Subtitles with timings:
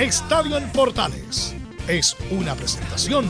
[0.00, 1.54] Estadio en Portales
[1.88, 3.24] es una presentación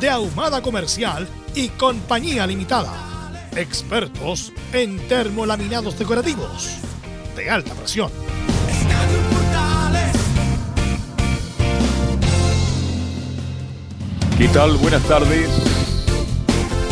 [0.00, 3.40] de Ahumada Comercial y Compañía Limitada.
[3.56, 6.78] Expertos en termolaminados decorativos
[7.34, 8.12] de alta presión.
[14.38, 14.76] ¿Qué tal?
[14.76, 15.48] Buenas tardes.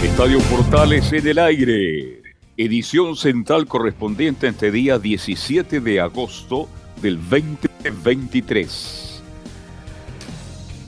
[0.02, 2.22] Estadio Portales en el aire.
[2.56, 6.68] Edición central correspondiente a este día 17 de agosto
[7.00, 9.01] del 2023.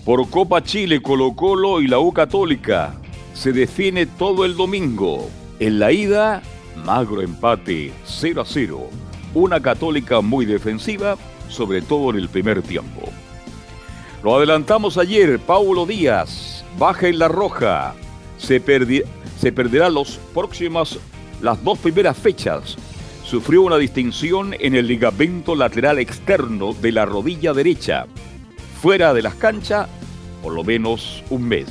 [0.05, 2.95] Por Copa Chile, Colo Colo y la U Católica
[3.33, 5.31] se define todo el domingo.
[5.61, 6.43] En la ida,
[6.85, 8.91] magro empate 0 a 0.
[9.33, 11.17] Una Católica muy defensiva,
[11.49, 13.09] sobre todo en el primer tiempo.
[14.23, 17.95] Lo adelantamos ayer, Paulo Díaz, baja en la roja.
[18.37, 20.99] Se, perderá los próximos,
[21.41, 22.77] las dos primeras fechas.
[23.25, 28.07] Sufrió una distinción en el ligamento lateral externo de la rodilla derecha.
[28.85, 29.89] Fuera de las canchas,
[30.43, 31.65] por lo menos un mes.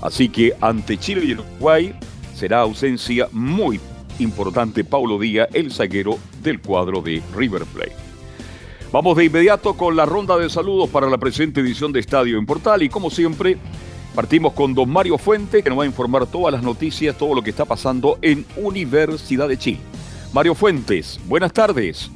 [0.00, 1.92] Así que ante Chile y Uruguay
[2.32, 3.80] será ausencia muy
[4.20, 7.96] importante Paulo Díaz, el zaguero del cuadro de River Plate.
[8.92, 12.46] Vamos de inmediato con la ronda de saludos para la presente edición de Estadio en
[12.46, 13.58] Portal y como siempre
[14.14, 17.42] partimos con don Mario Fuente que nos va a informar todas las noticias, todo lo
[17.42, 19.80] que está pasando en Universidad de Chile.
[20.32, 22.12] Mario Fuentes, buenas tardes.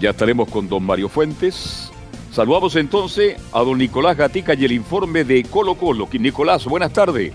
[0.00, 1.92] Ya estaremos con don Mario Fuentes.
[2.32, 6.08] Saludamos entonces a don Nicolás Gatica y el informe de Colo Colo.
[6.10, 7.34] Nicolás, buenas tardes.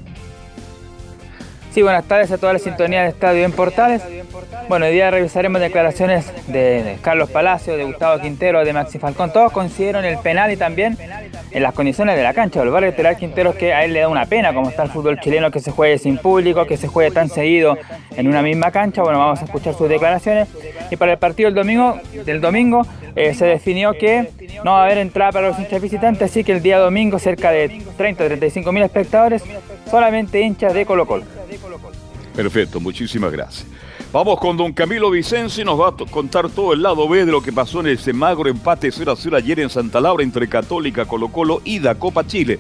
[1.71, 4.01] Sí, buenas tardes a toda la sintonía de Estadio en Portales.
[4.67, 9.31] Bueno, hoy día revisaremos declaraciones de Carlos Palacio, de Gustavo Quintero, de Maxi Falcón.
[9.31, 10.97] Todos coincidieron el penal y también
[11.55, 12.61] en las condiciones de la cancha.
[12.61, 14.89] El barrio lateral Quintero es que a él le da una pena, como está el
[14.89, 17.77] fútbol chileno, que se juegue sin público, que se juegue tan seguido
[18.17, 19.01] en una misma cancha.
[19.03, 20.49] Bueno, vamos a escuchar sus declaraciones.
[20.91, 24.27] Y para el partido del domingo, del domingo eh, se definió que
[24.65, 27.51] no va a haber entrada para los hinchas visitantes, así que el día domingo cerca
[27.51, 29.41] de 30 35 mil espectadores,
[29.89, 31.23] solamente hinchas de Colo Colo.
[32.35, 33.65] Perfecto, muchísimas gracias.
[34.15, 37.41] Vamos con don Camilo Vicencio nos va a contar todo el lado B de lo
[37.41, 41.03] que pasó en ese magro empate 0 a 0 ayer en Santa Laura entre Católica,
[41.03, 42.57] Colo Colo y da Copa Chile.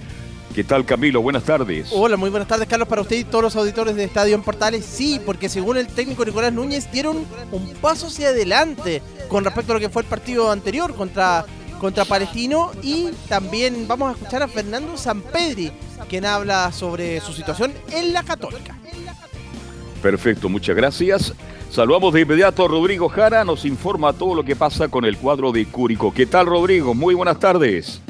[0.53, 1.21] ¿Qué tal Camilo?
[1.21, 1.91] Buenas tardes.
[1.93, 4.83] Hola, muy buenas tardes Carlos para usted y todos los auditores de Estadio en Portales.
[4.83, 9.75] Sí, porque según el técnico Nicolás Núñez dieron un paso hacia adelante con respecto a
[9.75, 11.45] lo que fue el partido anterior contra,
[11.79, 15.71] contra Palestino y también vamos a escuchar a Fernando Sampedri,
[16.09, 18.77] quien habla sobre su situación en la Católica.
[20.05, 21.33] Perfecto, muchas gracias.
[21.71, 25.51] Saludamos de inmediato a Rodrigo Jara, nos informa todo lo que pasa con el cuadro
[25.51, 26.13] de Cúrico.
[26.13, 26.93] ¿Qué tal, Rodrigo?
[26.93, 28.03] Muy buenas tardes.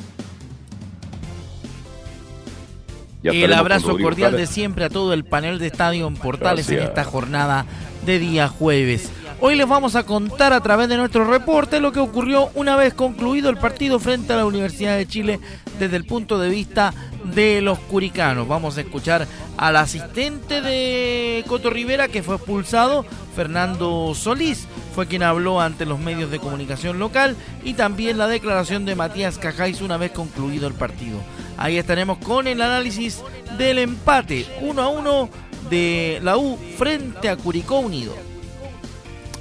[3.24, 7.06] el abrazo cordial de siempre a todo el panel de Estadio en Portales en esta
[7.06, 7.66] jornada
[8.06, 9.10] de día jueves.
[9.40, 12.94] Hoy les vamos a contar a través de nuestro reporte lo que ocurrió una vez
[12.94, 15.40] concluido el partido frente a la Universidad de Chile
[15.80, 18.48] desde el punto de vista de los curicanos.
[18.48, 19.28] Vamos a escuchar
[19.58, 23.06] al asistente de Coto Rivera que fue expulsado,
[23.36, 28.86] Fernando Solís, fue quien habló ante los medios de comunicación local y también la declaración
[28.86, 31.20] de Matías Cajáis una vez concluido el partido.
[31.58, 33.22] Ahí estaremos con el análisis
[33.58, 35.30] del empate 1 a 1
[35.70, 38.14] de la U frente a Curicó Unido.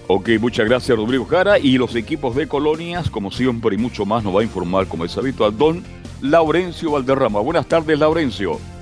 [0.07, 4.23] Ok, muchas gracias Rodrigo Jara y los equipos de colonias, como siempre y mucho más,
[4.23, 5.83] nos va a informar como es habitual don
[6.21, 7.41] Laurencio Valderrama.
[7.41, 8.74] Buenas tardes Laurencio.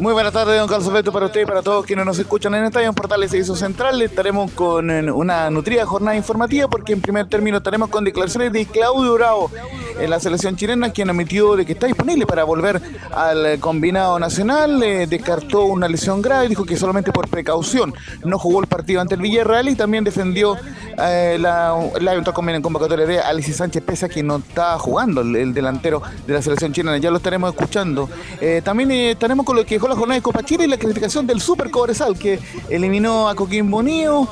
[0.00, 2.64] Muy buenas tardes, don Carlos Alberto, para usted y para todos quienes nos escuchan en
[2.64, 4.00] Estadio en Portales Servicio Central.
[4.00, 8.64] Estaremos con eh, una nutrida jornada informativa porque en primer término estaremos con declaraciones de
[8.64, 9.50] Claudio Bravo,
[9.98, 12.80] en la selección chilena, quien admitió de que está disponible para volver
[13.12, 17.92] al combinado nacional, eh, descartó una lesión grave, dijo que solamente por precaución
[18.24, 20.56] no jugó el partido ante el Villarreal y también defendió
[20.96, 26.00] eh, la, la convocatoria de Alexis Sánchez, pese a que no está jugando el, delantero
[26.26, 28.08] de la selección chilena, ya lo estaremos escuchando.
[28.40, 31.26] Eh, también estaremos con lo que dejó la jornada de Copa Chile y la clasificación
[31.26, 32.38] del Super Cobresal, que
[32.68, 34.28] eliminó a Coquimbo Unido,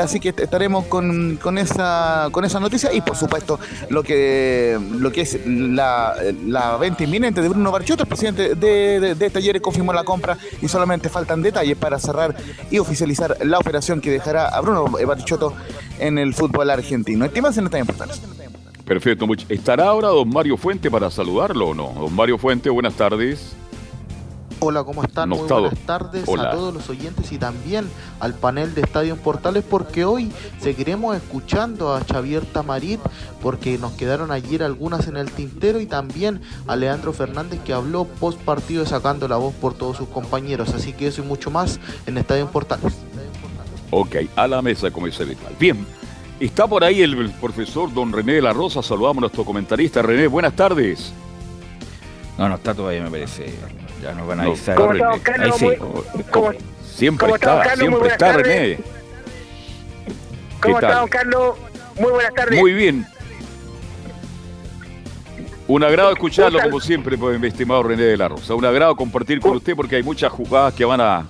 [0.00, 3.58] así que estaremos con, con, esa, con esa noticia y por supuesto
[3.88, 6.14] lo que, lo que es la,
[6.46, 10.68] la venta inminente de Bruno Barchotto, el presidente de, de, Talleres confirmó la compra y
[10.68, 12.34] solamente faltan detalles para cerrar
[12.70, 15.54] y oficializar la operación que dejará a Bruno Barchotto
[15.98, 17.24] en el fútbol argentino.
[17.24, 18.22] Estimas en esta importancia.
[18.84, 19.26] Perfecto.
[19.48, 21.92] ¿Estará ahora don Mario Fuente para saludarlo o no?
[21.94, 23.56] Don Mario Fuente, buenas tardes.
[24.64, 25.28] Hola, ¿cómo están?
[25.28, 30.04] Muy buenas tardes a todos los oyentes y también al panel de Estadio Portales porque
[30.04, 30.30] hoy
[30.60, 33.00] seguiremos escuchando a Xavier Tamarit
[33.42, 38.04] porque nos quedaron ayer algunas en el tintero y también a Leandro Fernández que habló
[38.04, 40.72] post partido sacando la voz por todos sus compañeros.
[40.72, 42.94] Así que eso y mucho más en Estadio Portales.
[43.90, 45.54] Ok, a la mesa como dice habitual.
[45.58, 45.84] Bien,
[46.38, 48.80] está por ahí el, profesor don René de la Rosa.
[48.80, 50.02] Saludamos a nuestro comentarista.
[50.02, 51.12] René, buenas tardes.
[52.38, 53.52] No, no está todavía, me parece.
[54.02, 54.74] Ya nos van a avisar.
[54.74, 55.56] ¿Cómo estamos, Carlos?
[55.56, 55.68] sí.
[56.92, 58.78] siempre está, siempre está René.
[60.60, 61.56] ¿Cómo estamos, Carlos?
[62.00, 62.58] Muy buenas tardes.
[62.58, 63.06] Muy bien.
[65.68, 68.54] Un agrado escucharlo, como siempre, pues, mi estimado René de la Rosa.
[68.56, 71.28] Un agrado compartir con usted porque hay muchas jugadas que van a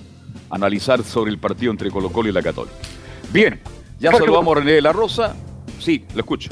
[0.49, 2.75] analizar sobre el partido entre Colo Colo y la Católica.
[3.31, 3.61] Bien,
[3.99, 5.35] ya saludamos a René de la Rosa.
[5.79, 6.49] Sí, lo escucho.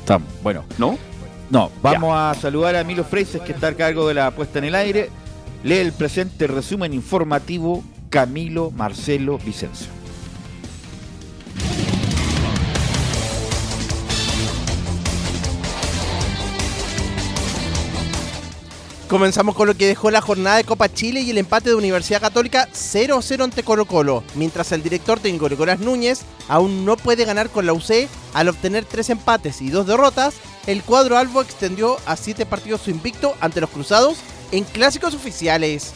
[0.00, 0.64] Estamos, bueno.
[0.78, 0.98] ¿No?
[1.52, 4.64] No, vamos a saludar a Milo Freises, que está a cargo de la puesta en
[4.64, 5.10] el aire.
[5.62, 10.01] Lee el presente resumen informativo Camilo Marcelo Vicencio.
[19.12, 22.22] Comenzamos con lo que dejó la jornada de Copa Chile y el empate de Universidad
[22.22, 27.50] Católica 0-0 ante Colo Colo, mientras el director técnico Nicolás Núñez aún no puede ganar
[27.50, 30.36] con la UC al obtener tres empates y dos derrotas,
[30.66, 34.16] el cuadro albo extendió a siete partidos su invicto ante los cruzados
[34.50, 35.92] en clásicos oficiales.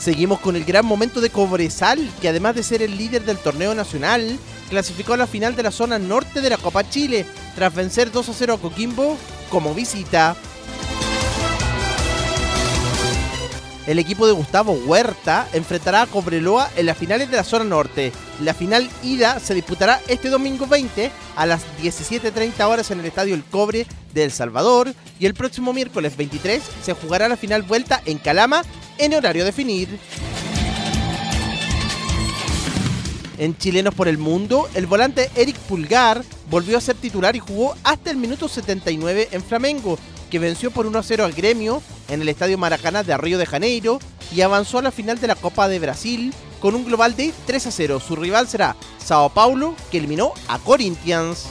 [0.00, 3.74] Seguimos con el gran momento de Cobresal, que además de ser el líder del torneo
[3.74, 4.38] nacional,
[4.72, 8.26] clasificó a la final de la zona norte de la Copa Chile, tras vencer 2
[8.26, 9.18] a 0 a Coquimbo
[9.50, 10.34] como visita.
[13.86, 18.12] El equipo de Gustavo Huerta enfrentará a Cobreloa en las finales de la zona norte.
[18.40, 23.34] La final ida se disputará este domingo 20 a las 17.30 horas en el Estadio
[23.34, 28.00] El Cobre de El Salvador y el próximo miércoles 23 se jugará la final vuelta
[28.06, 28.62] en Calama
[28.96, 29.98] en horario definir.
[33.42, 37.74] En Chilenos por el Mundo, el volante Eric Pulgar volvió a ser titular y jugó
[37.82, 39.98] hasta el minuto 79 en Flamengo,
[40.30, 43.98] que venció por 1 0 al gremio en el Estadio Maracaná de Río de Janeiro
[44.32, 47.66] y avanzó a la final de la Copa de Brasil con un global de 3
[47.66, 47.98] a 0.
[47.98, 51.46] Su rival será Sao Paulo, que eliminó a Corinthians.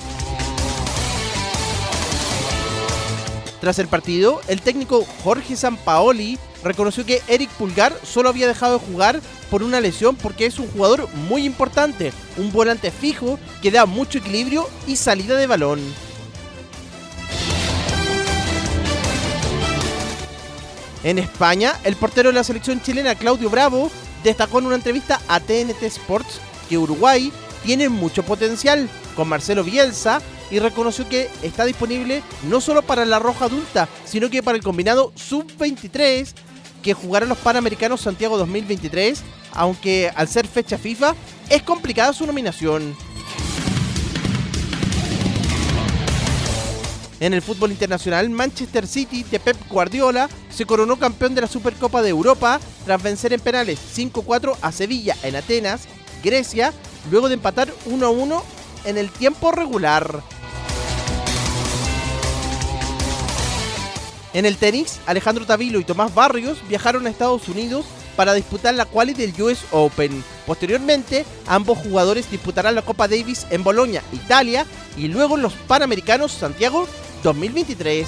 [3.59, 8.85] Tras el partido, el técnico Jorge Sampaoli reconoció que Eric Pulgar solo había dejado de
[8.85, 13.85] jugar por una lesión porque es un jugador muy importante, un volante fijo que da
[13.85, 15.79] mucho equilibrio y salida de balón.
[21.03, 23.89] En España, el portero de la selección chilena Claudio Bravo
[24.23, 26.39] destacó en una entrevista a TNT Sports
[26.69, 27.31] que Uruguay
[27.63, 33.19] tiene mucho potencial con Marcelo Bielsa y reconoció que está disponible no solo para la
[33.19, 36.33] roja adulta, sino que para el combinado sub-23
[36.81, 39.21] que jugará los Panamericanos Santiago 2023,
[39.53, 41.15] aunque al ser fecha FIFA
[41.49, 42.95] es complicada su nominación.
[47.21, 52.01] En el fútbol internacional, Manchester City de Pep Guardiola se coronó campeón de la Supercopa
[52.01, 55.83] de Europa tras vencer en penales 5-4 a Sevilla en Atenas,
[56.23, 56.73] Grecia,
[57.11, 58.41] luego de empatar 1-1
[58.85, 60.23] en el tiempo regular.
[64.33, 67.85] En el tenis, Alejandro Tavilo y Tomás Barrios viajaron a Estados Unidos
[68.15, 70.23] para disputar la quali del US Open.
[70.45, 74.65] Posteriormente, ambos jugadores disputarán la Copa Davis en Bolonia, Italia,
[74.97, 76.87] y luego los Panamericanos Santiago
[77.23, 78.07] 2023.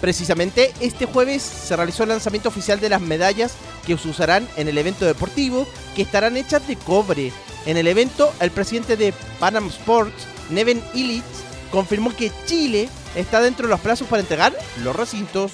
[0.00, 3.54] Precisamente este jueves se realizó el lanzamiento oficial de las medallas
[3.86, 5.64] que se usarán en el evento deportivo,
[5.94, 7.32] que estarán hechas de cobre.
[7.66, 11.22] En el evento, el presidente de Panam Sports, Neven Illich,
[11.70, 15.52] confirmó que Chile está dentro de los plazos para entregar los recintos.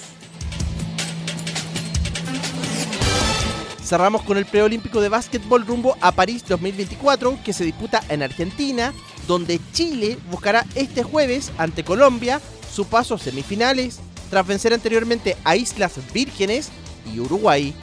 [3.83, 8.93] Cerramos con el preolímpico de básquetbol rumbo a París 2024 que se disputa en Argentina,
[9.27, 15.57] donde Chile buscará este jueves ante Colombia su paso a semifinales tras vencer anteriormente a
[15.57, 16.69] Islas Vírgenes
[17.13, 17.75] y Uruguay.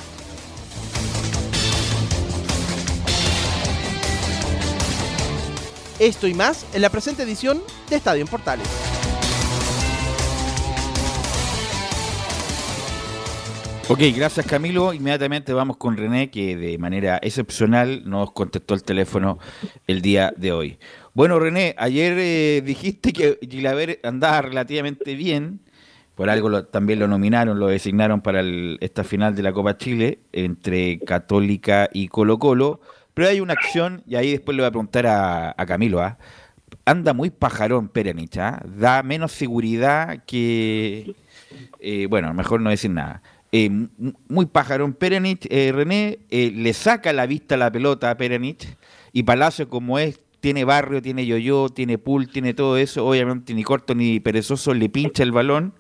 [5.97, 8.67] Esto y más en la presente edición de Estadio en Portales.
[13.87, 14.93] Ok, gracias Camilo.
[14.93, 19.37] Inmediatamente vamos con René, que de manera excepcional nos contestó el teléfono
[19.85, 20.79] el día de hoy.
[21.13, 25.59] Bueno, René, ayer eh, dijiste que Gilaver andaba relativamente bien.
[26.15, 28.41] Por algo también lo nominaron, lo designaron para
[28.79, 32.81] esta final de la Copa Chile entre Católica y Colo Colo.
[33.13, 36.17] Pero hay una acción, y ahí después le voy a preguntar a, Camilo, ¿ah?
[36.85, 38.63] anda muy pajarón Perenich, ¿ah?
[38.65, 41.15] da menos seguridad que...
[41.79, 43.21] Eh, bueno, mejor no decir nada.
[43.57, 43.69] Eh,
[44.27, 48.67] muy pajarón Perenich, eh, René, le saca la vista a la pelota a Perenich,
[49.13, 53.63] y Palacio como es, tiene barrio, tiene yo-yo, tiene pool, tiene todo eso, obviamente ni
[53.63, 55.73] corto ni perezoso le pincha el balón,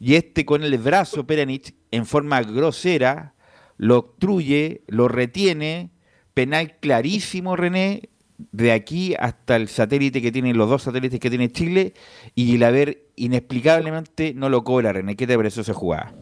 [0.00, 3.34] y este con el brazo Perenich, en forma grosera,
[3.76, 5.90] lo obstruye, lo retiene,
[6.32, 11.52] penal clarísimo, René, de aquí hasta el satélite que tienen, los dos satélites que tiene
[11.52, 11.92] Chile,
[12.34, 15.14] y el haber inexplicablemente no lo cobra, René.
[15.14, 16.14] ¿Qué te pareció esa jugada?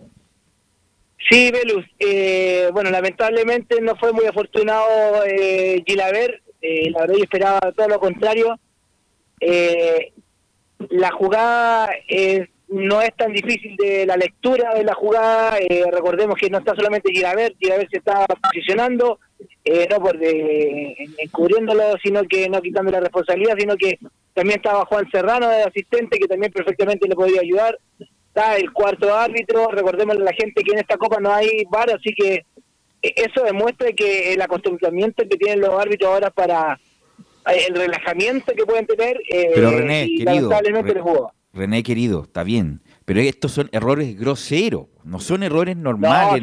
[1.31, 1.85] Sí, Velus.
[1.99, 6.43] Eh, bueno, lamentablemente no fue muy afortunado eh, Gilaver.
[6.61, 8.59] Eh, la verdad yo esperaba todo lo contrario.
[9.40, 10.12] Eh,
[10.90, 15.59] la jugada es no es tan difícil de la lectura de la jugada.
[15.59, 19.21] Eh, recordemos que no está solamente Gilaver, Gilaver se está posicionando,
[19.64, 23.99] eh, no por de, encubriéndolo, sino que no quitando la responsabilidad, sino que
[24.33, 27.78] también estaba Juan Serrano de asistente, que también perfectamente le podría ayudar.
[28.35, 31.91] Está el cuarto árbitro, recordemos a la gente que en esta copa no hay VAR,
[31.91, 32.45] así que
[33.00, 36.81] eh, eso demuestra que el acostumbramiento que tienen los árbitros ahora para
[37.47, 40.50] el relajamiento que pueden tener, Pero René, querido,
[41.53, 46.43] René querido, está bien, pero estos son errores groseros, no son errores normales,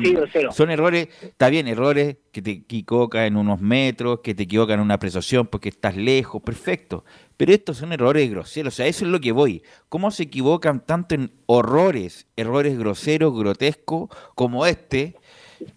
[0.51, 4.85] son errores, está bien, errores que te equivocan en unos metros, que te equivocan en
[4.85, 7.03] una apreciación porque estás lejos, perfecto,
[7.35, 10.85] pero estos son errores groseros, o sea, eso es lo que voy, ¿cómo se equivocan
[10.85, 15.15] tanto en horrores, errores groseros, grotescos, como este,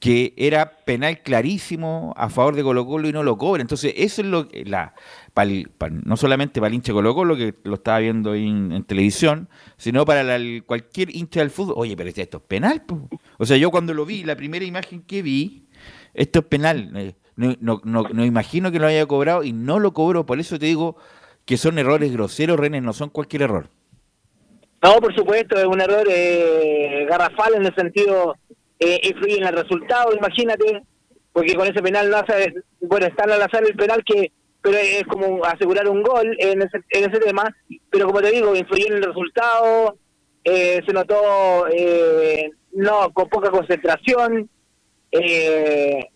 [0.01, 3.63] que era penal clarísimo a favor de Colo Colo y no lo cobra.
[3.63, 4.95] Entonces, eso es lo que la,
[6.05, 10.39] no solamente para el hincha Colo Colo, que lo estaba viendo en, televisión, sino para
[10.67, 11.75] cualquier hincha del fútbol.
[11.77, 12.83] Oye, pero esto es penal.
[13.39, 15.67] O sea, yo cuando lo vi, la primera imagen que vi,
[16.15, 16.91] esto es penal.
[16.95, 20.25] Eh, no, no, no, imagino que lo haya cobrado y no lo cobro.
[20.27, 20.97] Por eso te digo
[21.45, 23.69] que son errores groseros, René, no son cualquier error.
[24.83, 28.37] No, por supuesto, es un error eh, garrafal en el sentido
[28.79, 30.83] eh, influye en el resultado, imagínate,
[31.33, 34.33] porque con ese penal no hace, bueno, está al azar el penal que
[34.65, 37.55] pero es como asegurar un gol en ese, en ese tema,
[37.91, 39.99] pero como te digo, influyó en el resultado,
[40.43, 44.49] eh, se notó eh, no con poca concentración,
[45.11, 46.09] eh,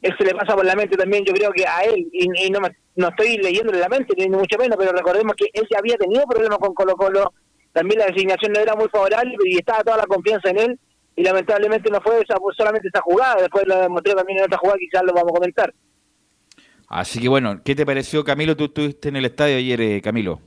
[0.00, 2.60] eso le pasa por la mente también, yo creo que a él, y, no,
[2.94, 6.24] no estoy leyéndole la mente, ni mucho menos, pero recordemos que él ya había tenido
[6.24, 7.34] problemas con Colo Colo,
[7.74, 10.80] también la designación no era muy favorable y estaba toda la confianza en él,
[11.16, 14.78] y lamentablemente no fue esa, solamente esa jugada, después lo demostró también en otra jugada,
[14.78, 15.74] quizás lo vamos a comentar.
[16.88, 18.56] Así que bueno, ¿qué te pareció, Camilo?
[18.56, 20.40] Tú estuviste en el estadio ayer, eh, Camilo.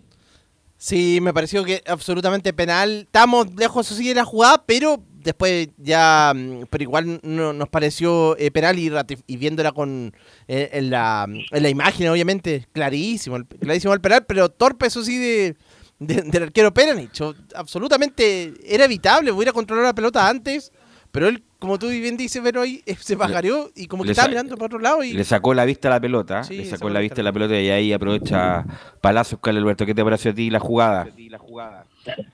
[0.77, 3.01] Sí, me pareció que absolutamente penal.
[3.01, 8.37] Estamos lejos sí de la jugada, pero después ya, mm, pero igual no, nos pareció
[8.37, 8.89] eh, penal y,
[9.27, 10.13] y viéndola con
[10.47, 15.17] eh, en, la, en la imagen, obviamente, clarísimo, clarísimo el penal, pero torpe eso sí
[15.17, 15.57] de,
[15.99, 17.21] del arquero Peranich.
[17.55, 20.71] Absolutamente era evitable, hubiera controlado la pelota antes,
[21.11, 24.29] pero él como tú bien dices, pero ahí eh, se bajareó y como que estaba
[24.29, 25.03] mirando para otro lado.
[25.03, 27.59] y Le sacó la vista a la pelota, le sacó, la vista a la pelota
[27.59, 28.65] y ahí aprovecha
[29.01, 29.85] Palacios, Carlos Alberto.
[29.85, 31.07] ¿Qué te pareció a ti la jugada?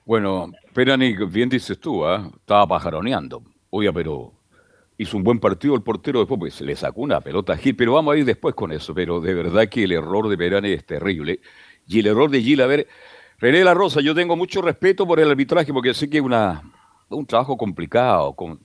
[0.06, 2.30] Bueno, Peranic, bien dices tú, ¿eh?
[2.38, 3.42] estaba pajaroneando.
[3.72, 4.32] Oye, pero
[4.98, 7.94] hizo un buen partido el portero después, pues le sacó una pelota a Gil, pero
[7.94, 8.94] vamos a ir después con eso.
[8.94, 11.40] Pero de verdad que el error de Perani es terrible.
[11.88, 12.88] Y el error de Gil, a ver,
[13.46, 16.24] René La Rosa, yo tengo mucho respeto por el arbitraje porque sé que es
[17.10, 18.60] un trabajo complicado, con,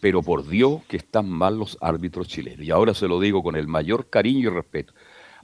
[0.00, 2.66] pero por Dios que están mal los árbitros chilenos.
[2.66, 4.94] Y ahora se lo digo con el mayor cariño y respeto.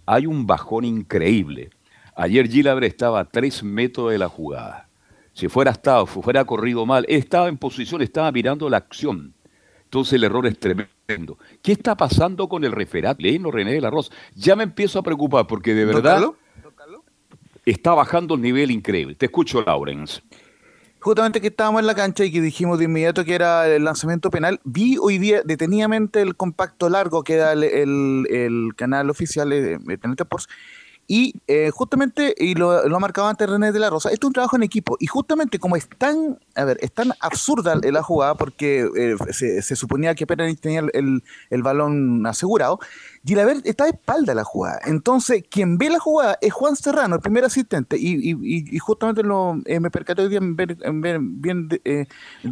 [0.04, 1.70] Hay un bajón increíble.
[2.16, 4.88] Ayer Gilabre estaba a tres metros de la jugada.
[5.32, 9.32] Si fuera estado, si fuera corrido mal, estaba en posición, estaba mirando la acción.
[9.84, 11.38] Entonces el error es tremendo.
[11.62, 13.22] ¿Qué está pasando con el referato?
[13.22, 14.12] Leno René de la Rosa.
[14.34, 16.32] Ya me empiezo a preocupar porque de verdad
[17.66, 19.14] está bajando el nivel increíble.
[19.14, 20.22] Te escucho, Laurens.
[21.00, 24.30] justamente que estábamos en la cancha y que dijimos de inmediato que era el lanzamiento
[24.30, 30.24] penal, vi hoy día detenidamente el compacto largo que da el, canal oficial de Planeta
[30.24, 30.48] Sports
[31.08, 34.28] y eh, justamente, y lo, lo, ha marcado antes René de la Rosa, esto es
[34.28, 34.96] un trabajo en equipo.
[34.98, 39.76] Y justamente como es tan, a ver, es tan absurda la jugada porque eh, se,
[39.76, 42.80] suponía que Pérez tenía el, el, balón asegurado,
[43.26, 44.80] Gilaver está de espalda la jugada.
[44.84, 47.96] Entonces, quien ve la jugada es Juan Serrano, el primer asistente.
[47.98, 50.76] Y, y, y justamente lo, eh, me percaté hoy en ver,
[51.20, 51.68] bien.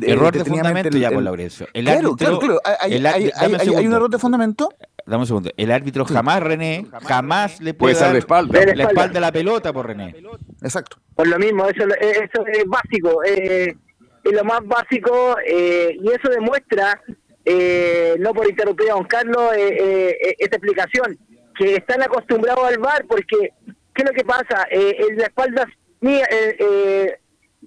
[0.02, 1.69] error de fundamento ya, por Laurencio.
[1.73, 2.61] El claro, claro, claro.
[2.81, 4.69] Hay, hay, hay, un error de fundamento
[5.07, 5.50] dame un segundo.
[5.57, 8.75] El árbitro jamás, René, jamás le puede, dar la espalda.
[8.75, 10.16] la espalda a la pelota por René.
[10.62, 10.99] Exacto.
[11.14, 13.23] Por lo mismo, eso, eso es básico.
[13.25, 13.76] Eh,
[14.25, 17.00] es lo más básico eh, y eso demuestra,
[17.44, 21.18] eh, no por interrumpir a don Carlos, esta explicación,
[21.56, 23.52] que están acostumbrados al VAR porque,
[23.94, 24.66] ¿qué es lo que pasa?
[24.70, 25.66] en la espalda
[26.00, 26.26] mía,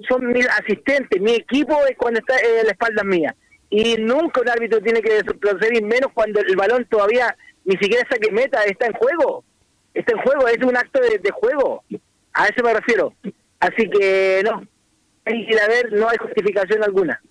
[0.07, 3.35] son mis asistentes, mi equipo es cuando está en la espalda mía
[3.69, 8.31] y nunca un árbitro tiene que proceder, menos cuando el balón todavía ni siquiera saque
[8.31, 9.43] meta, está en juego.
[9.93, 11.83] Está en juego, es un acto de, juego.
[12.33, 13.13] A eso me refiero.
[13.59, 14.63] Así que no,
[15.25, 17.21] hay que ver, no hay justificación alguna.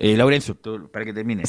[0.00, 0.56] Eh, Laurencio,
[0.92, 1.42] para que termine.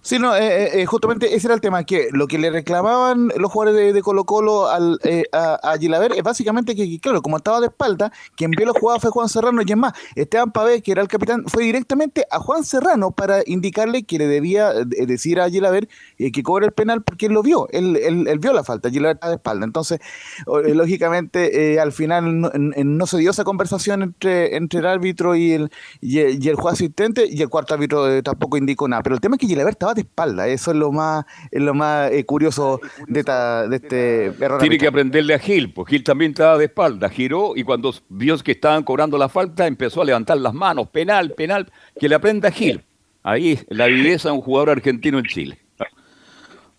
[0.00, 3.50] Sí, no, eh, eh, justamente ese era el tema, que lo que le reclamaban los
[3.50, 5.00] jugadores de, Colo Colo al,
[5.32, 9.00] a, a Gilaver es básicamente que, claro, como estaba de espalda, quien vio la jugada
[9.00, 12.38] fue Juan Serrano y es más, Esteban Pavé, que era el capitán, fue directamente a
[12.38, 17.26] Juan Serrano para indicarle que le debía decir a Gilaver que cobre el penal porque
[17.26, 19.64] él lo vio, él, él, vio la falta, Gilaver estaba de espalda.
[19.64, 19.98] Entonces,
[20.46, 26.20] lógicamente, al final no, se dio esa conversación entre, entre el árbitro y el, y
[26.20, 29.02] el, juez asistente y el cuarto árbitro eh, tampoco indicó nada.
[29.02, 31.74] Pero el tema es que Gilaver estaba de espalda, eso es lo más, es lo
[31.74, 34.60] más eh, curioso de, de este error.
[34.60, 38.36] Tiene que aprenderle a Gil, pues Gil también estaba de espalda, giró y cuando vio
[38.38, 42.48] que estaban cobrando la falta empezó a levantar las manos, penal, penal, que le aprenda
[42.48, 42.82] a Gil.
[43.22, 45.58] Ahí la viveza de un jugador argentino en Chile.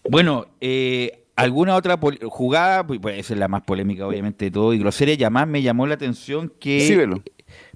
[0.10, 4.74] Bueno, eh, alguna otra jugada, pues, pues, esa es la más polémica obviamente de todo,
[4.74, 6.82] y grosera, más me llamó la atención que...
[6.82, 6.96] Sí,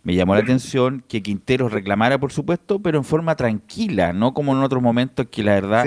[0.03, 4.53] me llamó la atención que Quintero reclamara, por supuesto, pero en forma tranquila, no como
[4.53, 5.85] en otros momentos que la verdad,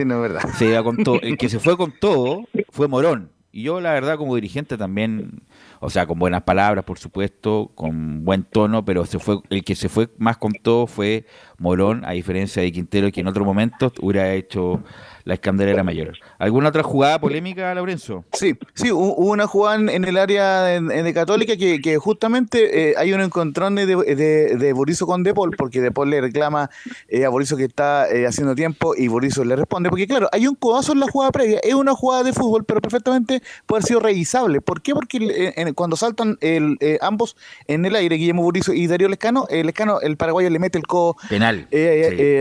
[0.56, 1.20] se iba con todo.
[1.20, 3.30] El que se fue con todo fue Morón.
[3.50, 5.42] Y yo, la verdad, como dirigente también,
[5.78, 9.76] o sea, con buenas palabras, por supuesto, con buen tono, pero se fue el que
[9.76, 11.24] se fue más con todo fue
[11.58, 14.82] Morón, a diferencia de Quintero, que en otros momentos hubiera hecho
[15.24, 16.18] la escandalera mayor.
[16.38, 18.24] ¿Alguna otra jugada polémica, Lorenzo?
[18.32, 23.20] Sí, sí, hubo una jugada en el área de, Católica que, justamente eh, hay un
[23.20, 26.70] encontrón de, de, de Borizo con Depol, porque Depol le reclama
[27.08, 30.46] eh, a Borizo que está eh, haciendo tiempo y Borizo le responde, porque claro, hay
[30.46, 33.88] un codazo en la jugada previa, es una jugada de fútbol, pero perfectamente puede haber
[33.88, 34.60] sido revisable.
[34.60, 34.92] ¿Por qué?
[34.92, 37.36] Porque cuando saltan el, ambos
[37.66, 40.86] en el aire, Guillermo Borizo y Darío Lescano, el Lescano, el paraguayo le mete el
[40.86, 41.68] codo penal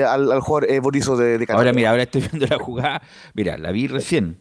[0.07, 1.53] al, al, jugador Borizo de, Católica.
[1.55, 3.01] Ahora mira, ahora estoy viendo la jugada
[3.33, 4.39] Mira, la vi recién.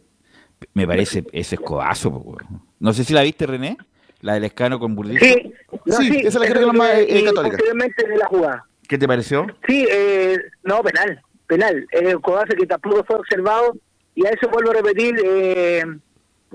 [0.73, 2.37] Me parece ese escobazo.
[2.79, 3.77] No sé si la viste, René.
[4.21, 5.25] La del escano con Burdizo.
[5.25, 5.53] Sí,
[5.85, 7.57] sí, esa es la que más eh, eh, católica.
[7.57, 8.65] De la jugada.
[8.87, 9.45] ¿Qué te pareció?
[9.67, 11.21] Sí, eh, no, penal.
[11.47, 11.85] Penal.
[11.91, 13.75] Es el codazo que tampoco fue observado.
[14.15, 15.15] Y a eso vuelvo a repetir.
[15.25, 15.83] Eh,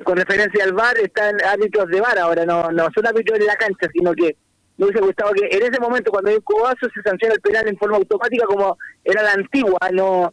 [0.05, 2.47] con referencia al VAR, están árbitros de VAR ahora.
[2.47, 4.37] No, no son árbitros de la cancha, sino que
[4.79, 7.69] me hubiese gustado que en ese momento, cuando hay un codazo, se sanciona el penal
[7.69, 9.79] en forma automática, como era la antigua.
[9.93, 10.33] No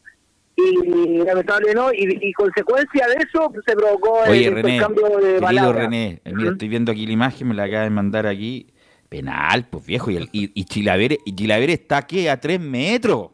[0.58, 5.82] y lamentable no, y, consecuencia de eso se provocó el, cambio de palabra.
[5.82, 8.68] René, estoy viendo aquí la imagen, me la acaba de mandar aquí,
[9.10, 13.32] penal, pues viejo, y, y, y Chilaver, está aquí a tres metros.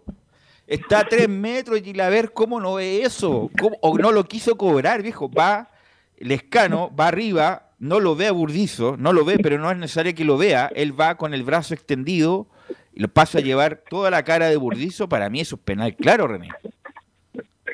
[0.65, 3.51] Está a tres metros y Chilaver, ¿cómo no ve eso?
[3.81, 5.29] ¿O no lo quiso cobrar, viejo?
[5.29, 5.69] Va,
[6.17, 10.13] Lescano, va arriba, no lo ve a Burdizo, no lo ve, pero no es necesario
[10.13, 10.71] que lo vea.
[10.75, 12.47] Él va con el brazo extendido
[12.93, 15.09] y lo pasa a llevar toda la cara de Burdizo.
[15.09, 16.49] Para mí eso es penal, claro, René.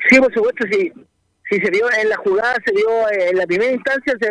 [0.08, 0.90] Sí, por supuesto, sí.
[1.50, 4.30] Si se vio en la jugada, se vio eh, en la primera instancia, se,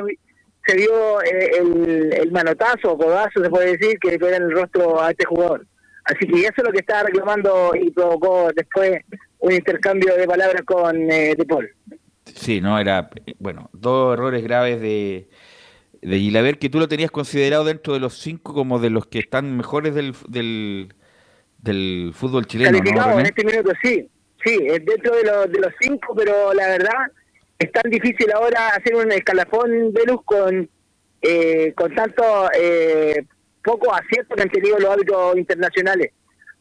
[0.65, 4.51] se vio eh, el, el, manotazo o codazo, se puede decir, que le en el
[4.51, 5.67] rostro a este jugador.
[6.05, 8.99] Así que eso es lo que estaba reclamando y provocó después
[9.37, 11.69] un intercambio de palabras con eh, De Paul.
[12.25, 15.29] Sí, no, era, bueno, dos errores graves de,
[16.01, 19.19] de Gilaver que tú lo tenías considerado dentro de los cinco como de los que
[19.19, 20.93] están mejores del, del,
[21.59, 22.77] del fútbol chileno.
[22.77, 24.09] Calificado en este minuto, sí
[24.43, 27.11] sí, es dentro de, los de los cinco, pero la verdad
[27.59, 30.69] es tan difícil ahora hacer un escalafón de luz con,
[31.21, 32.23] eh, con tanto
[32.57, 33.25] eh,
[33.63, 36.11] poco acierto que han tenido los hábitos internacionales.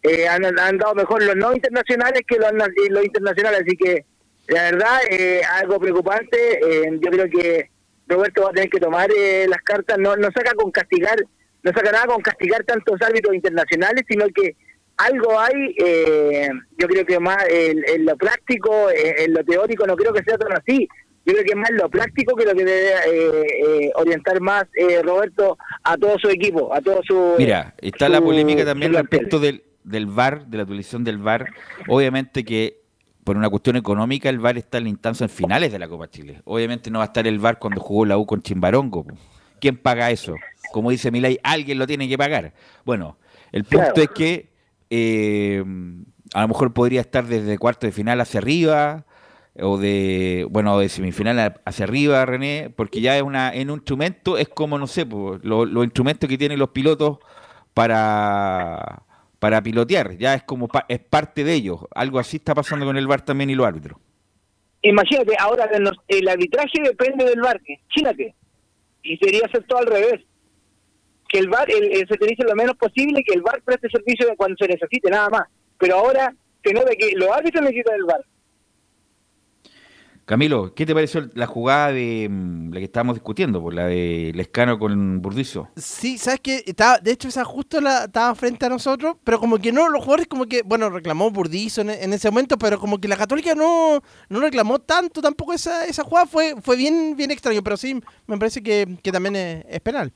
[0.02, 2.52] Eh, han, han, dado mejor los no internacionales que los,
[2.90, 4.04] los internacionales, así que
[4.48, 6.60] la verdad es algo preocupante.
[7.00, 7.70] yo creo que
[8.06, 9.10] Roberto va a tener que tomar
[9.48, 11.18] las cartas, no, no saca con castigar
[11.66, 14.54] no saca nada con castigar tantos árbitros internacionales, sino que
[14.96, 20.12] algo hay, eh, yo creo que más en, lo práctico, en, lo teórico, no creo
[20.12, 20.88] que sea tan así.
[21.24, 24.64] Yo creo que es más lo práctico que lo que debe eh, eh, orientar más
[25.02, 27.34] Roberto a todo su equipo, a todo su...
[27.36, 31.48] Mira, está la polémica también respecto del, del VAR, de la utilización del VAR.
[31.88, 32.85] Obviamente que
[33.26, 36.08] por una cuestión económica el VAR está en la instancia en finales de la Copa
[36.08, 36.42] Chile.
[36.44, 39.04] Obviamente no va a estar el VAR cuando jugó la U con Chimbarongo.
[39.60, 40.36] ¿Quién paga eso?
[40.70, 42.54] Como dice Milay, alguien lo tiene que pagar.
[42.84, 43.18] Bueno,
[43.50, 44.52] el punto es que
[44.90, 45.64] eh,
[46.34, 49.06] a lo mejor podría estar desde cuarto de final hacia arriba
[49.58, 54.36] o de bueno de semifinal hacia arriba René porque ya es una en un instrumento
[54.38, 57.18] es como no sé los instrumentos que tienen los pilotos
[57.74, 59.05] para
[59.38, 63.06] para pilotear ya es como es parte de ellos algo así está pasando con el
[63.06, 63.98] VAR también y los árbitros
[64.82, 65.68] imagínate ahora
[66.08, 68.34] el arbitraje depende del VAR imagínate
[69.02, 70.24] y sería ser todo al revés
[71.28, 74.56] que el VAR el, se utilice lo menos posible, que el VAR preste servicio cuando
[74.58, 75.42] se necesite, nada más.
[75.78, 78.24] Pero ahora se nota que los árbitros necesitan el VAR.
[80.26, 84.32] Camilo, ¿qué te pareció la jugada de mm, la que estábamos discutiendo, por la de
[84.34, 85.68] Lescano con Burdizo?
[85.76, 89.58] Sí, sabes que estaba, de hecho esa justo la estaba frente a nosotros, pero como
[89.58, 93.06] que no, los jugadores como que, bueno, reclamó Burdizo en, ese momento, pero como que
[93.06, 97.62] la Católica no, no reclamó tanto tampoco esa, esa jugada, fue, fue bien, bien extraño,
[97.62, 100.12] pero sí, me parece que, también es penal.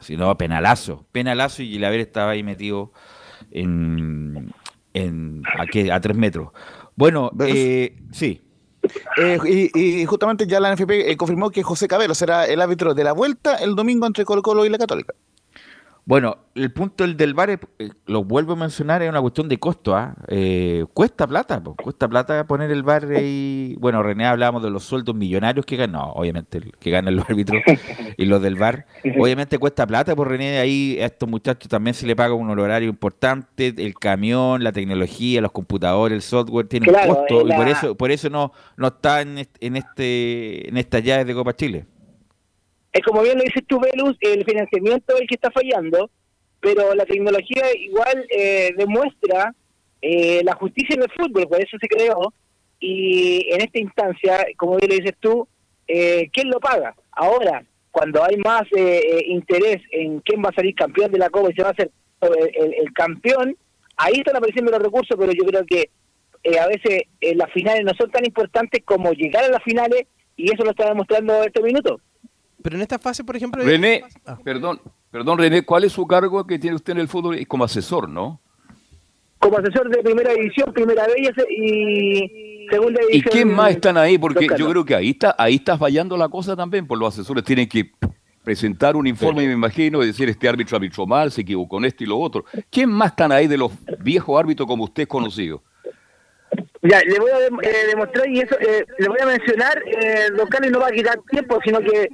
[0.00, 1.06] Si no, penalazo.
[1.12, 2.92] Penalazo y Gilaver estaba ahí metido
[3.50, 4.52] en,
[4.92, 6.50] en a, a tres metros.
[6.94, 8.43] Bueno, eh, sí.
[9.16, 13.04] Eh, y, justamente ya la NFP eh, confirmó que José Cabello será el árbitro de
[13.04, 15.14] la vuelta el domingo entre Colo Colo y la Católica.
[16.06, 17.58] Bueno, el punto del bar, eh,
[18.04, 19.96] lo vuelvo a mencionar, es una cuestión de costo.
[19.96, 20.14] ¿ah?
[20.28, 23.74] Eh, cuesta plata, cuesta plata poner el bar ahí.
[23.80, 27.62] Bueno, René hablábamos de los sueldos millonarios que ganan, no, obviamente que ganan los árbitros
[28.18, 28.84] y los del bar.
[29.18, 32.90] Obviamente cuesta plata, por René, ahí a estos muchachos también se le paga un horario
[32.90, 37.94] importante, el camión, la tecnología, los computadores, el software, tiene un costo, y por eso,
[37.94, 41.86] por eso no, no está en, en, este, en estas llaves de Copa Chile
[42.94, 46.08] es como bien lo dices tú, Velus, el financiamiento es el que está fallando,
[46.60, 49.52] pero la tecnología igual eh, demuestra
[50.00, 52.32] eh, la justicia en el fútbol, por eso se creó,
[52.78, 55.48] y en esta instancia, como bien lo dices tú,
[55.88, 56.94] eh, ¿quién lo paga?
[57.10, 58.62] Ahora, cuando hay más
[59.26, 61.90] interés en quién va a salir campeón de la Copa y se va a hacer
[62.20, 63.56] el, campeón,
[63.96, 65.90] ahí están apareciendo los recursos, pero yo creo que
[66.58, 67.02] a veces
[67.36, 70.88] las finales no son tan importantes como llegar a las finales, y eso lo está
[70.88, 72.00] demostrando este minuto.
[72.64, 73.62] Pero en esta fase, por ejemplo...
[73.62, 74.38] René, ah.
[74.42, 78.08] perdón, perdón René, ¿cuál es su cargo que tiene usted en el fútbol como asesor,
[78.08, 78.40] no?
[79.38, 83.10] Como asesor de primera división, primera vez y segunda división.
[83.12, 84.16] ¿Y quién más están ahí?
[84.16, 87.44] Porque yo creo que ahí está, ahí está fallando la cosa también, por los asesores
[87.44, 87.92] tienen que
[88.42, 92.02] presentar un informe, me imagino, y decir este árbitro arbitró mal, se equivocó en esto
[92.02, 92.46] y lo otro.
[92.70, 95.62] ¿Quién más están ahí de los viejos árbitros como usted es conocido?
[96.82, 100.46] Ya, le voy a eh, demostrar y eso, eh, le voy a mencionar, eh, don
[100.48, 102.10] Carlos no va a quitar tiempo, sino que,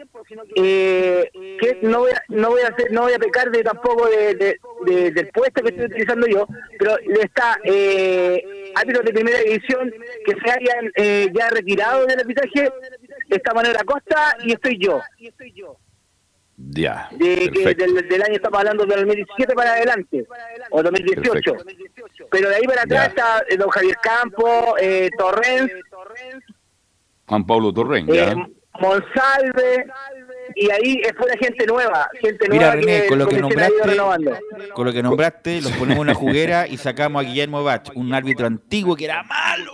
[0.54, 1.28] eh,
[1.60, 4.60] que no voy a, no voy a hacer, no voy a pecar de tampoco de,
[4.86, 6.46] del puesto que estoy utilizando yo,
[6.78, 9.92] pero está eh, árbitros de primera división
[10.24, 12.70] que se hayan eh, ya retirado del arbitraje,
[13.28, 15.00] esta manera Costa y estoy yo.
[16.68, 17.08] Ya.
[17.12, 20.26] De, que del, año estamos hablando del 2017 para adelante,
[20.70, 21.56] o 2018.
[22.30, 25.72] Pero de ahí para atrás está eh, don Javier Campo, eh, Torrens.
[27.26, 28.32] Juan Pablo Torrens, ya.
[28.32, 28.36] Eh,
[28.78, 29.86] Monsalve,
[30.54, 33.96] y ahí es pura gente nueva, gente nueva Mira, con lo que nombraste,
[34.74, 38.12] con lo que nombraste, los ponemos en una juguera y sacamos a Guillermo Bach, un
[38.12, 39.72] árbitro antiguo que era malo,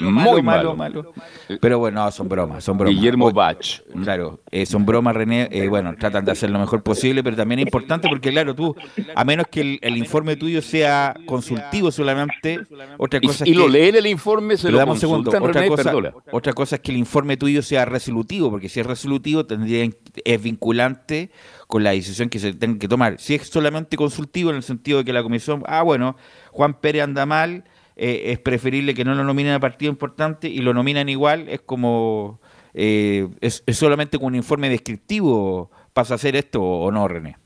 [0.00, 1.12] malo, malo, Muy malo, malo,
[1.60, 2.94] Pero bueno, son bromas, son bromas.
[2.94, 3.80] Guillermo Bach.
[4.02, 7.60] Claro, eh, son bromas, René, eh, bueno, tratan de hacer lo mejor posible, pero también
[7.60, 8.74] es importante porque, claro, tú,
[9.14, 12.60] a menos que el, informe tuyo sea consultivo solamente,
[12.96, 15.30] otra cosa y, es y lo leen el informe, se lo damos segundo.
[15.30, 15.92] Otra, cosa,
[16.30, 19.92] otra cosa es que el informe tuyo sea resolutivo, porque si es resolutivo tendrían
[20.24, 21.30] es vinculante
[21.66, 23.20] con la decisión que se tenga que tomar.
[23.20, 26.16] Si es solamente consultivo en el sentido de que la comisión, ah, bueno,
[26.50, 27.64] Juan Pérez anda mal,
[27.96, 31.60] eh, es preferible que no lo nominen a partido importante y lo nominan igual, es
[31.60, 32.40] como,
[32.72, 37.36] eh, es, solamente con un informe descriptivo pasa a hacer esto o no, René.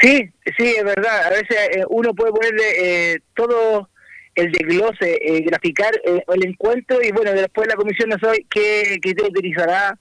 [0.00, 1.26] Sí, sí, es verdad.
[1.26, 3.90] A veces eh, uno puede ponerle todo
[4.36, 9.98] el desglose, graficar el encuentro y bueno, después la comisión no sabe qué te utilizará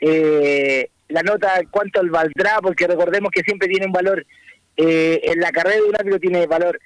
[0.00, 4.24] eh, la nota cuánto valdrá, porque recordemos que siempre tiene un valor,
[4.76, 6.80] eh, en la carrera de un árbitro tiene valor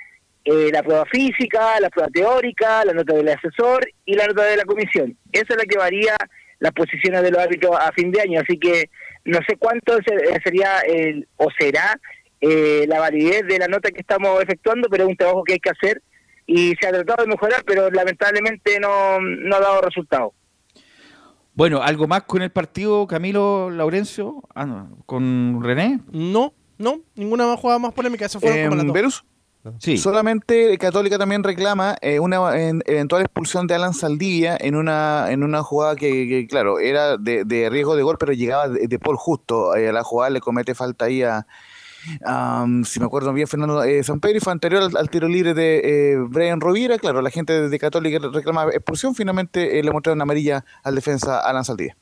[0.45, 4.57] eh, la prueba física, la prueba teórica, la nota del asesor y la nota de
[4.57, 5.17] la comisión.
[5.33, 6.17] Esa es la que varía
[6.59, 8.41] las posiciones de los árbitros a fin de año.
[8.41, 8.91] Así que
[9.25, 9.97] no sé cuánto
[10.43, 11.99] sería el, o será
[12.43, 15.61] eh, la validez de la nota que estamos efectuando, pero es un trabajo que hay
[15.61, 16.03] que hacer
[16.47, 20.35] y se ha tratado de mejorar, pero lamentablemente no, no ha dado resultado.
[21.55, 24.43] Bueno, ¿algo más con el partido, Camilo Laurencio?
[24.55, 26.01] Ah, ¿Con René?
[26.11, 28.27] No, no, ninguna más jugada más polémica.
[28.27, 29.25] Eso fue como ¿Verus?
[29.79, 29.97] Sí.
[29.97, 35.63] Solamente Católica también reclama eh, una eventual expulsión de Alan Saldivia en una en una
[35.63, 39.75] jugada que, claro, era de, riesgo de gol, pero llegaba de, de Paul justo.
[39.75, 41.47] Eh, a la jugada le comete falta ahí a,
[42.85, 46.13] si me acuerdo bien, Fernando eh, San Pedro, y fue anterior al, tiro libre de
[46.13, 46.99] eh, Brian Rovira.
[46.99, 49.15] Claro, la gente de Católica reclama expulsión.
[49.15, 51.97] Finalmente eh, le mostraron amarilla al defensa Alan Saldía.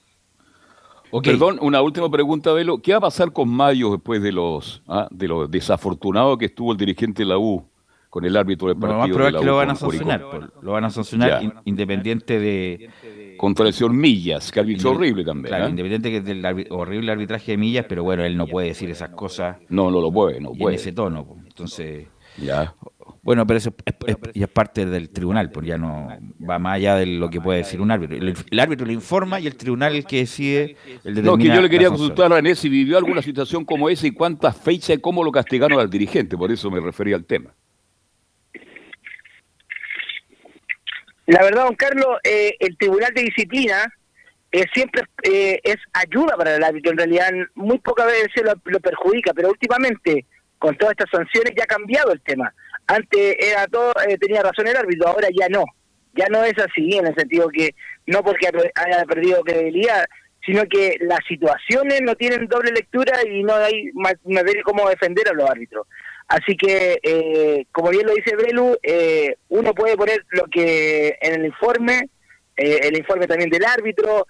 [1.23, 2.79] Perdón, una última pregunta, Velo.
[2.79, 6.73] ¿Qué va a pasar con Mayo después de los, ah, de los desafortunados que estuvo
[6.73, 7.67] el dirigente de la U
[8.09, 8.95] con el árbitro del partido?
[8.95, 10.53] Lo más probable es que lo van a sancionar.
[10.63, 12.91] Lo van a sancionar independiente de
[13.37, 15.49] contra el señor Millas, que arbitró horrible también.
[15.49, 15.71] Claro, ¿eh?
[15.71, 19.59] independiente que del horrible arbitraje de Millas, pero bueno, él no puede decir esas cosas.
[19.69, 20.77] No, no lo puede, no puede.
[20.77, 22.07] En ese tono, entonces.
[22.39, 22.75] Ya.
[23.23, 26.09] Bueno, pero eso es, ya es parte del tribunal, porque ya no
[26.49, 28.17] va más allá de lo que puede decir un árbitro.
[28.17, 31.71] El, árbitro le informa y el tribunal el que decide el No, que yo le
[31.71, 35.23] quería consultar a René si vivió alguna situación como esa y cuántas fechas y cómo
[35.23, 37.55] lo castigaron al dirigente, por eso me refería al tema.
[41.27, 43.93] La verdad, don Carlos, eh, el Tribunal de Disciplina
[44.51, 46.93] eh, siempre eh, es ayuda para el árbitro.
[46.93, 50.27] En realidad, muy pocas veces lo, lo, perjudica, pero últimamente,
[50.59, 52.53] con todas estas sanciones, ya ha cambiado el tema.
[52.87, 55.65] Antes era todo, tenía razón el árbitro, ahora ya no.
[56.15, 57.75] Ya no es así, en el sentido que
[58.07, 60.05] no porque haya perdido credibilidad,
[60.45, 65.33] sino que las situaciones no tienen doble lectura y no hay materia cómo defender a
[65.33, 65.87] los árbitros.
[66.29, 71.35] Así que, eh, como bien lo dice Belu, eh, uno puede poner lo que en
[71.35, 72.09] el informe,
[72.57, 74.27] eh, el informe también del árbitro,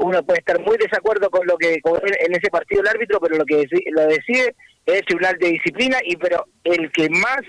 [0.00, 3.44] uno puede estar muy desacuerdo con lo que en ese partido el árbitro, pero lo
[3.44, 4.54] que lo decide
[4.86, 7.40] es el Tribunal de Disciplina, y pero el que más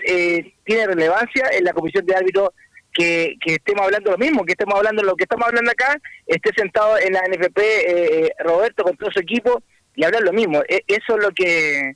[0.65, 2.49] tiene relevancia es la Comisión de Árbitros
[2.91, 6.49] que, que, estemos hablando lo mismo, que estemos hablando lo que estamos hablando acá, esté
[6.57, 9.63] sentado en la NFP Roberto con todo su equipo
[9.95, 10.61] y hablar lo mismo.
[10.67, 11.95] E, eso es lo que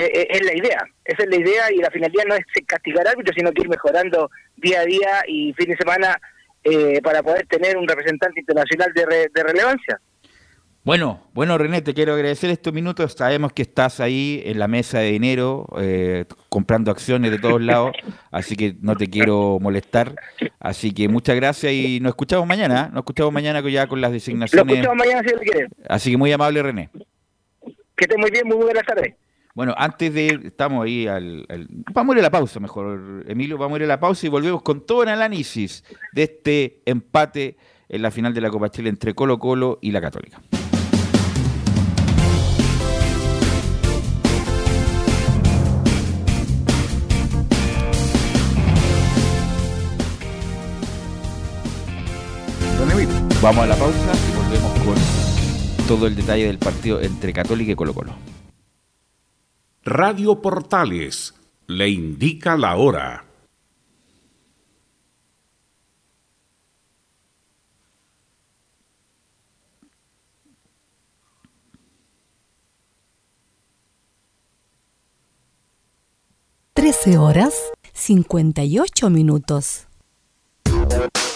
[0.00, 3.52] es la idea, esa es la idea y la finalidad no es castigar árbitros, sino
[3.52, 6.20] que ir mejorando día a día y fin de semana
[6.64, 10.00] eh, para poder tener un representante internacional de, de relevancia.
[10.84, 13.14] Bueno, bueno René, te quiero agradecer estos minutos.
[13.14, 17.92] Sabemos que estás ahí en la mesa de dinero eh, comprando acciones de todos lados,
[18.30, 20.14] así que no te quiero molestar.
[20.60, 22.88] Así que muchas gracias y nos escuchamos mañana.
[22.88, 22.88] ¿eh?
[22.92, 24.66] Nos escuchamos mañana ya con las designaciones.
[24.66, 25.70] Nos escuchamos mañana si lo quieres.
[25.88, 26.90] Así que muy amable René.
[27.96, 29.14] Que esté muy bien, muy buenas tardes.
[29.54, 31.46] Bueno, antes de estamos ahí al,
[31.92, 34.28] Vamos a ir a la pausa mejor, Emilio, vamos a ir a la pausa y
[34.28, 37.56] volvemos con todo el análisis de este empate
[37.88, 40.42] en la final de la Copa Chile entre Colo Colo y la Católica.
[53.40, 57.74] Vamos a la pausa y volvemos con todo el detalle del partido entre Católica y
[57.76, 58.33] Colo Colo.
[59.86, 61.34] Radio Portales
[61.66, 63.26] le indica la hora.
[76.72, 77.54] Trece horas
[77.92, 79.86] cincuenta y ocho minutos.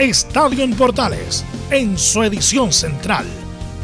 [0.00, 3.26] Estadio en Portales en su edición central.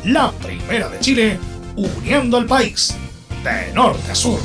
[0.02, 1.38] La primera de Chile,
[1.76, 2.96] uniendo al país
[3.44, 4.40] de norte a sur.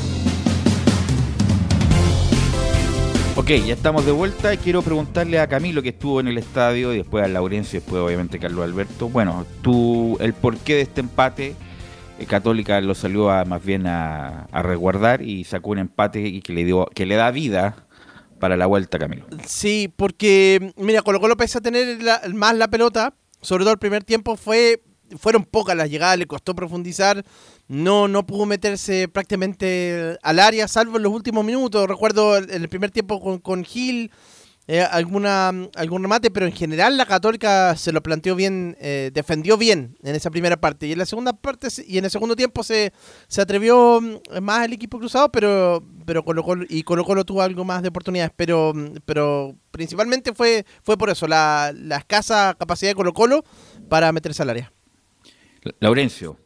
[3.36, 4.54] Ok, ya estamos de vuelta.
[4.58, 8.02] Quiero preguntarle a Camilo que estuvo en el estadio y después a Laurencio y después
[8.02, 9.08] obviamente a Carlos Alberto.
[9.08, 11.56] Bueno, tú, el porqué de este empate.
[12.18, 16.52] Eh, Católica lo salió a, más bien a, resguardar y sacó un empate y que
[16.52, 17.76] le dio que le da vida
[18.42, 19.24] para la vuelta, Camilo.
[19.46, 21.96] Sí, porque mira, Colo Colo pese a tener
[22.34, 24.82] más la pelota, sobre todo el primer tiempo fue
[25.16, 27.24] fueron pocas las llegadas, le costó profundizar,
[27.68, 31.86] no, no pudo meterse prácticamente al área, salvo en los últimos minutos.
[31.86, 34.10] Recuerdo en el primer tiempo con, con Gil,
[34.68, 39.56] eh, alguna, algún remate, pero en general la Católica se lo planteó bien, eh, defendió
[39.58, 40.86] bien en esa primera parte.
[40.86, 42.92] Y en la segunda parte y en el segundo tiempo se,
[43.26, 47.42] se atrevió mm, más el equipo cruzado, pero, pero Colo -Colo, y Colo Colo tuvo
[47.42, 48.32] algo más de oportunidades.
[48.36, 53.44] Pero, mm, pero principalmente fue, fue por eso, la, la escasa capacidad de Colo Colo
[53.88, 54.72] para meterse al área.
[55.80, 56.38] Laurencio.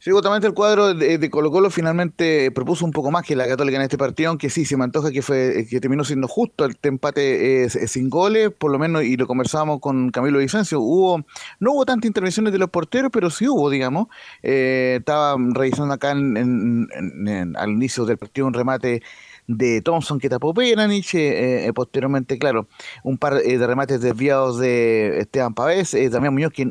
[0.00, 3.78] Sí, justamente el cuadro de, Colo Colo finalmente propuso un poco más que la Católica
[3.78, 6.76] en este partido, aunque sí, se me antoja que fue que terminó siendo justo el
[6.82, 11.24] empate es sin goles, por lo menos, y lo conversábamos con Camilo Vicencio, hubo,
[11.58, 14.06] no hubo tantas intervenciones de los porteros, pero sí hubo, digamos.
[14.44, 19.02] Eh, estaba revisando acá al inicio del partido un remate
[19.48, 22.68] de Thompson que tapó Peranich, eh, eh, posteriormente, claro,
[23.02, 26.70] un par eh, de remates desviados de Esteban Pavés, Damián Muñoz, que,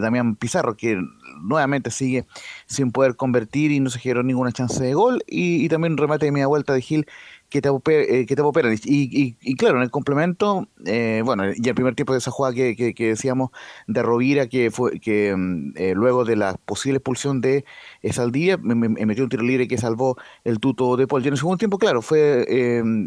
[0.00, 0.96] Damián Pizarro, que
[1.42, 2.24] nuevamente sigue
[2.66, 5.98] sin poder convertir y no se generó ninguna chance de gol, y, y también un
[5.98, 7.06] remate de media vuelta de Gil
[7.54, 8.42] que te, eh, que te
[8.84, 12.52] y, y, claro, en el complemento, eh, bueno, ya el primer tiempo de esa jugada
[12.52, 13.50] que, que, decíamos
[13.86, 17.64] de Rovira, que fue que mm, eh, luego de la posible expulsión de
[18.10, 21.22] Saldía, me, me, metió un tiro libre que salvó el tuto de Paul.
[21.22, 22.44] Y en el segundo tiempo, claro, fue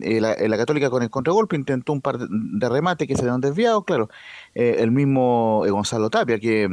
[0.01, 3.83] la, Católica con el contragolpe, intentó un par de, remate que se le han desviado,
[3.83, 4.10] claro,
[4.57, 6.67] el mismo Gonzalo Tapia, que,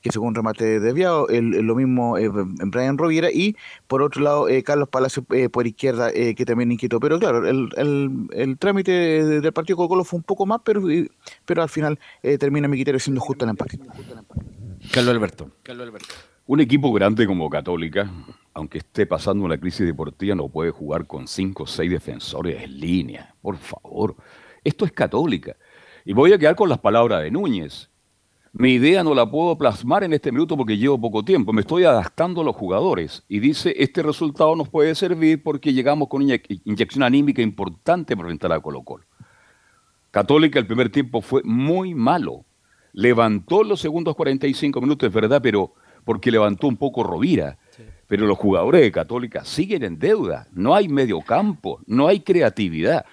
[0.00, 2.16] que según remate desviado, el, lo mismo
[2.66, 6.98] Brian Rovira, y por otro lado, Carlos Palacio por izquierda, que también inquietó.
[7.00, 7.68] Pero claro, el,
[8.32, 10.82] el, trámite del partido Colo Colo fue un poco más, pero,
[11.44, 13.78] pero al final eh, termina mi criterio siendo justo el empate.
[14.92, 15.50] Carlos Alberto.
[16.46, 18.10] Un equipo grande como Católica,
[18.54, 22.80] aunque esté pasando una crisis deportiva, no puede jugar con cinco o seis defensores en
[22.80, 23.34] línea.
[23.42, 24.16] Por favor.
[24.64, 25.56] Esto es Católica.
[26.08, 27.90] Y voy a quedar con las palabras de Núñez.
[28.54, 31.52] Mi idea no la puedo plasmar en este minuto porque llevo poco tiempo.
[31.52, 33.24] Me estoy adaptando a los jugadores.
[33.28, 38.26] Y dice, este resultado nos puede servir porque llegamos con una inyección anímica importante para
[38.30, 39.04] enfrentar a Colo Colo.
[40.10, 42.46] Católica el primer tiempo fue muy malo.
[42.94, 45.74] Levantó los segundos 45 minutos, es verdad, pero
[46.06, 47.58] porque levantó un poco Rovira.
[48.06, 50.48] Pero los jugadores de Católica siguen en deuda.
[50.52, 53.04] No hay medio campo, no hay creatividad.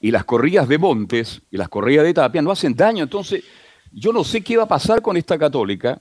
[0.00, 3.02] Y las corridas de Montes y las corridas de Tapia no hacen daño.
[3.02, 3.44] Entonces
[3.92, 6.00] yo no sé qué va a pasar con esta católica.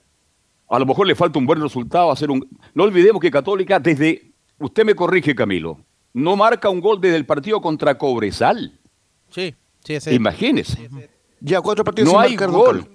[0.69, 2.47] A lo mejor le falta un buen resultado, hacer un...
[2.73, 4.33] No olvidemos que Católica desde...
[4.59, 5.79] Usted me corrige, Camilo.
[6.13, 8.77] No marca un gol desde el partido contra Cobresal.
[9.29, 10.09] Sí, sí, sí.
[10.11, 10.89] Imagínese.
[11.39, 12.87] Ya cuatro partidos no hay gol.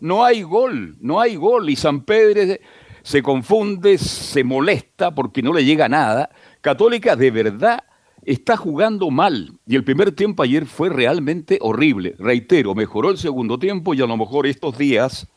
[0.00, 1.68] No hay gol, no hay gol.
[1.68, 2.56] Y San Pedro
[3.02, 6.30] se confunde, se molesta porque no le llega nada.
[6.60, 7.84] Católica de verdad
[8.24, 9.52] está jugando mal.
[9.66, 12.14] Y el primer tiempo ayer fue realmente horrible.
[12.18, 15.28] Reitero, mejoró el segundo tiempo y a lo mejor estos días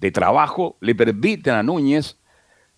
[0.00, 2.18] de trabajo le permiten a Núñez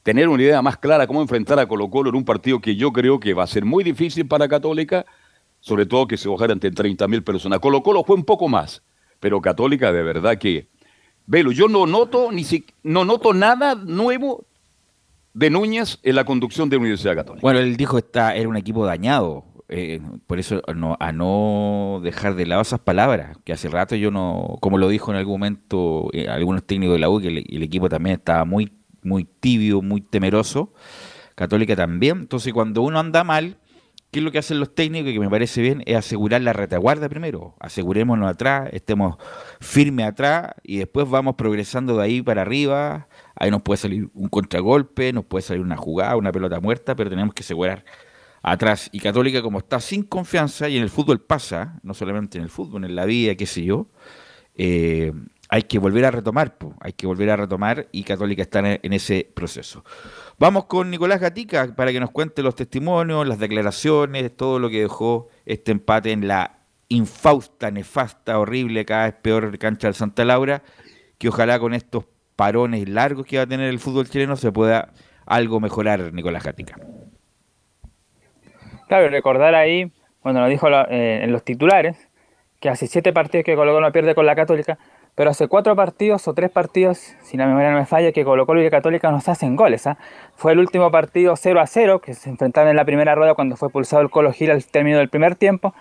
[0.02, 2.92] tener una idea más clara cómo enfrentar a Colo Colo en un partido que yo
[2.92, 5.06] creo que va a ser muy difícil para Católica,
[5.60, 7.58] sobre todo que se bajara ante 30 mil personas.
[7.60, 8.82] Colo Colo fue un poco más,
[9.18, 10.68] pero Católica de verdad que...
[11.26, 14.44] Velo, yo no noto, ni si, no noto nada nuevo
[15.32, 17.40] de Núñez en la conducción de la Universidad Católica.
[17.40, 19.44] Bueno, él dijo que era un equipo dañado.
[19.76, 20.62] Eh, por eso
[21.00, 25.10] a no dejar de lado esas palabras, que hace rato yo no, como lo dijo
[25.10, 28.72] en algún momento eh, algunos técnicos de la U, que el, equipo también estaba muy,
[29.02, 30.72] muy tibio, muy temeroso,
[31.34, 33.56] Católica también, entonces cuando uno anda mal,
[34.12, 35.12] ¿qué es lo que hacen los técnicos?
[35.12, 39.16] Que me parece bien, es asegurar la retaguardia primero, asegurémonos atrás, estemos
[39.58, 43.08] firmes atrás y después vamos progresando de ahí para arriba.
[43.34, 47.10] Ahí nos puede salir un contragolpe, nos puede salir una jugada, una pelota muerta, pero
[47.10, 47.84] tenemos que asegurar
[48.44, 48.90] atrás.
[48.92, 52.50] Y Católica, como está sin confianza, y en el fútbol pasa, no solamente en el
[52.50, 53.88] fútbol, en la vida, qué sé yo,
[54.54, 55.12] eh,
[55.48, 59.30] hay que volver a retomar, hay que volver a retomar y Católica está en ese
[59.34, 59.84] proceso.
[60.38, 64.80] Vamos con Nicolás Gatica para que nos cuente los testimonios, las declaraciones, todo lo que
[64.80, 70.62] dejó este empate en la infausta, nefasta, horrible, cada vez peor cancha del Santa Laura,
[71.18, 72.04] que ojalá con estos
[72.36, 74.92] parones largos que va a tener el fútbol chileno se pueda
[75.26, 76.76] algo mejorar, Nicolás Gatica.
[78.88, 79.90] Claro, recordar ahí,
[80.22, 82.08] bueno, lo dijo eh, en los titulares,
[82.60, 84.78] que hace siete partidos que Colo Colo no pierde con la Católica,
[85.14, 88.46] pero hace cuatro partidos o tres partidos, si la memoria no me falla, que Colo
[88.46, 89.86] Colo y la Católica nos hacen goles.
[89.86, 89.96] ¿ah?
[90.34, 93.56] Fue el último partido 0 a 0, que se enfrentaron en la primera rueda cuando
[93.56, 95.74] fue pulsado el Colo Gil al término del primer tiempo.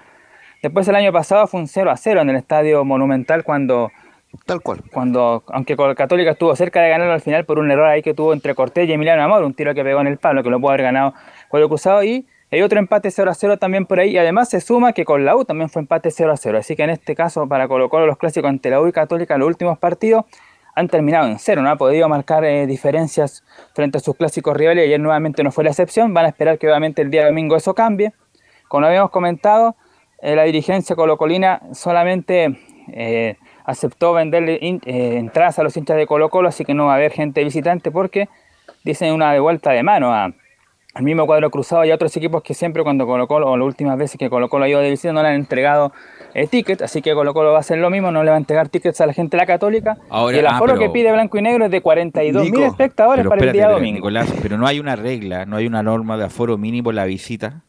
[0.61, 3.91] Después el año pasado fue un 0 a 0 en el Estadio Monumental cuando...
[4.45, 4.81] Tal cual.
[4.91, 8.33] Cuando, aunque Católica estuvo cerca de ganarlo al final por un error ahí que tuvo
[8.33, 10.71] entre Cortés y Emiliano Amor, un tiro que pegó en el palo, que lo pudo
[10.71, 11.13] haber ganado
[11.49, 14.11] Colo Cruzado y hay otro empate 0 a 0 también por ahí.
[14.11, 16.59] Y además se suma que con la U también fue empate 0 a 0.
[16.59, 19.39] Así que en este caso, para Colo Colo, los clásicos ante la U y Católica,
[19.39, 20.25] los últimos partidos
[20.75, 21.63] han terminado en cero.
[21.63, 23.43] No ha podido marcar eh, diferencias
[23.73, 24.85] frente a sus clásicos rivales.
[24.85, 26.13] Ayer nuevamente no fue la excepción.
[26.13, 28.13] Van a esperar que obviamente el día domingo eso cambie.
[28.67, 29.75] Como habíamos comentado,
[30.21, 32.55] eh, la dirigencia colocolina solamente
[32.91, 36.95] eh, aceptó venderle entradas a los hinchas de Colo Colo, así que no va a
[36.97, 38.29] haber gente visitante porque
[38.83, 40.33] dicen una de vuelta de mano a
[40.95, 43.97] el mismo cuadro cruzado y otros equipos que siempre cuando Colo Colo, o las últimas
[43.97, 45.91] veces que Colo Colo ha ido de visita, no le han entregado
[46.35, 48.39] eh, tickets, así que Colo Colo va a hacer lo mismo, no le va a
[48.39, 49.97] entregar tickets a la gente de la Católica.
[50.31, 53.43] y el ah, aforo que pide Blanco y Negro es de 42 mil espectadores para
[53.43, 53.95] el día domingo.
[53.97, 57.05] Nicolás, pero no hay una regla, no hay una norma de aforo mínimo en la
[57.05, 57.63] visita.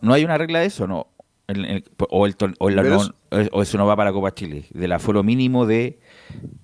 [0.00, 0.86] ¿No hay una regla de eso?
[0.86, 1.08] No.
[2.10, 5.98] o, el, o, eso no va para Copa Chile, del aforo mínimo de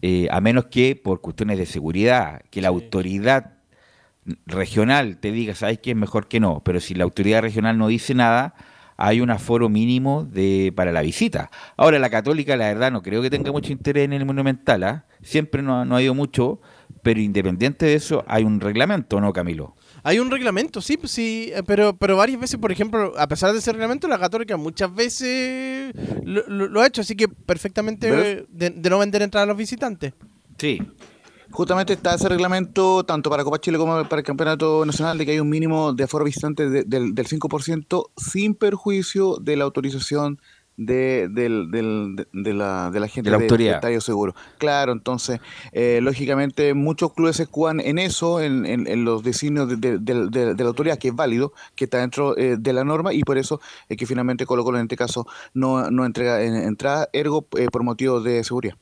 [0.02, 3.54] eh, a menos que por cuestiones de seguridad, que la autoridad
[4.46, 6.62] regional te diga, ¿sabes qué es mejor que no?
[6.64, 8.54] Pero si la autoridad regional no dice nada,
[8.96, 11.50] hay un aforo mínimo de para la visita.
[11.76, 15.04] Ahora, la católica, la verdad, no creo que tenga mucho interés en el monumental, ¿ah?
[15.22, 16.60] siempre no, no ha ido mucho,
[17.02, 19.74] pero independiente de eso, hay un reglamento, ¿no, Camilo?
[20.04, 23.52] Hay un reglamento, sí, pues sí, eh, pero, pero varias veces, por ejemplo, a pesar
[23.52, 25.94] de ese reglamento, la Católica muchas veces
[26.24, 30.12] lo, ha hecho, así que perfectamente de, no vender entradas a los visitantes.
[30.58, 30.82] Sí.
[31.52, 35.32] Justamente está ese reglamento, tanto para Copa Chile como para el Campeonato Nacional, de que
[35.32, 40.40] hay un mínimo de aforo visitante del, del 5% sin perjuicio de la autorización
[40.76, 43.74] de, del, del, de, la, de la gente de la autoridad.
[43.76, 44.34] Estadio Seguro.
[44.58, 45.40] Claro, entonces,
[45.72, 50.98] eh, lógicamente, muchos clubes se juegan en eso, en, en, los designios de, la autoridad,
[50.98, 54.06] que es válido, que está dentro eh, de la norma, y por eso es que
[54.06, 58.42] finalmente Colo Colo en este caso no, no entrega entrada, ergo eh, por motivo de
[58.44, 58.76] seguridad.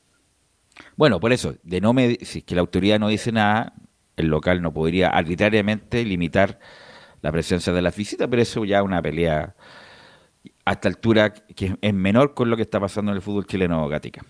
[0.95, 3.73] Bueno, por eso, de no me, si es que la autoridad no dice nada,
[4.15, 6.59] el local no podría arbitrariamente limitar
[7.21, 9.55] la presencia de las visitas, pero eso ya es una pelea
[10.65, 13.87] a esta altura que es menor con lo que está pasando en el fútbol chileno,
[13.87, 14.21] Gatica.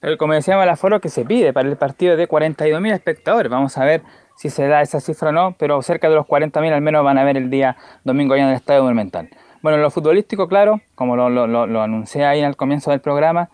[0.00, 3.50] Pero como decíamos, el aforo que se pide para el partido de 42.000 espectadores.
[3.50, 4.02] Vamos a ver
[4.36, 7.18] si se da esa cifra o no, pero cerca de los 40.000 al menos van
[7.18, 9.30] a ver el día domingo allá en el Estadio Monumental.
[9.62, 13.48] Bueno, en lo futbolístico, claro, como lo, lo, lo anuncié ahí al comienzo del programa,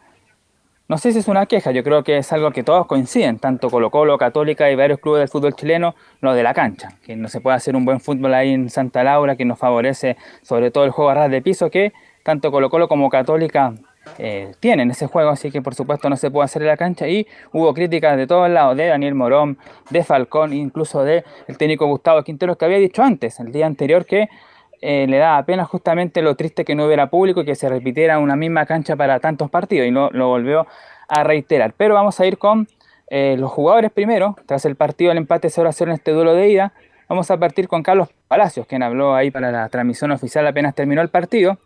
[0.93, 3.71] no sé si es una queja, yo creo que es algo que todos coinciden, tanto
[3.71, 7.29] Colo Colo, Católica y varios clubes del fútbol chileno, lo de la cancha, que no
[7.29, 10.85] se puede hacer un buen fútbol ahí en Santa Laura, que nos favorece sobre todo
[10.85, 13.73] el juego a ras de piso, que tanto Colo Colo como Católica
[14.19, 17.09] eh, tienen ese juego, así que por supuesto no se puede hacer en la cancha.
[17.09, 19.57] Y hubo críticas de todos lados, de Daniel Morón,
[19.89, 24.05] de Falcón, incluso de el técnico Gustavo Quinteros que había dicho antes, el día anterior,
[24.05, 24.29] que
[24.83, 28.19] eh, le da apenas justamente lo triste que no hubiera público y que se repitiera
[28.19, 30.67] una misma cancha para tantos partidos y lo, lo volvió
[31.09, 31.73] a reiterar.
[31.77, 32.67] Pero vamos a ir con
[33.09, 36.35] eh, los jugadores primero, tras el partido del empate 0 a 0 en este duelo
[36.35, 36.73] de ida.
[37.09, 41.01] Vamos a partir con Carlos Palacios, quien habló ahí para la transmisión oficial apenas terminó
[41.01, 41.59] el partido.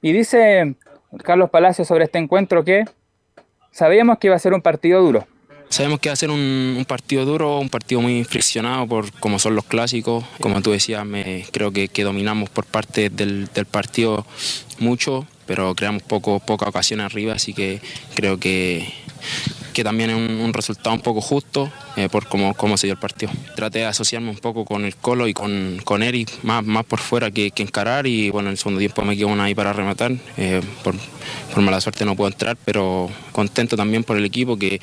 [0.00, 0.76] Y dice
[1.24, 2.84] Carlos Palacios sobre este encuentro que
[3.70, 5.26] sabíamos que iba a ser un partido duro,
[5.68, 9.54] Sabemos que va a ser un, partido duro, un partido muy friccionado por como son
[9.54, 10.24] los clásicos.
[10.40, 14.26] Como tú decías, me, creo que, dominamos por parte del, partido
[14.78, 17.80] mucho, pero creamos poco, poca ocasión arriba, así que
[18.14, 18.94] creo que,
[19.78, 22.98] que también es un, resultado un poco justo eh, por cómo, cómo, se dio el
[22.98, 23.30] partido.
[23.54, 26.98] Traté de asociarme un poco con el Colo y con, con Eric, más, más por
[26.98, 29.72] fuera que, que encarar y bueno, en el segundo tiempo me quedo una ahí para
[29.72, 30.10] rematar.
[30.36, 30.96] Eh, por,
[31.54, 34.80] por, mala suerte no puedo entrar, pero contento también por el equipo que,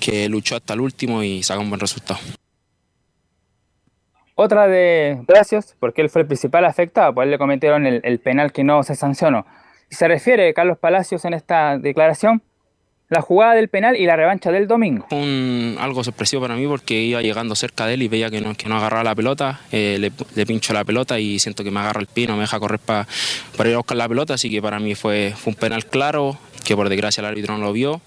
[0.00, 2.18] que luchó hasta el último y sacó un buen resultado.
[4.34, 8.50] Otra de gracias, porque él fue el principal afectado, pues le cometieron el, el penal
[8.50, 9.44] que no se sancionó.
[9.90, 12.42] Se refiere Carlos Palacios en esta declaración
[13.08, 15.06] la jugada del penal y la revancha del domingo.
[15.10, 18.54] Un, algo sorpresivo para mí porque iba llegando cerca de él y veía que no,
[18.54, 22.00] que no agarraba la pelota, eh, le, pincho la pelota y siento que me agarra
[22.00, 23.06] el pino, me deja correr para
[23.64, 26.88] ir a buscar la pelota, así que para mí fue un penal claro, que por
[26.88, 28.00] desgracia el árbitro no lo vio,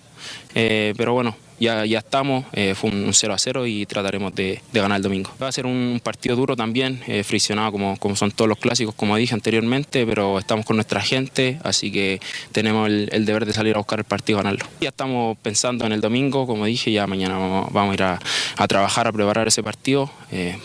[0.56, 4.62] eh, pero bueno, ya, ya estamos, eh, fue un 0 a 0 y trataremos de,
[4.74, 5.32] ganar el domingo.
[5.42, 8.96] Va a ser un partido duro también, eh, friccionado como, como son todos los clásicos,
[8.96, 12.20] como dije anteriormente, pero estamos con nuestra gente, así que
[12.52, 14.66] tenemos el, deber de salir a buscar el partido y ganarlo.
[14.82, 19.08] Ya estamos pensando en el domingo, como dije, ya mañana vamos, a ir a, trabajar,
[19.08, 20.12] a preparar ese partido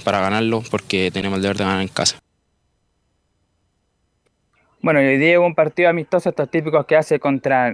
[0.05, 2.19] para ganarlo, porque tenemos el deber de ganar en casa.
[4.81, 7.73] Bueno, hoy día hubo un partido amistoso, estos típicos que hace contra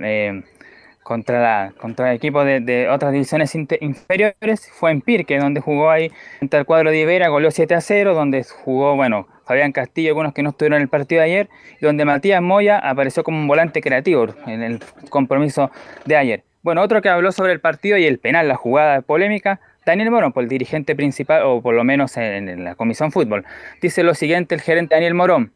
[1.03, 6.13] contra, la, contra el equipo de, otras divisiones inferiores fue en Pirque, donde jugó ahí
[6.41, 10.33] entre el cuadro de Ibera, goleó 7 a 0, donde jugó, bueno, Fabián Castillo, algunos
[10.33, 11.49] que no estuvieron en el partido de ayer,
[11.81, 14.81] donde Matías Moya apareció como un volante creativo en el
[15.11, 15.71] compromiso
[16.05, 16.45] de ayer.
[16.63, 20.33] Bueno, otro que habló sobre el partido y el penal, la jugada polémica, Daniel Morón,
[20.33, 23.45] por el dirigente principal, o por lo menos en, en la Comisión Fútbol.
[23.81, 25.53] Dice lo siguiente el gerente Daniel Morón,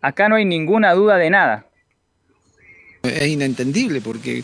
[0.00, 1.66] acá no hay ninguna duda de nada,
[3.08, 4.42] es inentendible porque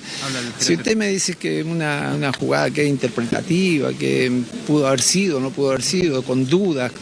[0.59, 4.31] si usted me dice que una, una jugada que es interpretativa, que
[4.67, 6.93] pudo haber sido, no pudo haber sido, con dudas,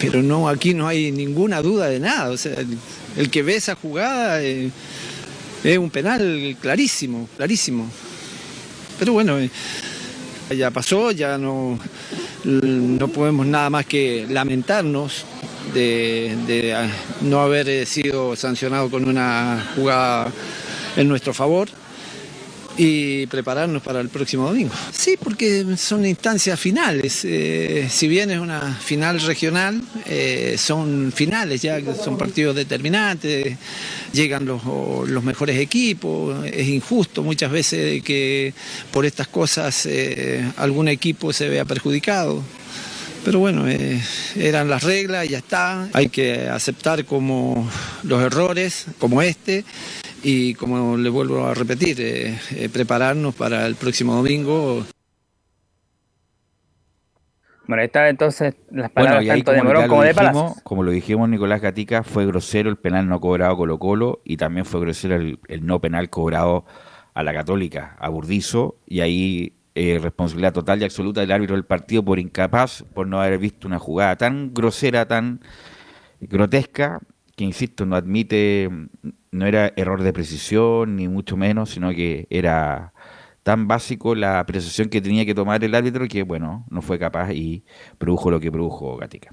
[0.00, 2.30] pero no, aquí no hay ninguna duda de nada.
[2.30, 2.54] O sea,
[3.16, 4.70] el, que ve esa jugada eh,
[5.62, 7.90] es un penal clarísimo, clarísimo.
[8.98, 9.50] Pero bueno, eh,
[10.56, 11.78] ya pasó, ya no,
[12.44, 15.24] no podemos nada más que lamentarnos
[15.72, 16.88] de, ah,
[17.22, 20.32] no haber eh, sido sancionado con una jugada
[20.96, 21.68] en nuestro favor
[22.76, 24.72] y prepararnos para el próximo domingo.
[24.90, 27.24] Sí, porque son instancias finales.
[27.24, 33.56] Eh, si bien es una final regional, eh, son finales ya, son partidos determinantes,
[34.12, 36.46] llegan los, los mejores equipos.
[36.46, 38.54] Es injusto muchas veces que
[38.90, 39.86] por estas cosas
[40.56, 42.42] algún equipo se vea perjudicado.
[43.24, 44.00] Pero bueno, eh,
[44.36, 45.88] eran las reglas, ya está.
[45.92, 47.68] Hay que aceptar como
[48.02, 49.64] los errores, como este,
[50.22, 54.84] y como le vuelvo a repetir, eh, eh, prepararnos para el próximo domingo.
[57.66, 60.60] Bueno, ahí está entonces las palabras tanto de Morón como de Palacios.
[60.64, 64.64] Como lo dijimos, Nicolás Gatica, fue grosero el penal no cobrado Colo Colo y también
[64.64, 66.64] fue grosero el, el no penal cobrado
[67.14, 71.64] a la Católica, a Burdizo, y ahí eh, responsabilidad total y absoluta del árbitro del
[71.64, 75.40] partido por incapaz, por no haber visto una jugada tan grosera, tan
[76.20, 77.00] grotesca,
[77.36, 78.68] que insisto, no admite,
[79.30, 82.92] no era error de precisión, ni mucho menos, sino que era
[83.42, 87.32] tan básico la precisión que tenía que tomar el árbitro que, bueno, no fue capaz
[87.32, 87.64] y
[87.98, 89.32] produjo lo que produjo Gatica.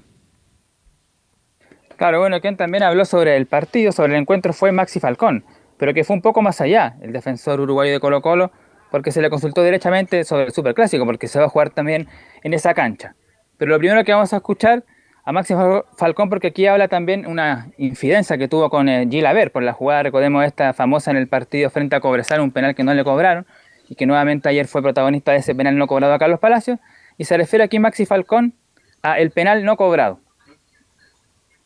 [1.96, 5.44] Claro, bueno, quien también habló sobre el partido, sobre el encuentro fue Maxi Falcón,
[5.76, 6.96] pero que fue un poco más allá.
[7.00, 8.52] El defensor uruguayo de Colo Colo
[8.90, 12.08] porque se le consultó derechamente sobre el Superclásico, porque se va a jugar también
[12.42, 13.14] en esa cancha.
[13.56, 14.84] Pero lo primero que vamos a escuchar
[15.24, 15.54] a Maxi
[15.96, 19.74] Falcón, porque aquí habla también una infidencia que tuvo con eh, Gil Aver por la
[19.74, 23.04] jugada, recordemos esta famosa en el partido frente a Cobresal, un penal que no le
[23.04, 23.46] cobraron,
[23.88, 26.78] y que nuevamente ayer fue protagonista de ese penal no cobrado a Carlos Palacios,
[27.18, 28.54] y se refiere aquí Maxi Falcón
[29.02, 30.20] a el penal no cobrado.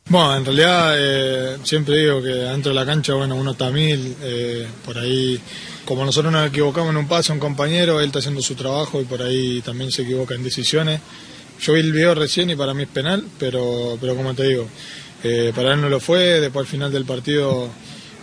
[0.08, 4.14] Bueno, en realidad eh, siempre digo que dentro de la cancha, bueno, uno está mil,
[4.20, 5.40] eh, por ahí
[5.84, 9.04] como nosotros nos equivocamos en un pase, un compañero, él está haciendo su trabajo y
[9.04, 11.00] por ahí también se equivoca en decisiones.
[11.60, 14.68] Yo vi el video recién y para mí es penal, pero, pero como te digo,
[15.22, 16.40] eh, para él no lo fue.
[16.40, 17.68] Después al final del partido,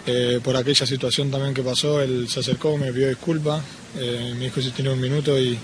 [0.05, 3.63] eh, por aquella situación también que pasó, él se acercó, me pidió disculpas,
[3.95, 5.57] me dijo si tenía un minuto y,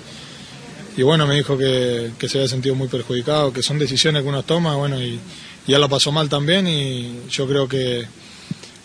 [0.97, 4.43] y bueno, me dijo que, se había sentido muy perjudicado, que son decisiones que uno
[4.43, 5.20] toma, bueno, y
[5.68, 8.05] ya lo pasó mal también y yo creo que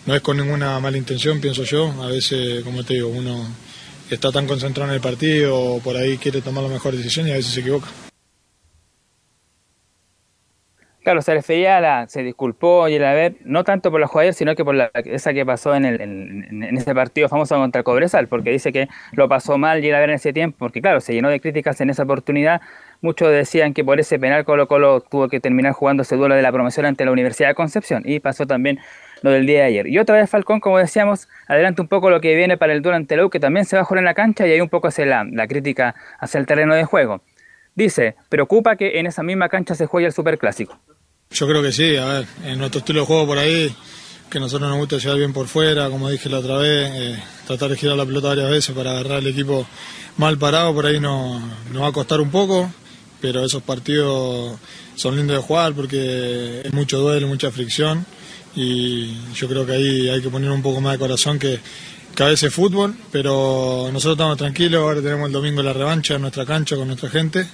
[0.05, 1.91] no es con ninguna mala intención, pienso yo.
[2.01, 3.47] A veces, como te digo, uno
[4.09, 7.31] está tan concentrado en el partido o por ahí quiere tomar la mejor decisión y
[7.31, 7.87] a veces se equivoca.
[11.03, 14.55] Claro, se refería la, se disculpó y el haber, no tanto por la jugada sino
[14.55, 18.51] que por la, esa que pasó en, el, en, ese partido famoso contra Cobresal, porque
[18.51, 21.29] dice que lo pasó mal y el haber en ese tiempo, porque claro, se llenó
[21.29, 22.61] de críticas en esa oportunidad.
[23.01, 26.43] Muchos decían que por ese penal Colo Colo tuvo que terminar jugando ese duelo de
[26.43, 28.77] la promoción ante la Universidad de Concepción y pasó también
[29.23, 29.87] lo del día de ayer.
[29.87, 32.97] Y otra vez Falcón, como decíamos, adelante un poco lo que viene para el duelo
[32.97, 35.07] ante que también se va a jugar en la cancha y hay un poco hacia
[35.07, 37.23] la, la crítica hacia el terreno de juego.
[37.73, 40.77] Dice, preocupa que en esa misma cancha se juegue el Superclásico.
[41.33, 43.73] Yo creo que sí, a ver, en nuestro estilo de juego por ahí,
[44.29, 47.23] que a nosotros nos gusta llegar bien por fuera, como dije la otra vez, eh,
[47.47, 49.65] tratar de girar la pelota varias veces para agarrar al equipo
[50.17, 51.41] mal parado, por ahí nos,
[51.73, 52.69] va a costar un poco.
[53.21, 54.59] pero esos partidos
[54.95, 58.05] son lindos de jugar porque es mucho duelo, mucha fricción
[58.55, 61.59] y yo creo que ahí hay que poner un poco más de corazón que,
[62.15, 66.21] que a veces fútbol, pero nosotros estamos tranquilos, ahora tenemos el domingo la revancha en
[66.21, 67.47] nuestra cancha con nuestra gente,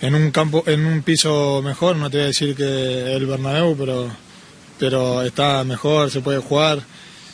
[0.00, 3.76] en un campo, en un piso mejor, no te voy a decir que el Bernabéu,
[3.76, 4.08] pero,
[4.78, 6.80] pero está mejor, se puede jugar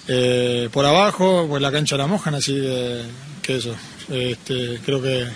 [0.09, 2.55] eh, por abajo, pues la cancha la mojan, así
[3.43, 3.75] que, eso,
[4.11, 5.27] este, creo que,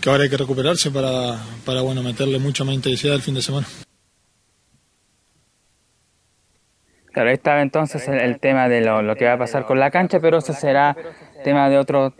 [0.00, 3.42] que ahora hay que recuperarse para, para bueno, meterle mucha más intensidad el fin de
[3.42, 3.66] semana.
[7.12, 9.90] Claro, ahí estaba entonces el, tema de lo, lo, que va a pasar con la
[9.90, 10.94] cancha, pero eso será
[11.46, 12.12] tema de otro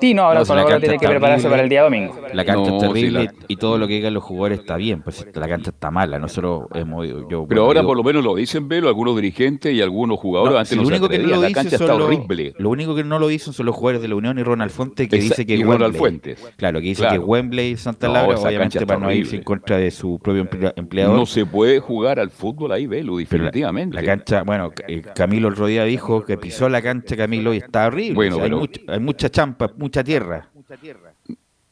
[0.00, 2.14] Tino, ahora Colo Colo tiene que prepararse para el día domingo.
[2.32, 5.46] La cancha es terrible y todo lo que digan los jugadores está bien, pues la
[5.46, 9.14] cancha está mala, nosotros hemos yo, Pero ahora por lo menos lo dicen Velo, algunos
[9.14, 12.54] dirigentes y algunos jugadores antes lo único que no lo la cancha está horrible.
[12.56, 15.06] Lo único que no lo dicen son los jugadores de la Unión y Ronald Fuente
[15.06, 16.52] que dice que Wembley, Fuentes.
[16.56, 19.90] Claro, que dice que Wembley y Santa Laura obviamente para no irse en contra de
[19.90, 21.14] su propio empleador.
[21.14, 23.94] No se puede jugar al fútbol ahí, Velo, definitivamente.
[23.94, 27.58] La, cancha, bueno, eh, Camilo el otro día dijo que pisó la cancha Camilo y
[27.58, 28.14] está horrible.
[28.14, 29.28] Bueno, hay, mucha
[29.76, 30.48] mucha tierra.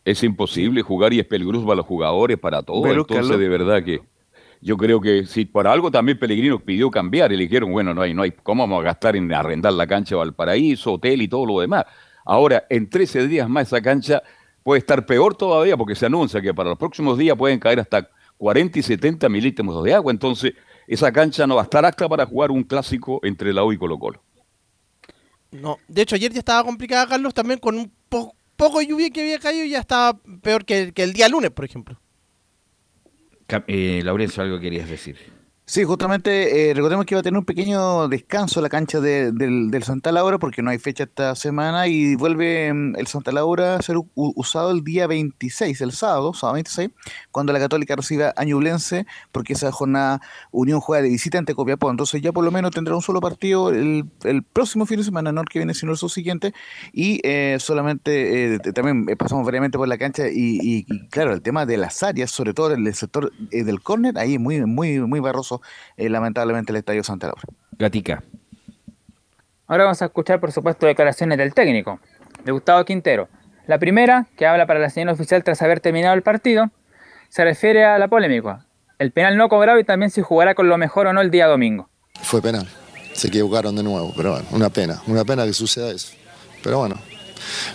[0.04, 2.90] Es imposible jugar y es peligroso para los jugadores, para todos.
[2.90, 4.00] Entonces, de verdad que
[4.60, 8.02] yo creo que si por algo también Pellegrino pidió cambiar y le dijeron, bueno, no
[8.02, 11.28] hay, no hay, ¿cómo vamos a gastar en arrendar la cancha de Valparaíso, hotel y
[11.28, 11.84] todo lo demás?
[12.24, 14.22] Ahora, en 13 días más esa cancha
[14.62, 18.08] puede estar peor todavía porque se anuncia que para los próximos días pueden caer hasta
[18.36, 20.12] 40 y 70 milímetros de agua.
[20.12, 20.52] Entonces,
[20.86, 23.78] esa cancha no va a estar apta para jugar un clásico entre la U y
[23.78, 24.22] Colo Colo.
[25.52, 29.20] No, de hecho ayer ya estaba complicada, Carlos, también con un poco de lluvia que
[29.20, 32.00] había caído ya estaba peor que, el día lunes, por ejemplo.
[33.66, 35.16] Eh, Laurencio, algo querías decir.
[35.70, 39.82] Sí, justamente eh, recordemos que iba a tener un pequeño descanso la cancha del, del,
[39.84, 43.82] Santa Laura porque no hay fecha esta semana y vuelve mm, el Santa Laura a
[43.82, 46.90] ser usado el día 26, el sábado, sábado 26,
[47.30, 48.44] cuando la Católica reciba a
[49.30, 51.88] porque esa jornada Unión juega de visita ante Copiapó.
[51.88, 54.04] Entonces ya por lo menos tendrá un solo partido el,
[54.52, 56.52] próximo fin de semana, no el que viene sino el subsiguiente
[56.92, 61.76] y eh, solamente eh, también pasamos variamente por la cancha y, claro, el tema de
[61.76, 65.59] las áreas, sobre todo en el sector del córner, ahí muy, muy, muy barroso
[65.96, 67.42] eh, lamentablemente el Estadio Santa Laura.
[67.78, 68.22] Gatica.
[69.66, 72.00] Ahora vamos a escuchar, por supuesto, declaraciones del técnico,
[72.44, 73.28] de Gustavo Quintero.
[73.66, 76.70] La primera, que habla para la señal oficial tras haber terminado el partido,
[77.28, 78.66] se refiere a la polémica.
[78.98, 81.46] El penal no cobrado y también si jugará con lo mejor o no el día
[81.46, 81.88] domingo.
[82.20, 82.68] Fue penal.
[83.12, 85.00] Se equivocaron de nuevo, pero bueno, una pena.
[85.06, 86.12] Una pena que suceda eso.
[86.62, 86.96] Pero bueno,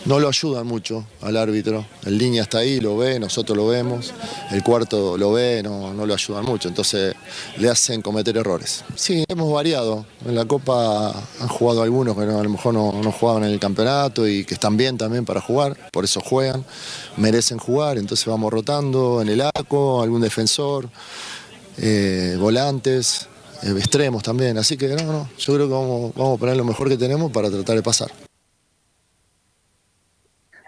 [0.06, 1.86] no lo ayudan mucho al árbitro.
[2.06, 4.14] El línea está ahí, lo ve, nosotros lo vemos,
[4.52, 7.16] el cuarto lo ve, no, no lo ayudan mucho, entonces
[7.58, 8.84] le hacen cometer errores.
[8.96, 10.06] Sí, hemos variado.
[10.26, 11.10] En la Copa
[11.40, 14.54] han jugado algunos que a lo mejor no, no jugaban en el campeonato y que
[14.54, 16.66] están bien también para jugar, por eso juegan,
[17.18, 20.90] merecen jugar, entonces vamos rotando en el ACO, algún defensor,
[21.78, 23.28] eh, volantes,
[23.64, 24.58] eh, extremos también.
[24.58, 27.32] Así que no, no, yo creo que vamos, vamos a poner lo mejor que tenemos
[27.32, 28.25] para tratar de pasar.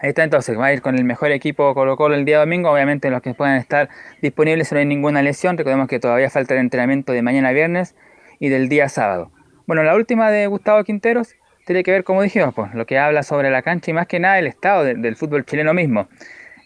[0.00, 2.70] Ahí está entonces, va a ir con el mejor equipo Colo Colo el día domingo,
[2.70, 3.88] obviamente los que puedan estar
[4.22, 7.96] disponibles no hay ninguna lesión, recordemos que todavía falta el entrenamiento de mañana viernes
[8.38, 9.32] y del día sábado.
[9.66, 11.34] Bueno, la última de Gustavo Quinteros
[11.66, 14.20] tiene que ver, como dijimos, pues, lo que habla sobre la cancha y más que
[14.20, 16.06] nada el estado del fútbol chileno mismo.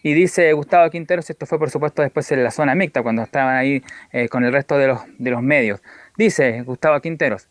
[0.03, 3.55] Y dice Gustavo Quinteros, esto fue por supuesto después en la zona mixta, cuando estaban
[3.55, 4.87] ahí eh, con el resto de
[5.31, 5.81] los medios.
[6.17, 7.49] Dice Gustavo Quinteros,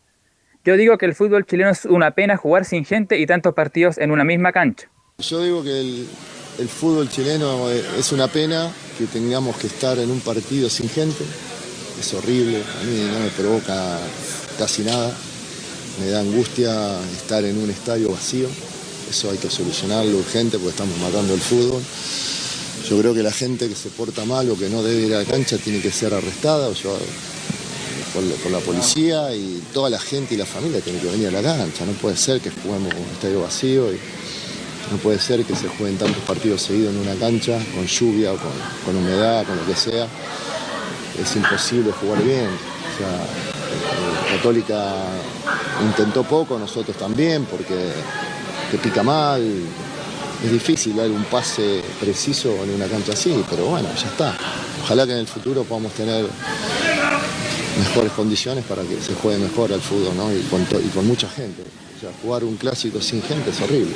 [0.63, 3.97] yo digo que el fútbol chileno es una pena jugar sin gente y tantos partidos
[3.97, 4.87] en una misma cancha.
[5.19, 10.19] Yo digo que el, fútbol chileno es una pena que tengamos que estar en un
[10.21, 11.23] partido sin gente.
[11.99, 13.99] Es horrible, a mí no me provoca
[14.57, 15.15] casi nada.
[15.99, 18.49] Me da angustia estar en un estadio vacío.
[19.07, 21.83] Eso hay que solucionarlo urgente porque estamos matando el fútbol.
[22.89, 25.19] Yo creo que la gente que se porta mal o que no debe ir a
[25.19, 26.69] la cancha tiene que ser arrestada
[28.13, 31.41] por, la policía y toda la gente y la familia tiene que venir a la
[31.43, 31.85] cancha.
[31.85, 33.91] No puede ser que juguemos un estadio vacío.
[34.93, 38.51] No puede ser que se jueguen tantos partidos seguidos en una cancha, con lluvia, con,
[38.85, 40.07] con humedad, con lo que sea.
[41.19, 42.45] Es imposible jugar bien.
[42.45, 44.93] Eh, Católica
[45.83, 47.91] intentó poco, nosotros también, porque
[48.69, 49.41] te pica mal.
[50.43, 54.37] Es difícil dar un pase preciso en una cancha así, pero bueno, ya está.
[54.83, 56.23] Ojalá que en el futuro podamos tener
[57.79, 60.31] mejores condiciones para que se juegue mejor al fútbol, ¿no?
[60.31, 61.63] Y con, y con mucha gente.
[61.97, 63.95] O sea, jugar un clásico sin gente es horrible.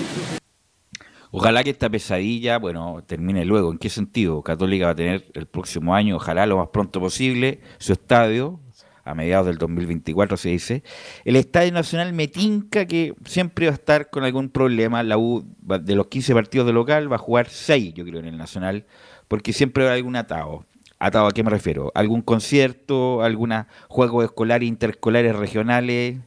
[1.38, 3.72] Ojalá que esta pesadilla, bueno, termine luego.
[3.72, 4.42] ¿En qué sentido?
[4.42, 8.60] Católica va a tener el próximo año, ojalá lo más pronto posible, su estadio
[9.04, 10.84] a mediados del 2024 se dice.
[11.26, 15.04] El Estadio Nacional me tinca que siempre va a estar con algún problema.
[15.04, 18.26] La U, de los 15 partidos de local, va a jugar 6, yo creo, en
[18.26, 18.88] el Nacional,
[19.28, 20.66] porque siempre va a haber algún atado.
[20.98, 21.92] ¿Atado a qué me refiero?
[21.94, 26.18] ¿Algún concierto, algunos juegos escolares, interescolares, regionales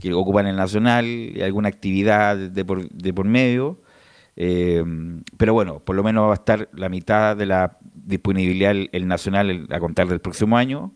[0.00, 1.06] que ocupan el Nacional,
[1.40, 3.78] alguna actividad de por, de por medio?
[4.36, 4.84] Eh,
[5.36, 9.66] pero bueno, por lo menos va a estar la mitad de la disponibilidad el, Nacional
[9.70, 10.94] a contar del próximo año.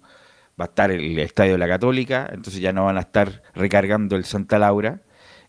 [0.61, 4.16] Va a estar el Estadio de la Católica, entonces ya no van a estar recargando
[4.16, 5.01] el Santa Laura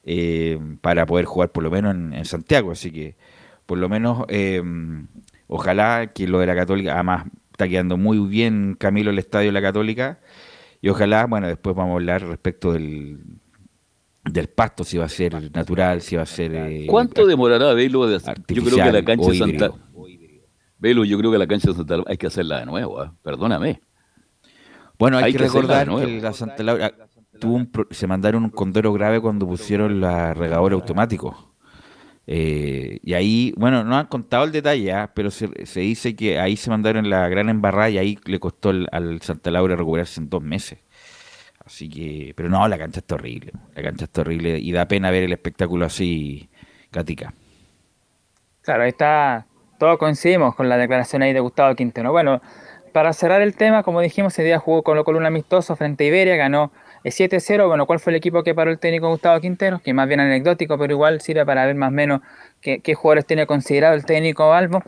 [0.03, 2.71] eh, para poder jugar por lo menos en, Santiago.
[2.71, 3.17] Así que
[3.65, 4.63] por lo menos eh,
[5.47, 9.53] ojalá que lo de la Católica, además está quedando muy bien Camilo el Estadio de
[9.53, 10.19] la Católica
[10.81, 13.19] y ojalá, bueno, después vamos a hablar respecto del,
[14.23, 16.53] del pasto, si va a ser natural, si va a ser...
[16.53, 18.07] Eh, ¿Cuánto demorará Velo?
[18.07, 19.71] De yo creo que la cancha de Santa...
[20.77, 23.11] Velo, yo creo que la cancha de Santa hay que hacerla de nuevo, ¿eh?
[23.21, 23.81] perdóname.
[24.97, 26.93] Bueno, hay, que, recordar que la Santa Laura
[27.39, 31.55] tuvo se mandaron un condoro grave cuando pusieron la regadora automático.
[32.27, 35.11] Eh, y ahí, bueno, no han contado el detalle, ¿ah?
[35.13, 39.21] pero se, dice que ahí se mandaron la gran embarrada y ahí le costó al
[39.21, 40.79] Santa Laura recuperarse en dos meses.
[41.65, 43.51] Así que, pero no, la cancha está horrible.
[43.75, 46.49] La cancha está horrible y da pena ver el espectáculo así,
[46.91, 47.33] Gatica.
[48.61, 49.45] Claro, ahí está,
[49.79, 52.11] todos coincidimos con la declaración ahí de Gustavo Quintero.
[52.11, 52.41] Bueno,
[52.93, 56.35] para cerrar el tema, como dijimos, ese día jugó con un amistoso frente a Iberia,
[56.35, 56.71] ganó
[57.03, 59.79] 7-0, bueno, ¿cuál fue el equipo que paró el técnico Gustavo Quintero?
[59.79, 62.21] Que más bien anecdótico, pero igual sirve para ver más o menos
[62.61, 64.83] qué, jugadores tiene considerado el técnico Albo.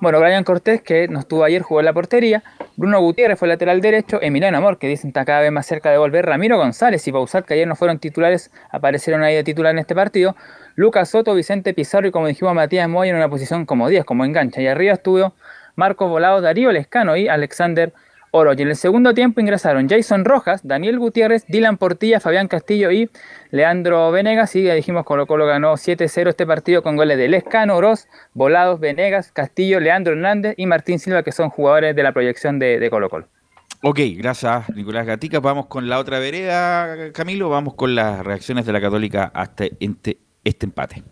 [0.00, 2.42] Bueno, Brian Cortés, que nos tuvo ayer, jugó en la portería.
[2.78, 4.18] Bruno Gutiérrez fue lateral derecho.
[4.20, 6.26] Emiliano Amor, que dicen está cada vez más cerca de volver.
[6.26, 9.94] Ramiro González y Pausar, que ayer no fueron titulares, aparecieron ahí de titular en este
[9.94, 10.36] partido.
[10.74, 14.26] Lucas Soto, Vicente Pizarro y como dijimos Matías Moy en una posición como 10, como
[14.26, 14.60] engancha.
[14.60, 15.32] Y arriba estuvo
[15.74, 17.94] Marcos Volado, Darío Lescano y Alexander
[18.36, 23.08] y en el segundo tiempo ingresaron Jason Rojas, Daniel Gutiérrez, Dylan Portilla, Fabián Castillo y
[23.50, 24.54] Leandro Venegas.
[24.56, 28.78] Y ya dijimos Colo Colo ganó 7-0 este partido con goles de Lescano, Oroz, Volados,
[28.78, 33.08] Venegas, Castillo, Leandro Hernández y Martín Silva, que son jugadores de la proyección de, Colo
[33.08, 33.26] Colo.
[33.82, 35.40] Ok, gracias Nicolás Gatica.
[35.40, 37.48] Vamos con la otra vereda, Camilo.
[37.48, 41.02] Vamos con las reacciones de la Católica hasta este, este empate.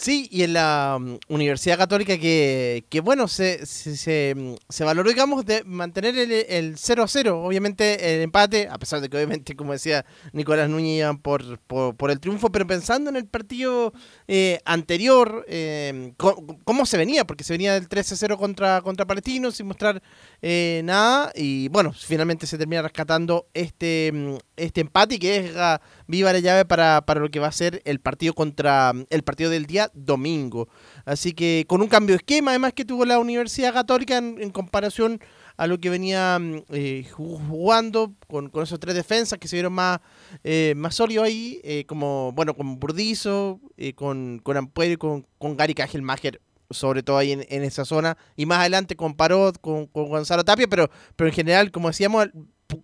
[0.00, 5.10] Sí, y en la mm, Universidad Católica que, que bueno, se, se, mm, se, valoró,
[5.10, 7.42] digamos, de mantener el 0 a 0.
[7.44, 12.10] Obviamente el empate, a pesar de que obviamente, como decía Nicolás Núñez, iban por, por,
[12.10, 13.92] el triunfo, pero pensando en el partido
[14.26, 19.06] eh, anterior, eh, cómo, se venía, porque se venía del 13 a 0 contra, contra
[19.06, 20.02] Palestino sin mostrar
[20.42, 25.82] eh, nada, y bueno, finalmente se termina rescatando este, mm, este empate y que deja
[26.06, 29.50] viva la llave para, para lo que va a ser el partido contra el partido
[29.50, 30.68] del día domingo.
[31.04, 35.20] Así que con un cambio de esquema, además que tuvo la Universidad Católica en, comparación
[35.58, 39.74] a lo que venía mm, eh, jugando con, con, esos tres defensas que se vieron
[39.74, 40.00] más,
[40.42, 43.60] eh, más sólidos ahí, eh, como bueno con Burdizo,
[43.94, 46.40] con, con Ampuero y con, con Gary Kajelmacher,
[46.70, 50.66] sobre todo ahí en, en, esa zona, y más adelante con con, con Gonzalo Tapia,
[50.68, 52.28] pero, pero en general, como decíamos,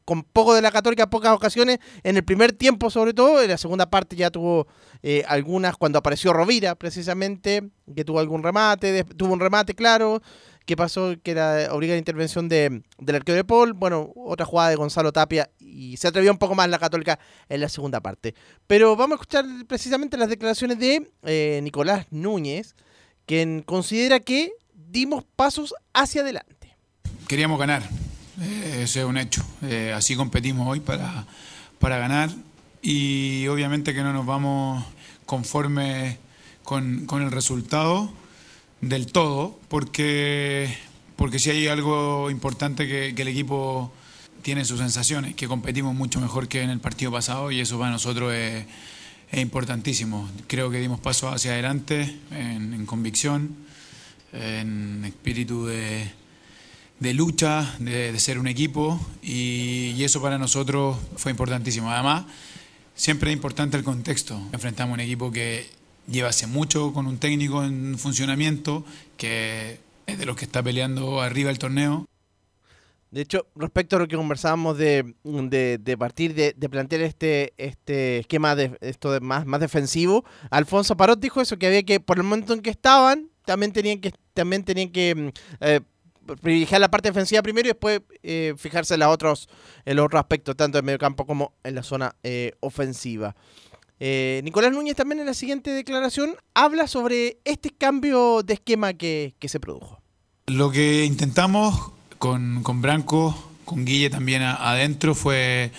[0.05, 3.59] con poco de la Católica, pocas ocasiones, en el primer tiempo sobre todo, en la
[3.59, 4.67] segunda parte ya tuvo
[5.03, 7.63] eh, algunas, cuando apareció Rovira precisamente,
[7.95, 10.23] que tuvo algún remate, tuvo un remate claro,
[10.67, 14.77] que pasó, que era obligada intervención de, del arquero de Paul, bueno, otra jugada de
[14.77, 18.35] Gonzalo Tapia y se atrevió un poco más la Católica en la segunda parte.
[18.67, 22.75] Pero vamos a escuchar precisamente las declaraciones de eh, Nicolás Núñez,
[23.27, 26.77] quien considera que dimos pasos hacia adelante.
[27.27, 27.83] Queríamos ganar,
[28.41, 29.45] eh, ese es un hecho.
[29.63, 31.27] Eh, así competimos hoy para,
[31.79, 32.31] para ganar
[32.83, 34.85] y obviamente que no nos vamos
[35.27, 36.19] conforme
[36.63, 38.13] con, con el resultado
[38.81, 40.77] del todo, porque,
[41.17, 43.93] porque si hay algo importante que, que, el equipo
[44.43, 47.91] tiene sus sensaciones, que competimos mucho mejor que en el partido pasado y eso para
[47.91, 48.67] nosotros es,
[49.31, 50.29] es importantísimo.
[50.47, 53.57] Creo que dimos paso hacia adelante en, en convicción,
[54.33, 56.11] en espíritu de
[56.99, 61.91] de lucha, de, ser un equipo y, eso para nosotros fue importantísimo.
[61.91, 62.25] Además,
[62.95, 64.41] siempre es importante el contexto.
[64.53, 65.69] Enfrentamos un equipo que
[66.09, 68.85] lleva hace mucho con un técnico en funcionamiento,
[69.17, 72.07] que es de los que está peleando arriba el torneo.
[73.11, 75.15] De hecho, respecto a lo que conversábamos de,
[75.99, 81.57] partir de, plantear este, este esquema de esto de más, defensivo, Alfonso Parot dijo eso,
[81.59, 85.15] que había que, por el momento en que estaban, también tenían que, también tenían que
[85.15, 85.29] mm,
[85.61, 85.81] eh,
[86.41, 89.49] privilegiar la parte defensiva primero y después eh, fijarse en los otros,
[89.85, 93.37] en los otros aspectos, tanto en medio campo como en la zona eh, ofensiva.
[93.99, 99.35] Eh, Nicolás Núñez también en la siguiente declaración habla sobre este cambio de esquema que,
[99.41, 100.03] se produjo.
[100.47, 105.73] Lo que intentamos con, con Branco, con Guille también adentro fue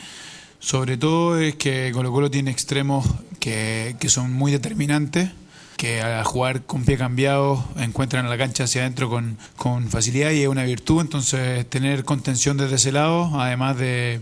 [0.59, 3.05] sobre todo es que Colo Colo tiene extremos
[3.39, 5.29] que, que son muy determinantes
[5.77, 10.41] que al jugar con pie cambiado encuentran la cancha hacia adentro con, con facilidad y
[10.41, 14.21] es una virtud, entonces tener contención desde ese lado, además de,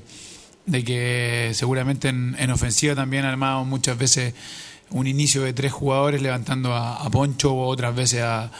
[0.65, 4.33] de que seguramente en, en ofensiva también armado muchas veces
[4.91, 8.51] un inicio de tres jugadores levantando a, Poncho o otras veces a,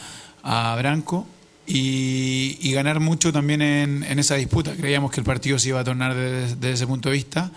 [0.42, 1.26] a Branco.
[1.66, 4.76] Y, y, ganar mucho también en, en, esa disputa.
[4.76, 7.50] Creíamos que el partido se iba a tornar desde, desde ese punto de vista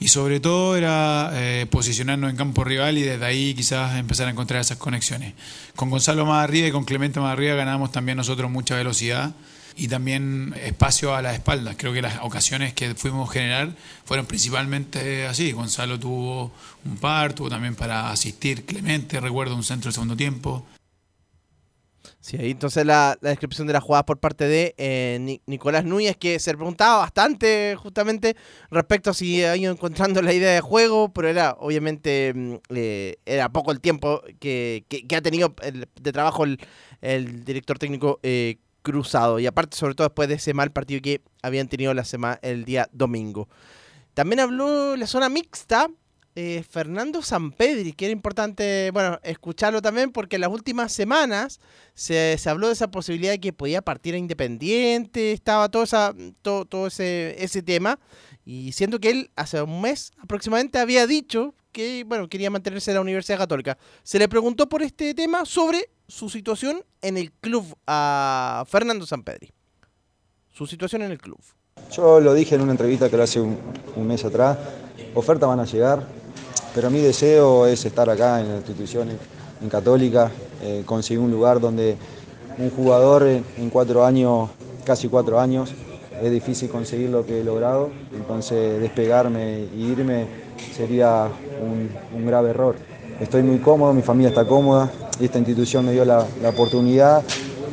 [0.00, 4.30] y sobre todo era eh, posicionarnos en campo rival y desde ahí quizás empezar a
[4.30, 5.34] encontrar esas conexiones.
[5.76, 9.34] Con Gonzalo más arriba y con Clemente más arriba ganamos también nosotros mucha velocidad
[9.76, 11.76] y también espacio a las espaldas.
[11.78, 13.76] Creo que las ocasiones que fuimos a generar
[14.06, 15.52] fueron principalmente así.
[15.52, 16.50] Gonzalo tuvo
[16.86, 20.64] un par, tuvo también para asistir Clemente, recuerdo un centro de segundo tiempo.
[22.20, 26.54] Sí, entonces la, descripción de la jugada por parte de eh, Nicolás Núñez, que se
[26.54, 28.36] preguntaba bastante justamente
[28.70, 33.16] respecto a si ha ido encontrando la idea de juego, pero era obviamente mm, eh,
[33.24, 34.84] era poco el tiempo que,
[35.14, 35.54] ha tenido
[36.00, 40.72] de trabajo el, director técnico eh, cruzado, y aparte sobre todo después de ese mal
[40.72, 43.48] partido que habían tenido la semana, el día domingo.
[44.14, 45.88] También habló la zona mixta,
[46.36, 51.58] eh, Fernando Sampedri, que era importante, bueno, escucharlo también porque en las últimas semanas
[51.94, 56.64] se, habló de esa posibilidad de que podía partir a Independiente, estaba todo, esa, todo,
[56.66, 57.98] todo ese, ese tema,
[58.44, 62.96] y siento que él hace un mes aproximadamente había dicho que, bueno, quería mantenerse en
[62.96, 63.76] la Universidad Católica.
[64.02, 69.52] Se le preguntó por este tema sobre su situación en el club a Fernando Sampedri.
[70.50, 71.40] Su situación en el club.
[71.92, 73.58] Yo lo dije en una entrevista que lo hace un,
[73.96, 74.58] un mes atrás,
[75.14, 76.06] ofertas van a llegar,
[76.74, 79.08] pero mi deseo es estar acá en la institución,
[79.60, 80.30] en Católica,
[80.62, 81.96] eh, conseguir un lugar donde
[82.58, 84.50] un jugador en, cuatro años,
[84.84, 85.72] casi cuatro años,
[86.22, 90.26] es difícil conseguir lo que he logrado, entonces despegarme e irme
[90.76, 91.28] sería
[92.14, 92.76] un, grave error.
[93.20, 94.90] Estoy muy cómodo, mi familia está cómoda,
[95.20, 97.22] esta institución me dio la, oportunidad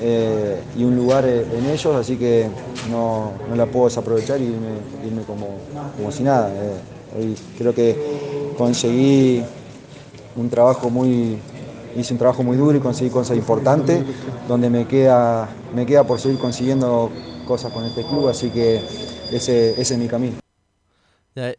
[0.01, 2.47] eh, y un lugar en ellos, así que
[2.89, 5.47] no, la puedo desaprovechar y irme, como,
[5.97, 6.49] como si nada.
[6.49, 6.96] Eh,
[7.57, 7.95] creo que
[8.57, 9.43] conseguí
[10.35, 11.37] un trabajo muy,
[11.95, 14.03] hice un trabajo muy duro y conseguí cosas importantes,
[14.47, 17.11] donde me queda, me queda por seguir consiguiendo
[17.47, 18.81] cosas con este club, así que
[19.31, 20.37] ese, ese es mi camino.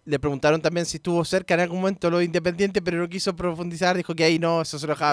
[0.04, 3.96] Le preguntaron también si estuvo cerca en algún momento lo independiente, pero no quiso profundizar,
[3.96, 5.12] dijo que ahí no, eso se lo dejaba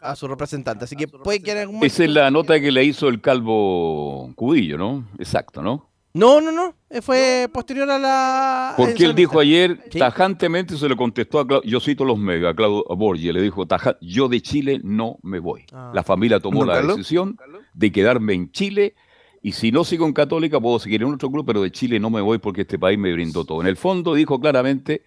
[0.00, 0.84] a su, representante.
[0.84, 1.92] Así que puede que en algún momento...
[1.92, 5.08] Esa es la nota que le hizo el calvo Cudillo, ¿no?
[5.18, 5.89] Exacto, ¿no?
[6.12, 6.74] No, no, no.
[6.88, 8.74] Eh, fue posterior a la.
[8.76, 12.54] Porque él dijo ayer, tajantemente se le contestó a Claudio, yo cito los medios, a
[12.54, 13.64] Claudio Borgi, le dijo,
[14.00, 15.66] yo de Chile no me voy.
[15.72, 15.92] Ah.
[15.94, 17.36] La familia tomó la decisión
[17.74, 18.94] de quedarme en Chile
[19.42, 22.10] y si no sigo en Católica puedo seguir en otro club, pero de Chile no
[22.10, 23.60] me voy porque este país me brindó todo.
[23.60, 25.04] En el fondo dijo claramente,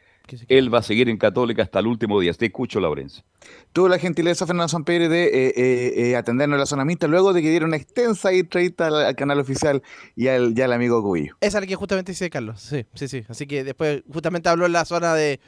[0.47, 2.33] él va a seguir en Católica hasta el último día.
[2.33, 3.23] Te escucho, Laurencio.
[3.73, 7.33] Tuvo la gentileza, Fernando Sampere, de eh, eh, eh, atendernos en la zona mixta luego
[7.33, 9.81] de que diera una extensa entrevista al, canal oficial
[10.15, 11.35] y al, ya al amigo Cubillo.
[11.41, 12.61] Esa es la que justamente dice Carlos.
[12.61, 13.23] Sí, sí, sí.
[13.27, 15.39] Así que después justamente habló en la zona de,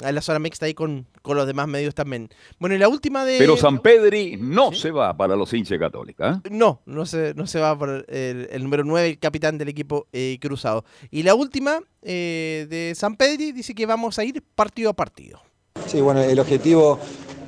[0.00, 2.28] en la zona mixta ahí con, con los demás medios también.
[2.60, 3.38] Bueno, y la última de.
[3.38, 6.36] Pero San Pedri no se va para los hinchas católicos.
[6.36, 6.50] ¿eh?
[6.52, 10.38] No, no se, no se va por el, número 9, el capitán del equipo eh,
[10.40, 10.84] cruzado.
[11.10, 15.42] Y la última eh, de San Pedri dice que vamos a ir partido a partido.
[15.86, 17.00] Sí, bueno, el objetivo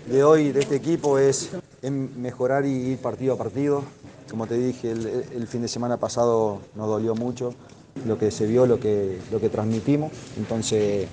[0.06, 1.50] de hoy de este equipo es,
[2.16, 3.82] mejorar y ir partido a partido.
[4.30, 7.54] Como te dije, el, fin de semana pasado nos dolió mucho
[8.06, 10.12] lo que se vio, lo que, lo que transmitimos.
[10.36, 11.06] Entonces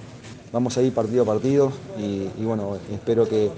[0.51, 3.51] vamos a ir partido a partido y, bueno, espero que,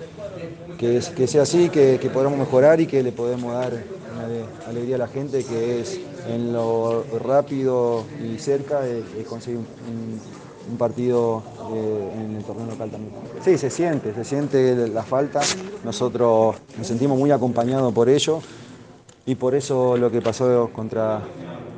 [0.77, 3.73] que, sea así, que, podamos mejorar y que le podemos dar
[4.15, 10.19] una alegría a la gente, que es en lo rápido y cerca de, conseguir un,
[10.78, 11.43] partido
[11.74, 13.14] eh, en el torneo local también.
[13.43, 15.41] Sí, se siente, se siente la falta.
[15.84, 18.41] Nosotros nos sentimos muy acompañados por ello
[19.26, 21.22] y por eso lo que pasó contra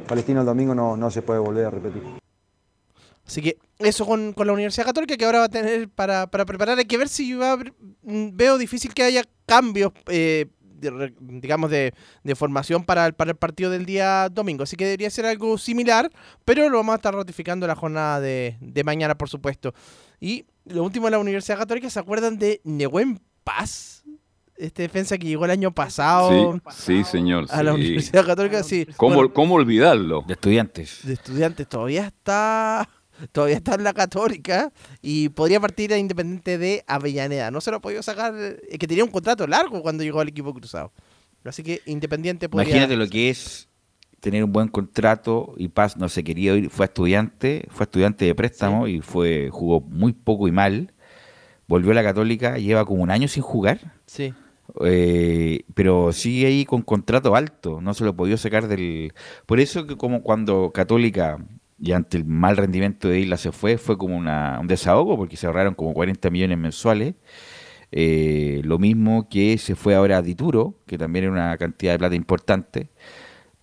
[0.07, 2.03] Palestino el domingo no, no se puede volver a repetir.
[3.27, 6.77] Así que eso con, la Universidad Católica que ahora va a tener para, preparar.
[6.77, 10.47] Hay que ver si va mm, veo difícil que haya cambios, eh,
[10.79, 11.93] digamos, de,
[12.35, 14.63] formación para el, para el partido del día domingo.
[14.63, 16.09] Así que debería ser algo similar,
[16.43, 19.73] pero lo vamos a estar ratificando la jornada de, mañana, por supuesto.
[20.19, 24.03] Y lo último de la Universidad Católica, ¿se acuerdan de Nehuen Paz?
[24.57, 26.61] Este defensa que llegó el año pasado.
[26.71, 27.45] Sí, señor.
[27.49, 28.87] A la Universidad Católica, sí.
[28.95, 30.23] ¿Cómo, ¿Cómo olvidarlo?
[30.25, 30.99] De estudiantes.
[31.03, 32.87] De estudiantes, todavía está
[33.31, 37.51] todavía está en la Católica y podría partir a Independiente de Avellaneda.
[37.51, 40.27] No se lo ha podido sacar, es que tenía un contrato largo cuando llegó al
[40.27, 40.91] equipo cruzado.
[41.43, 42.69] Así que Independiente podría...
[42.69, 43.69] Imagínate lo que es
[44.19, 48.33] tener un buen contrato y Paz no se quería ir, fue estudiante, fue estudiante de
[48.33, 50.93] préstamo y fue jugó muy poco y mal.
[51.67, 53.93] Volvió a la Católica, lleva como un año sin jugar.
[54.07, 54.33] Sí.
[54.83, 59.13] Eh, pero sigue ahí con contrato alto, no se lo podía sacar del...
[59.45, 61.37] Por eso que como cuando Católica,
[61.79, 65.37] y ante el mal rendimiento de Isla se fue, fue como una, un desahogo, porque
[65.37, 67.15] se ahorraron como 40 millones mensuales.
[67.91, 71.99] Eh, lo mismo que se fue ahora a Dituro, que también era una cantidad de
[71.99, 72.89] plata importante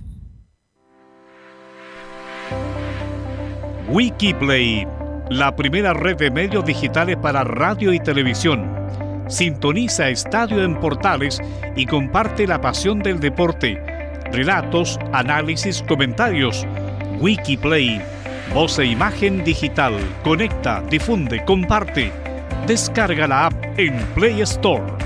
[3.89, 4.87] Wikiplay,
[5.31, 8.77] la primera red de medios digitales para radio y televisión
[9.29, 11.41] Sintoniza Estadio en Portales
[11.75, 13.83] y comparte la pasión del deporte.
[14.33, 16.65] Relatos, análisis, comentarios.
[17.19, 18.01] Wikiplay.
[18.55, 19.95] Voz e imagen digital.
[20.23, 22.13] Conecta, difunde, comparte.
[22.67, 25.06] Descarga la app en Play Store.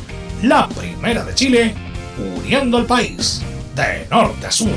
[0.43, 1.75] La primera de Chile,
[2.17, 3.43] uniendo al país
[3.75, 4.71] de norte a sur.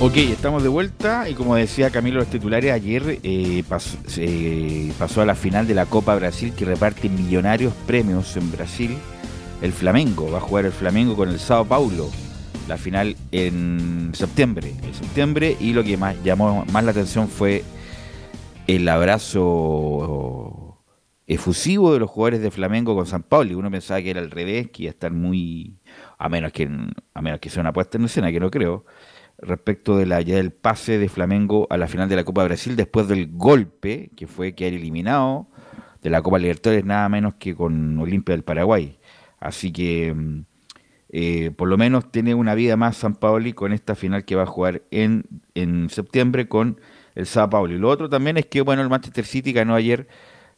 [0.00, 5.34] Ok, estamos de vuelta y como decía Camilo los titulares, ayer eh, pasó, a la
[5.34, 8.96] final de la Copa Brasil que reparte millonarios premios en Brasil.
[9.60, 12.08] El Flamengo, va a jugar el Flamengo con el Sao Paulo,
[12.66, 17.62] la final en septiembre, en septiembre y lo que más llamó más la atención fue
[18.66, 20.55] el abrazo
[21.26, 23.50] efusivo de los jugadores de Flamengo con San Paulo.
[23.50, 25.78] Y uno pensaba que era al revés, que iba a estar muy,
[26.18, 26.68] a menos que,
[27.14, 28.84] a menos que sea una puesta en escena, que no creo
[29.38, 32.76] respecto de la, ya del pase de Flamengo a la final de la Copa Brasil
[32.76, 35.48] después del golpe que fue quedar eliminado
[36.02, 38.98] de la Copa Libertadores nada menos que con Olimpia del Paraguay.
[39.38, 40.44] Así que mm,
[41.10, 44.44] eh, por lo menos tiene una vida más San Paoli con esta final que va
[44.44, 45.24] a jugar en,
[45.54, 46.80] en septiembre con
[47.14, 47.74] el Sao Paulo.
[47.74, 50.08] Y lo otro también es que bueno el Manchester City ganó ayer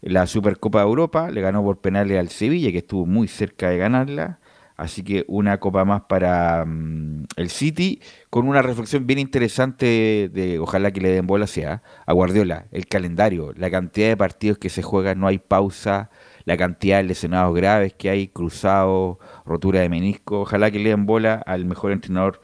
[0.01, 3.79] la Supercopa de Europa, le ganó por penales al Sevilla, que estuvo muy cerca de
[3.79, 4.41] ganarla.
[4.77, 10.61] Así que una copa más para mm, el City, con una reflexión bien interesante de,
[10.61, 14.69] ojalá que le den bola sea a Guardiola, el calendario, la cantidad de partidos que
[14.71, 16.11] se juegan, no hay pausa,
[16.45, 21.07] la cantidad de lesionados graves que hay, cruzados, rotura de menisco, ojalá que le den
[21.07, 22.41] bola al mejor entrenador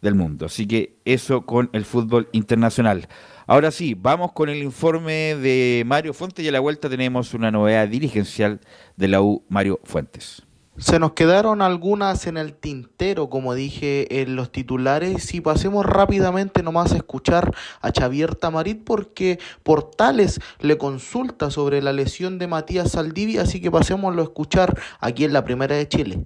[0.00, 0.46] del mundo.
[0.46, 3.08] Así que eso con el fútbol internacional.
[3.46, 7.50] Ahora sí, vamos con el informe de Mario Fuentes y a la vuelta tenemos una
[7.50, 8.60] novedad dirigencial
[8.96, 10.42] de la U Mario Fuentes.
[10.78, 16.62] Se nos quedaron algunas en el tintero, como dije en los titulares, y pasemos rápidamente
[16.62, 22.92] nomás a escuchar a Xavier Tamarit porque Portales le consulta sobre la lesión de Matías
[22.92, 26.24] Saldivia, así que pasémoslo a escuchar aquí en la Primera de Chile.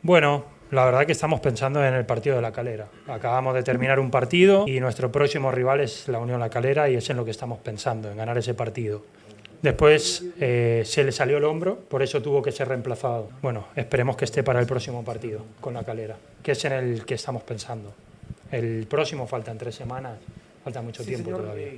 [0.00, 2.88] Bueno, la verdad que estamos pensando en el partido de la calera.
[3.06, 6.94] Acabamos de terminar un partido y nuestro próximo rival es la Unión La Calera y
[6.94, 9.04] es en lo que estamos pensando, en ganar ese partido.
[9.60, 13.28] Después eh, se le salió el hombro, por eso tuvo que ser reemplazado.
[13.42, 17.04] Bueno, esperemos que esté para el próximo partido con la calera, que es en el
[17.04, 17.92] que estamos pensando.
[18.50, 20.18] El próximo faltan tres semanas,
[20.64, 21.72] falta mucho tiempo todavía.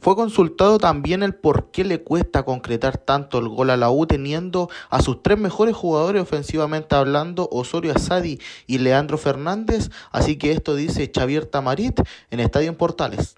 [0.00, 4.06] Fue consultado también el por qué le cuesta concretar tanto el gol a la U
[4.06, 10.52] teniendo a sus tres mejores jugadores ofensivamente hablando, Osorio Asadi y Leandro Fernández, así que
[10.52, 13.34] esto dice Xavier Tamarit en Estadio en Portales.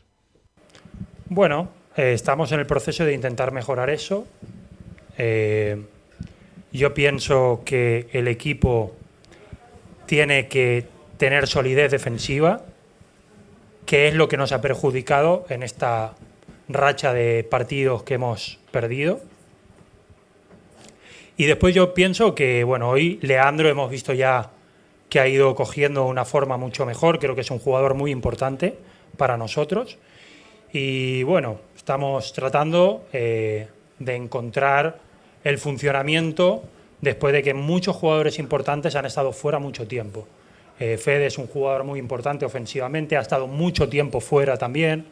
[1.26, 4.26] Bueno, eh, estamos en el proceso de intentar mejorar eso.
[5.16, 5.84] Eh,
[6.72, 8.94] yo pienso que el equipo
[10.06, 10.86] tiene que
[11.16, 12.62] tener solidez defensiva,
[13.84, 16.14] que es lo que nos ha perjudicado en esta
[16.69, 19.21] racha de partidos que hemos perdido.
[21.37, 24.51] Y después yo pienso que, bueno, hoy Leandro hemos visto ya
[25.09, 28.77] que ha ido cogiendo una forma mucho mejor, creo que es un jugador muy importante
[29.16, 29.99] para nosotros.
[30.73, 33.66] Y bueno, Estamos tratando eh,
[33.99, 34.99] de encontrar
[35.43, 36.62] el funcionamiento
[37.01, 40.29] después de que muchos jugadores importantes han estado fuera mucho tiempo.
[40.79, 45.07] Eh, Fede es un jugador muy importante ofensivamente, ha estado mucho tiempo fuera también.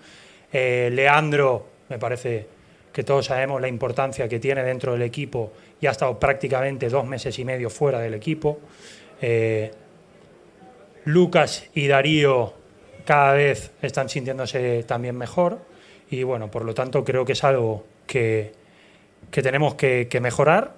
[0.53, 2.47] Eh, Leandro, me parece
[2.93, 7.07] que todos sabemos la importancia que tiene dentro del equipo y ha estado prácticamente dos
[7.07, 8.59] meses y medio fuera del equipo.
[11.05, 12.55] Lucas y Darío
[13.05, 15.61] cada vez están sintiéndose también mejor
[16.11, 18.53] y bueno, por lo tanto creo que es algo que,
[19.31, 20.75] tenemos que, mejorar,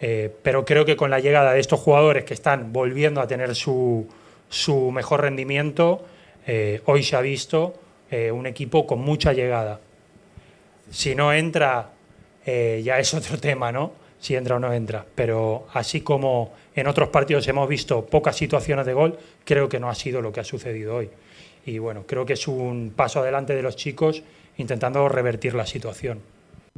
[0.00, 3.54] eh, pero creo que con la llegada de estos jugadores que están volviendo a tener
[3.54, 4.08] su,
[4.48, 6.04] su mejor rendimiento,
[6.46, 7.74] eh, hoy se ha visto
[8.10, 9.80] eh, un equipo con mucha llegada.
[10.90, 11.90] Si no entra,
[12.44, 13.92] ya es otro tema, ¿no?
[14.20, 15.04] Si entra o no entra.
[15.14, 19.88] Pero así como en otros partidos hemos visto pocas situaciones de gol, creo que no
[19.88, 21.10] ha sido lo que ha sucedido hoy.
[21.64, 24.22] Y bueno, creo que es un paso adelante de los chicos
[24.58, 26.20] intentando revertir la situación.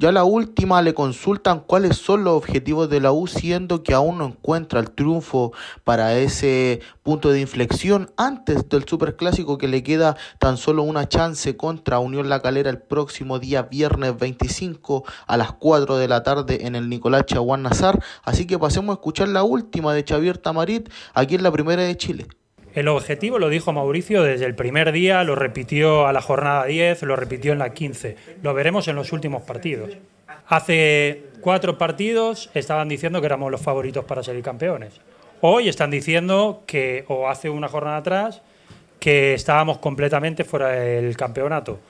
[0.01, 4.19] Ya la última le consultan cuáles son los objetivos de la U, siendo que aún
[4.19, 10.17] no encuentra el triunfo para ese punto de inflexión antes del superclásico que le queda
[10.39, 15.51] tan solo una chance contra Unión La Calera el próximo día viernes 25 a las
[15.55, 18.01] 4 de la tarde en el Nicolás Chaguán Nazar.
[18.23, 21.97] Así que pasemos a escuchar la última de Xavier Tamarit aquí en la primera de
[21.97, 22.29] Chile.
[22.79, 27.03] El objetivo lo dijo Mauricio desde el primer día, lo repitió a la jornada 10,
[27.03, 28.15] lo repitió en la 15.
[28.45, 29.97] Lo veremos en los últimos partidos.
[30.47, 35.01] Hace cuatro partidos estaban diciendo que éramos los favoritos para ser campeones.
[35.41, 38.43] Hoy están diciendo que, o hace una jornada atrás,
[39.01, 41.81] que estábamos completamente fuera del campeonato.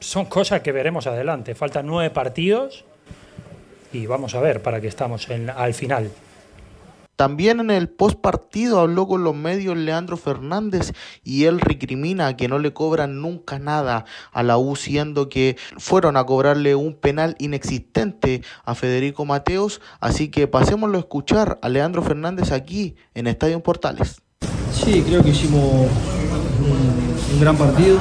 [0.00, 1.54] Son cosas que veremos adelante.
[1.54, 2.84] Faltan nueve partidos
[3.92, 6.10] y vamos a ver para qué estamos al final.
[7.16, 10.92] También en el post partido habló con los medios Leandro Fernández
[11.24, 16.18] y él recrimina que no le cobran nunca nada a la U, siendo que fueron
[16.18, 19.80] a cobrarle un penal inexistente a Federico Mateos.
[19.98, 24.20] Así que pasémoslo a escuchar a Leandro Fernández aquí en Estadio Portales.
[24.72, 25.62] Sí, creo que hicimos
[27.32, 27.98] un, gran partido.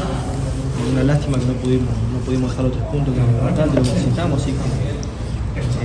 [0.92, 4.42] Una lástima que no pudimos, no pudimos dejar los tres puntos que que necesitamos.
[4.42, 4.54] Así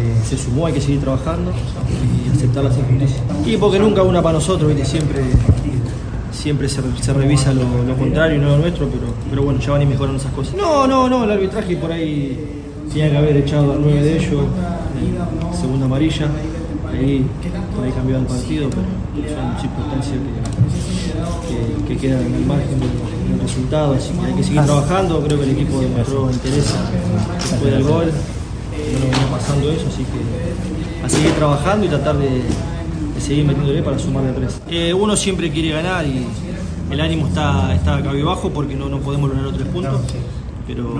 [0.01, 3.21] eh, se sumó, hay que seguir trabajando y aceptar las injusticias.
[3.47, 5.23] Y porque nunca una para nosotros, siempre
[6.41, 9.87] siempre se, revisa lo, contrario y no lo nuestro, pero, pero bueno, ya van y
[9.87, 10.55] mejoran esas cosas.
[10.55, 14.45] No, no, no, el arbitraje por ahí tenía que haber echado a nueve de ellos,
[15.59, 16.29] segunda amarilla,
[16.91, 17.27] ahí,
[17.77, 18.83] por ahí cambió el partido, pero
[19.29, 20.17] son circunstancias
[21.47, 25.39] que, que, quedan en el margen del, resultado, así que hay que seguir trabajando, creo
[25.39, 26.75] que el equipo demostró interés
[27.51, 28.13] después del gol
[28.93, 32.43] no nos venía pasando eso, así que a seguir trabajando y tratar de,
[33.21, 34.61] seguir metiéndole para sumar de tres.
[34.69, 36.27] Eh, uno siempre quiere ganar y
[36.91, 40.01] el ánimo está, está bajo porque no, no podemos lograr los tres puntos,
[40.67, 40.95] pero,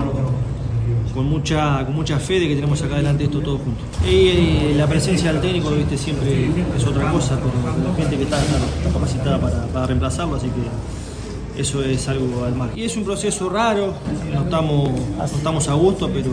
[1.13, 3.83] con mucha, con mucha fe de que tenemos acá adelante esto todo juntos.
[4.05, 8.23] Y, eh, la presencia del técnico, viste, siempre es otra cosa, pero la gente que
[8.23, 12.69] está, está capacitada para, para, reemplazarlo, así que eso es algo al mar.
[12.75, 13.93] Y es un proceso raro,
[14.33, 16.31] no estamos, no estamos a gusto, pero,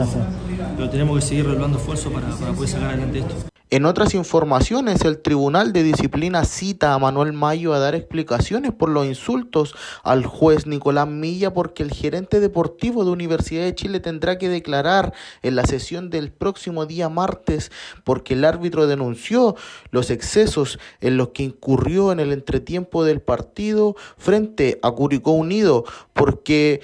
[0.79, 3.35] pero tenemos que seguir revelando esfuerzo para, para poder sacar adelante esto.
[3.71, 8.89] En otras informaciones, el Tribunal de Disciplina cita a Manuel Mayo a dar explicaciones por
[8.89, 9.75] los insultos
[10.05, 15.13] al juez Nicolás Milla porque el gerente deportivo de Universidad de Chile tendrá que declarar
[15.43, 17.73] en la sesión del próximo día martes
[18.05, 19.57] porque el árbitro denunció
[19.91, 25.85] los excesos en los que incurrió en el entretiempo del partido frente a Curicó Unido
[26.15, 26.81] porque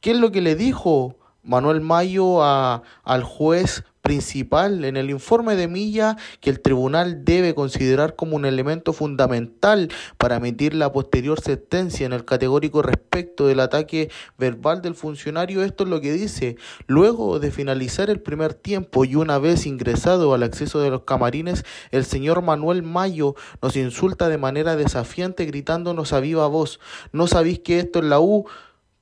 [0.00, 5.56] ¿qué es lo que le dijo Manuel Mayo a, al juez principal en el informe
[5.56, 11.40] de Milla que el tribunal debe considerar como un elemento fundamental para emitir la posterior
[11.40, 15.62] sentencia en el categórico respecto del ataque verbal del funcionario.
[15.62, 16.56] Esto es lo que dice.
[16.86, 21.64] Luego de finalizar el primer tiempo y una vez ingresado al acceso de los camarines,
[21.90, 26.80] el señor Manuel Mayo nos insulta de manera desafiante gritándonos a viva voz.
[27.12, 28.46] ¿No sabéis que esto es la U?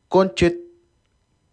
[0.08, 0.67] Conchet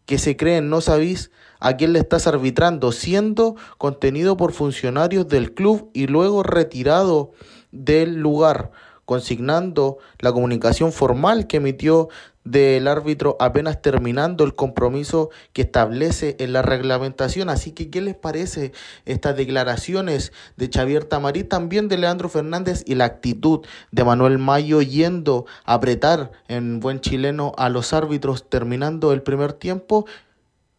[0.06, 5.54] que se creen, no sabéis a quién le estás arbitrando, siendo contenido por funcionarios del
[5.54, 7.32] club y luego retirado
[7.72, 8.72] del lugar,
[9.06, 12.10] consignando la comunicación formal que emitió
[12.46, 17.50] del árbitro apenas terminando el compromiso que establece en la reglamentación.
[17.50, 18.72] Así que, ¿qué les parece
[19.06, 24.82] estas declaraciones de Xavier Tamarí, también de Leandro Fernández y la actitud de Manuel Mayo
[24.82, 30.06] yendo a apretar en buen chileno a los árbitros terminando el primer tiempo?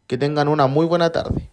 [0.06, 1.50] Que tengan una muy buena tarde.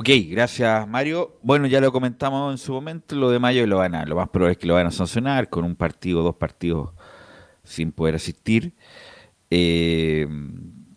[0.00, 1.40] Ok, gracias Mario.
[1.42, 4.28] Bueno, ya lo comentamos en su momento, lo de Mayo lo van a, lo más
[4.28, 6.90] probable es que lo van a sancionar con un partido, dos partidos
[7.64, 8.74] sin poder asistir.
[9.50, 10.28] Eh,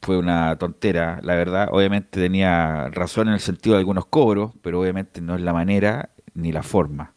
[0.03, 1.69] fue una tontera, la verdad.
[1.72, 6.11] Obviamente tenía razón en el sentido de algunos cobros, pero obviamente no es la manera
[6.36, 7.15] ni la forma.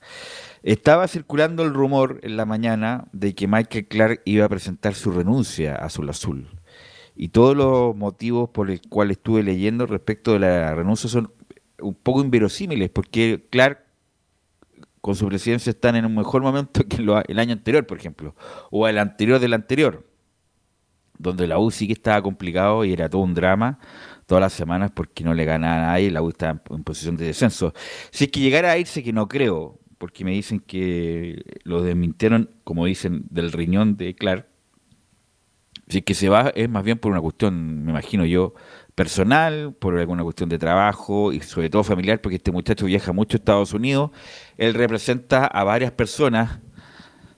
[0.63, 5.11] Estaba circulando el rumor en la mañana de que Michael Clark iba a presentar su
[5.11, 6.49] renuncia a Azul Azul.
[7.15, 11.31] Y todos los motivos por los cuales estuve leyendo respecto de la renuncia son
[11.81, 13.85] un poco inverosímiles, porque Clark
[15.01, 18.35] con su presidencia están en un mejor momento que el año anterior, por ejemplo,
[18.71, 20.05] o el anterior del anterior
[21.19, 23.79] donde la U sí que estaba complicado y era todo un drama
[24.27, 27.27] todas las semanas porque no le ganaba a nadie la U estaba en, posición de
[27.27, 27.73] descenso.
[28.11, 32.51] Si es que llegara a irse, que no creo, porque me dicen que lo desmintieron,
[32.65, 34.49] como dicen, del riñón de Clark.
[35.89, 38.55] Si es que se va, es más bien por una cuestión, me imagino yo,
[38.95, 43.37] personal, por alguna cuestión de trabajo y sobre todo familiar, porque este muchacho viaja mucho
[43.37, 44.11] a Estados Unidos.
[44.57, 46.61] Él representa a varias personas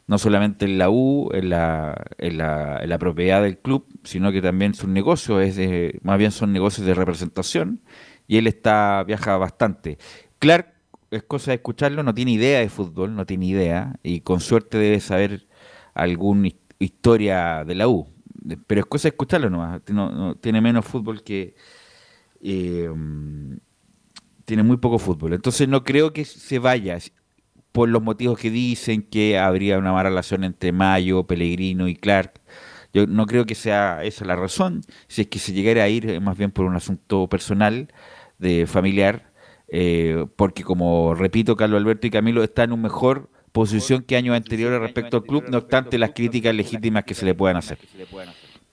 [0.06, 4.30] no solamente en la U, en la, en la, en la propiedad del club, sino
[4.30, 7.80] que también sus negocios, es de, más bien son negocios de representación,
[8.28, 9.98] y él está viaja bastante.
[10.38, 10.74] Clark,
[11.10, 14.78] es cosa de escucharlo, no tiene idea de fútbol, no tiene idea, y con suerte
[14.78, 15.46] debe saber
[15.94, 18.06] alguna historia de la U,
[18.66, 21.54] pero es cosa de escucharlo nomás, no, tiene menos fútbol que...
[22.40, 22.90] Eh,
[24.44, 26.98] tiene muy poco fútbol, entonces no creo que se vaya
[27.72, 32.40] por los motivos que dicen que habría una mala relación entre Mayo, Pellegrino y Clark.
[32.94, 34.80] Yo no creo que sea esa la razón.
[35.08, 37.92] Si es que se llegara a ir, más bien por un asunto personal,
[38.38, 39.30] de familiar,
[39.68, 44.36] eh, porque como repito, Carlos Alberto y Camilo están en una mejor posición que años
[44.36, 47.78] anteriores respecto al club, no obstante las críticas legítimas que se le puedan hacer.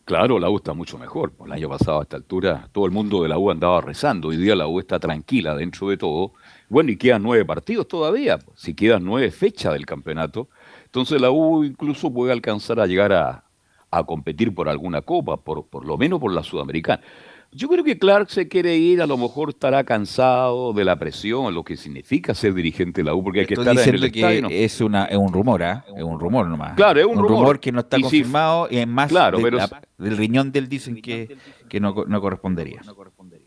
[0.03, 1.31] Claro, la U está mucho mejor.
[1.45, 4.27] El año pasado a esta altura todo el mundo de la U andaba rezando.
[4.27, 6.33] Hoy día la U está tranquila dentro de todo
[6.67, 10.49] bueno, y quedan nueve partidos todavía, si quedan nueve fechas del campeonato,
[10.85, 13.43] entonces la U incluso puede alcanzar a llegar a,
[14.07, 17.01] competir por alguna copa, por, por lo menos por la Sudamericana.
[17.55, 21.53] Yo creo que Clark se quiere ir, a lo mejor estará cansado de la presión,
[21.53, 24.63] lo que significa ser dirigente de la U, porque hay que estar en el que
[24.63, 25.85] Es, una, es un rumor, ¿ah?
[25.95, 26.73] Es un rumor nomás.
[26.75, 27.59] Claro, es un, rumor.
[27.59, 29.59] que no está confirmado y es más claro, pero...
[29.97, 31.37] del riñón del dicen que,
[31.69, 32.81] que no, no correspondería.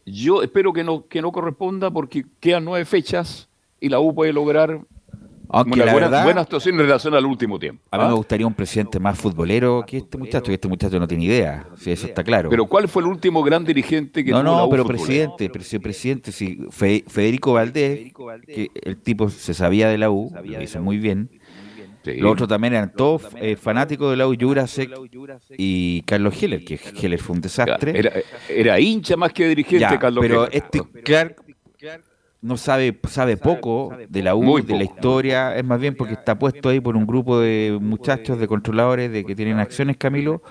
[0.05, 3.49] Yo espero que no, que no corresponda porque quedan nueve fechas
[3.81, 4.81] y la U puede lograr
[5.49, 7.83] aunque la buena, buena, actuación en relación al último tiempo.
[7.91, 8.13] A mí me ¿ah?
[8.15, 11.91] gustaría un presidente más futbolero que este muchacho, que este muchacho no tiene idea, si
[11.91, 12.51] eso está claro.
[12.51, 16.33] Pero ¿cuál fue el último gran dirigente que no, tuvo No, no, pero presidente, presidente,
[16.33, 18.13] sí, Federico Valdés,
[18.47, 21.31] que el tipo se sabía de la U, lo hizo muy bien.
[22.15, 24.91] Los otros también eran todos eh, fanáticos de la U, Jurasek
[25.59, 28.25] y Carlos Heller, que Heller fue un desastre.
[28.49, 31.43] Era, hincha más que dirigente, Carlos Pero este Clark
[32.43, 36.39] no sabe, sabe poco de la U, de la historia, es más bien porque está
[36.39, 40.43] puesto ahí por un grupo de muchachos, de controladores, de que tienen acciones, Camilo,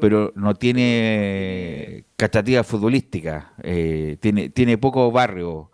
[0.00, 5.70] pero no tiene cachativa futbolística, eh, tiene, tiene poco barrio.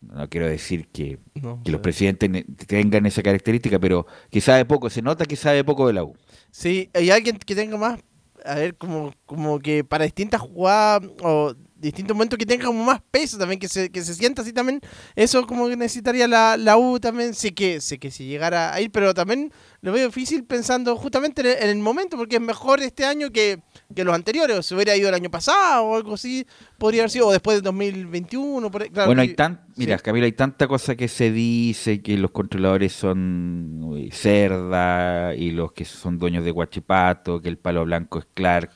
[0.00, 1.18] No quiero decir que,
[1.64, 5.92] los presidentes tengan esa característica, pero que sabe poco, se nota que sabe poco de
[5.92, 6.16] la U.
[6.50, 8.00] Sí, hay alguien que tenga más,
[8.44, 13.00] a ver, como, como que para distintas jugadas o distintos momentos que tenga como más
[13.10, 14.80] peso también, que se, que se sienta así también.
[15.16, 17.34] Eso como que necesitaría la, la U también.
[17.34, 21.40] Sé que, sé que si llegara a ir, pero también lo veo difícil pensando justamente
[21.62, 23.60] en el, momento, porque es mejor este año que,
[23.94, 24.64] que, los anteriores.
[24.64, 26.46] Si hubiera ido el año pasado o algo así,
[26.78, 28.70] podría haber sido, o después de 2021.
[28.70, 34.08] bueno, hay tan, mira, Camilo, hay tanta cosa que se dice que los controladores son
[34.12, 38.70] cerda y los que son dueños de Guachipato, que el palo blanco es Clark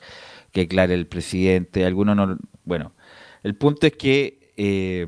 [0.56, 2.94] que Clark el presidente, algunos no, bueno,
[3.46, 5.06] el punto es que eh,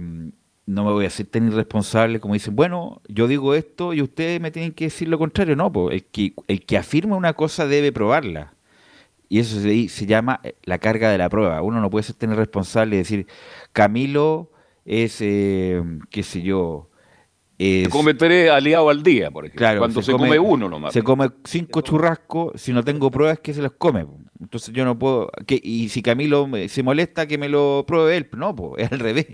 [0.67, 4.41] no me voy a ser tan irresponsable como dicen, bueno, yo digo esto y ustedes
[4.41, 5.57] me tienen que decir lo contrario.
[5.57, 8.55] No, pues el que, el que afirma una cosa debe probarla.
[9.29, 11.61] Y eso se, se llama eh, la carga de la prueba.
[11.63, 13.27] Uno no puede ser tan irresponsable y decir,
[13.73, 14.53] Camilo
[14.85, 16.89] es, eh, qué sé yo,
[17.59, 19.59] es, cometeré aliado al día, por ejemplo.
[19.59, 20.93] Claro, cuando se, come, uno nomás.
[20.93, 24.07] Se come cinco churrascos, si no tengo pruebas, que se los come.
[24.41, 25.31] Entonces yo no puedo.
[25.47, 28.29] Que, y si Camilo se molesta, que me lo pruebe él.
[28.37, 29.27] No, pues es al revés.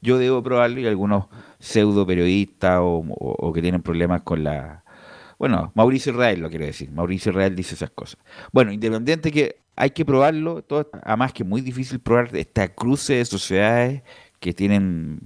[0.00, 1.26] Yo debo probarlo y algunos
[1.58, 4.84] pseudo periodistas o, que tienen problemas con la.
[5.38, 6.90] Bueno, Mauricio Israel lo quiero decir.
[6.92, 8.18] Mauricio Israel dice esas cosas.
[8.52, 13.14] Bueno, independiente que hay que probarlo, todo, además que es muy difícil probar esta cruce
[13.14, 14.02] de sociedades
[14.38, 15.20] que tienen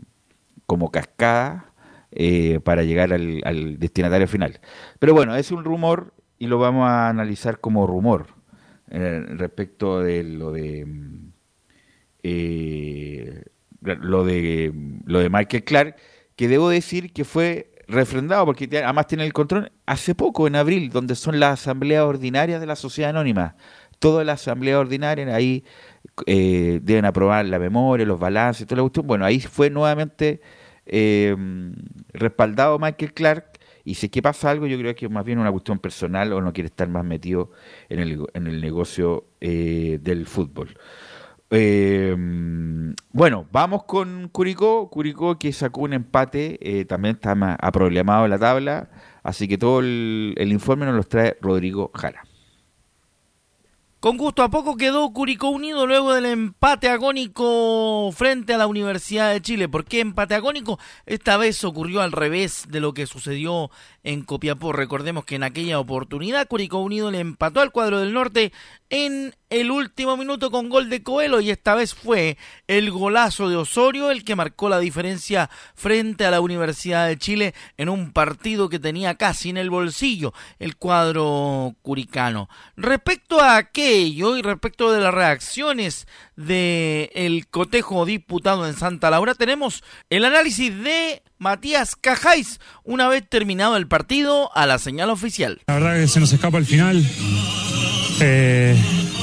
[0.64, 1.72] como cascada
[2.12, 4.60] eh, para llegar al destinatario final.
[4.98, 8.35] Pero bueno, es un rumor y lo vamos a analizar como rumor
[8.90, 10.86] eh, respecto de lo de
[12.22, 13.42] eh,
[13.82, 14.72] lo de
[15.04, 15.96] lo de Michael Clark,
[16.36, 20.90] que debo decir que fue refrendado porque además tiene el control hace poco en abril,
[20.90, 23.56] donde son las asambleas ordinarias de la sociedad anónima.
[23.98, 25.64] Todas las asambleas ordinarias ahí
[26.26, 29.06] eh, deben aprobar la memoria, los balances, toda la cuestión.
[29.06, 30.40] Bueno, ahí fue nuevamente
[32.12, 33.55] respaldado Michael Clark
[33.86, 36.32] y si es que pasa algo, yo creo que es más bien una cuestión personal
[36.32, 37.52] o no quiere estar más metido
[37.88, 40.76] en el, en el negocio eh, del fútbol.
[41.50, 42.16] Eh,
[43.12, 44.90] bueno, vamos con Curicó.
[44.90, 48.90] Curicó que sacó un empate, eh, también está más aproblemado en la tabla.
[49.22, 52.24] Así que todo el, el informe nos lo trae Rodrigo Jara.
[54.06, 59.32] Con gusto a poco quedó Curicó Unido luego del empate agónico frente a la Universidad
[59.32, 59.68] de Chile.
[59.68, 60.78] ¿Por qué empate agónico?
[61.06, 63.68] Esta vez ocurrió al revés de lo que sucedió
[64.06, 64.72] en Copiapó.
[64.72, 68.52] Recordemos que en aquella oportunidad Curicó Unido le empató al cuadro del norte
[68.88, 72.38] en el último minuto con gol de Coelho y esta vez fue
[72.68, 77.54] el golazo de Osorio el que marcó la diferencia frente a la Universidad de Chile
[77.76, 82.48] en un partido que tenía casi en el bolsillo el cuadro curicano.
[82.76, 86.06] Respecto a aquello y respecto de las reacciones
[86.36, 93.24] de el cotejo diputado en Santa Laura tenemos el análisis de Matías Cajáis una vez
[93.28, 95.60] terminado el partido a la señal oficial.
[95.66, 97.04] La verdad que se nos escapa el final.
[98.20, 98.76] Eh,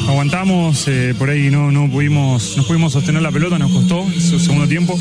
[0.08, 4.40] aguantamos, eh, por ahí no, no pudimos, no pudimos sostener la pelota, nos costó su
[4.40, 5.00] segundo tiempo.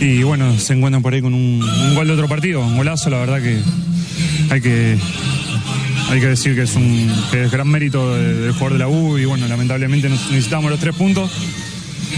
[0.00, 1.60] Y bueno, se encuentran por ahí con un,
[1.94, 3.60] gol de otro partido, un golazo, la verdad que
[4.50, 4.98] hay que
[6.10, 7.12] hay que decir que es un
[7.50, 11.30] gran mérito del jugador de la U y bueno, lamentablemente necesitamos los tres puntos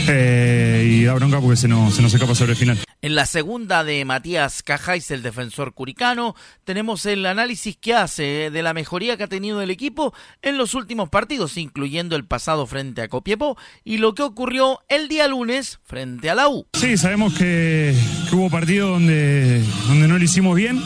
[0.09, 2.79] eh, y da bronca porque se nos, se nos escapa sobre el final.
[3.03, 6.35] En la segunda de Matías Cajáis, el defensor curicano,
[6.65, 10.13] tenemos el análisis que hace de la mejoría que ha tenido el equipo
[10.43, 15.09] en los últimos partidos, incluyendo el pasado frente a Copiapó y lo que ocurrió el
[15.09, 16.67] día lunes frente a la U.
[16.75, 17.95] Sí, sabemos que,
[18.33, 20.83] hubo partidos donde, donde no lo hicimos bien,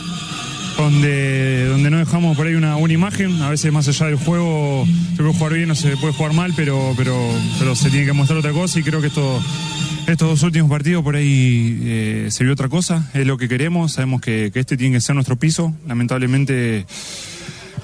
[0.76, 3.40] donde, donde no dejamos por ahí una, buena imagen.
[3.42, 6.52] A veces más allá del juego se puede jugar bien o se puede jugar mal,
[6.56, 7.16] pero, pero,
[7.58, 9.40] pero se tiene que mostrar otra cosa y creo que esto,
[10.06, 13.92] estos dos últimos partidos por ahí eh, se vio otra cosa, es lo que queremos,
[13.92, 15.74] sabemos que, este tiene que ser nuestro piso.
[15.86, 16.86] Lamentablemente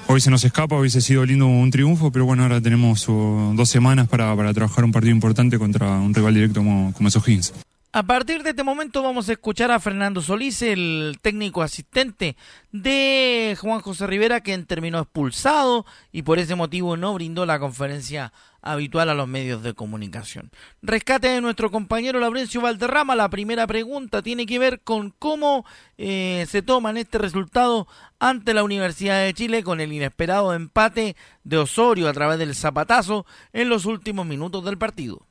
[0.07, 3.69] hoy se nos escapa, hubiese sido lindo un triunfo, pero bueno, ahora tenemos uh, dos
[3.69, 7.53] semanas para, para, trabajar un partido importante contra un rival directo como, como es O'Higgins.
[7.93, 12.37] A partir de este momento vamos a escuchar a Fernando Solís, el técnico asistente
[12.71, 18.31] de Juan José Rivera, quien terminó expulsado y por ese motivo no brindó la conferencia
[18.61, 20.51] habitual a los medios de comunicación.
[20.81, 23.13] Rescate de nuestro compañero Laurencio Valderrama.
[23.13, 25.65] La primera pregunta tiene que ver con cómo
[25.97, 27.89] eh, se toman este resultado
[28.19, 33.25] ante la Universidad de Chile con el inesperado empate de Osorio a través del zapatazo
[33.51, 35.27] en los últimos minutos del partido.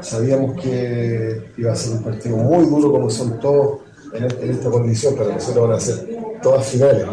[0.00, 3.80] Sabíamos que iba a ser un partido muy duro como son todos
[4.14, 6.06] en, este, esta condición, pero nosotros van a ser
[6.40, 7.06] todas finales.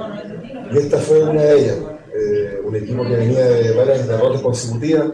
[0.71, 1.77] Y esta fue una de ellas.
[2.13, 5.09] Eh, un equipo que venía de varias derrotas consecutivas,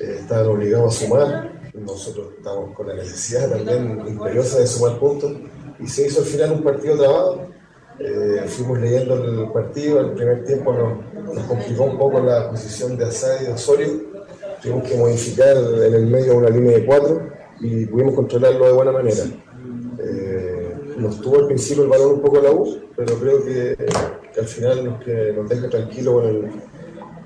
[0.00, 1.60] eh, estaban obligados a sumar.
[1.74, 5.32] Nosotros estamos con la necesidad también imperiosa de sumar puntos.
[5.80, 7.48] Y se hizo al final un partido trabado.
[7.98, 12.96] Eh, fuimos leyendo el partido, el primer tiempo nos, nos complicó un poco la posición
[12.96, 14.09] de Asad y de Osorio
[14.60, 17.20] tuvimos que modificar en el medio una línea de cuatro
[17.60, 19.24] y pudimos controlarlo de buena manera.
[19.98, 23.76] Eh, nos tuvo al principio el valor un poco la U, pero creo que,
[24.38, 26.50] al final nos, que nos deja tranquilo con el,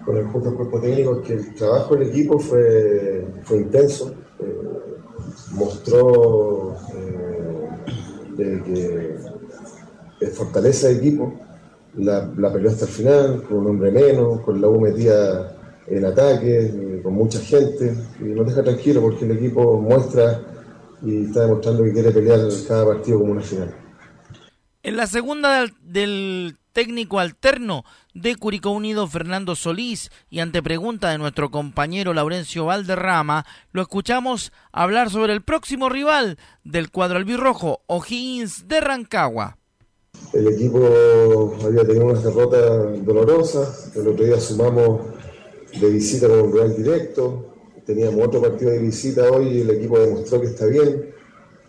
[0.05, 4.59] con el justo cuerpo técnico que el trabajo del equipo fue, fue intenso, eh,
[5.53, 6.77] mostró
[8.37, 8.63] eh,
[10.19, 11.33] que fortaleza de equipo,
[11.97, 15.55] la, la peleó hasta el final, con un hombre menos, con la U metida
[15.87, 20.41] en ataque, eh, con mucha gente, y nos deja tranquilo porque el equipo muestra
[21.03, 23.75] y está demostrando que quiere pelear cada partido como una final.
[24.83, 27.85] En la segunda del, técnico alterno
[28.15, 34.53] de Curicó Unido, Fernando Solís, y ante pregunta de nuestro compañero Laurencio Valderrama, lo escuchamos
[34.73, 39.57] hablar sobre el próximo rival del cuadro albirrojo, O'Higgins de Rancagua.
[40.33, 45.01] El equipo había tenido unas derrotas dolorosas, el otro día sumamos
[45.81, 47.55] de visita con un Real Directo.
[47.85, 51.15] Teníamos otro partido de visita hoy y el equipo demostró que está bien.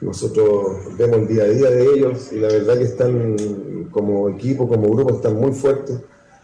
[0.02, 4.68] Nosotros vemos el día a día de ellos y la verdad que están como equipo,
[4.68, 5.99] como grupo, están muy fuertes.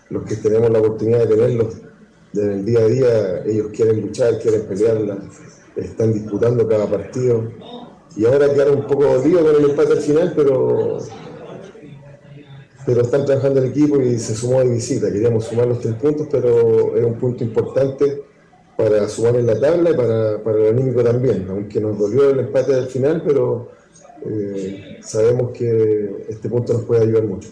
[0.10, 1.76] Los que tenemos la oportunidad de tenerlos
[2.34, 5.22] en el día a día, ellos quieren luchar, quieren pelear,
[5.76, 7.52] están disputando cada partido.
[8.16, 10.98] Y ahora quedaron un poco dolidos con el empate al final, pero
[12.92, 15.10] pero están trabajando el equipo y se sumó de visita.
[15.10, 18.22] Queríamos sumar los tres puntos, pero es un punto importante
[18.76, 22.40] para sumar en la tabla y para, para el anímico también, aunque nos dolió el
[22.40, 23.72] empate del final, pero
[24.26, 27.48] eh, sabemos que este punto nos puede ayudar mucho.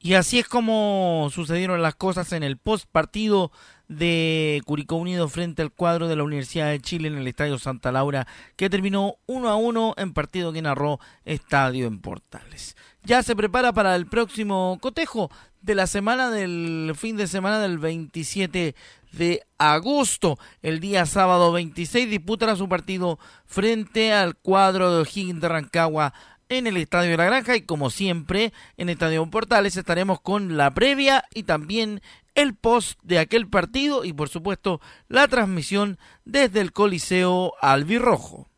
[0.00, 3.52] Y así es como sucedieron las cosas en el post partido
[3.88, 7.92] de Curicó Unido frente al cuadro de la Universidad de Chile en el Estadio Santa
[7.92, 13.36] Laura, que terminó 1 a 1 en partido que narró Estadio en Portales ya se
[13.36, 15.30] prepara para el próximo cotejo
[15.60, 18.74] de la semana del fin de semana del 27
[19.12, 20.38] de agosto.
[20.62, 26.14] El día sábado 26 disputará su partido frente al cuadro de O'Higgins de Rancagua
[26.48, 30.72] en el Estadio de la Granja y como siempre en Estadio Portales estaremos con la
[30.72, 32.02] previa y también
[32.34, 38.48] el post de aquel partido y por supuesto la transmisión desde el Coliseo Albirrojo.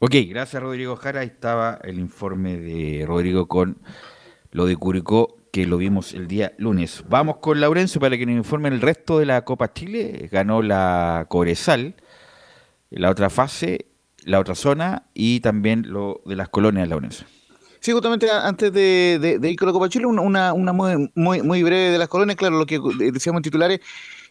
[0.00, 1.20] Ok, gracias Rodrigo Jara.
[1.20, 3.78] Ahí estaba el informe de Rodrigo con
[4.50, 7.04] lo de Curicó, que lo vimos el día lunes.
[7.08, 10.28] Vamos con Laurencio para que nos informe el resto de la Copa Chile.
[10.30, 11.94] Ganó la Cobresal,
[12.90, 13.86] la otra fase,
[14.24, 17.26] la otra zona y también lo de las colonias, Laurencio.
[17.84, 21.90] Sí, justamente antes de, ir con la Copa Chile, una, una muy, muy, muy breve
[21.90, 22.80] de las colonias, claro, lo que
[23.12, 23.80] decíamos en titulares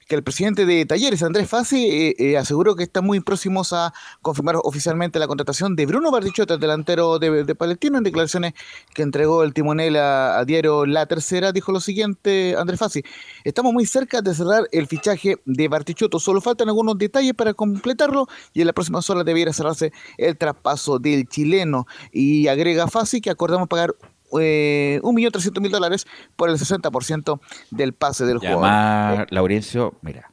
[0.07, 3.93] que el presidente de Talleres, Andrés Fassi, eh, eh, aseguró que están muy próximos a
[4.21, 8.53] confirmar oficialmente la contratación de Bruno Bardichotto, el delantero de, Palestino, en declaraciones
[8.93, 13.03] que entregó el timonel a, diario La Tercera, dijo lo siguiente Andrés Fassi,
[13.43, 18.27] estamos muy cerca de cerrar el fichaje de Bartichotto, solo faltan algunos detalles para completarlo
[18.53, 23.29] y en la próxima horas debiera cerrarse el traspaso del chileno y agrega Fassi que
[23.29, 23.95] acordamos pagar
[24.39, 27.39] eh, 1.300.000 dólares por el 60%
[27.71, 28.63] del pase del juego.
[28.63, 30.31] Además, Laurencio, mira,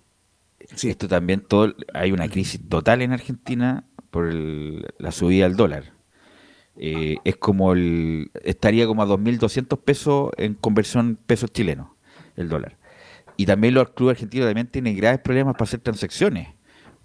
[0.83, 5.93] esto también, todo, hay una crisis total en Argentina por la subida del dólar.
[6.77, 11.89] Eh, es como el, estaría como a 2.200 pesos en conversión pesos chilenos,
[12.37, 12.79] el dólar.
[13.37, 16.49] Y también los clubes argentinos también tienen graves problemas para hacer transacciones,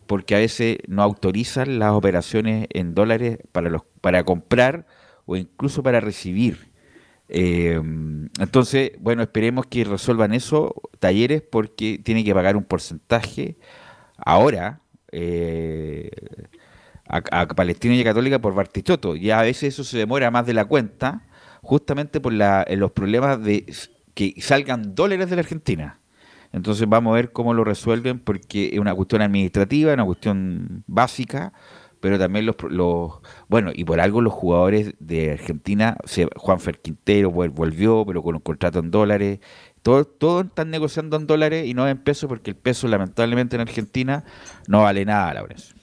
[0.08, 4.86] porque a veces no autorizan las operaciones en dólares para, los, para comprar
[5.26, 6.75] o incluso para recibir.
[7.30, 7.82] Eh,
[8.40, 13.58] entonces, bueno, esperemos que resuelvan eso, talleres, porque tiene que pagar un porcentaje
[14.18, 14.82] ahora
[15.12, 16.12] eh,
[17.08, 19.16] a, Palestina y a Católica por Bartichotto.
[19.16, 21.24] Y a veces eso se demora más de la cuenta,
[21.62, 23.66] justamente por la, los problemas de
[24.14, 26.00] que salgan dólares de la Argentina.
[26.52, 31.54] Entonces vamos a ver cómo lo resuelven, porque es una cuestión administrativa, una cuestión básica
[32.06, 33.14] pero también los, los,
[33.48, 35.98] bueno, y por algo los jugadores de Argentina,
[36.36, 39.40] Juan Fer Quintero volvió, pero con un contrato en dólares,
[39.82, 43.64] todos todo están negociando en dólares y no en pesos, porque el peso lamentablemente en
[43.64, 44.24] Argentina
[44.68, 45.75] no vale nada, Laurence.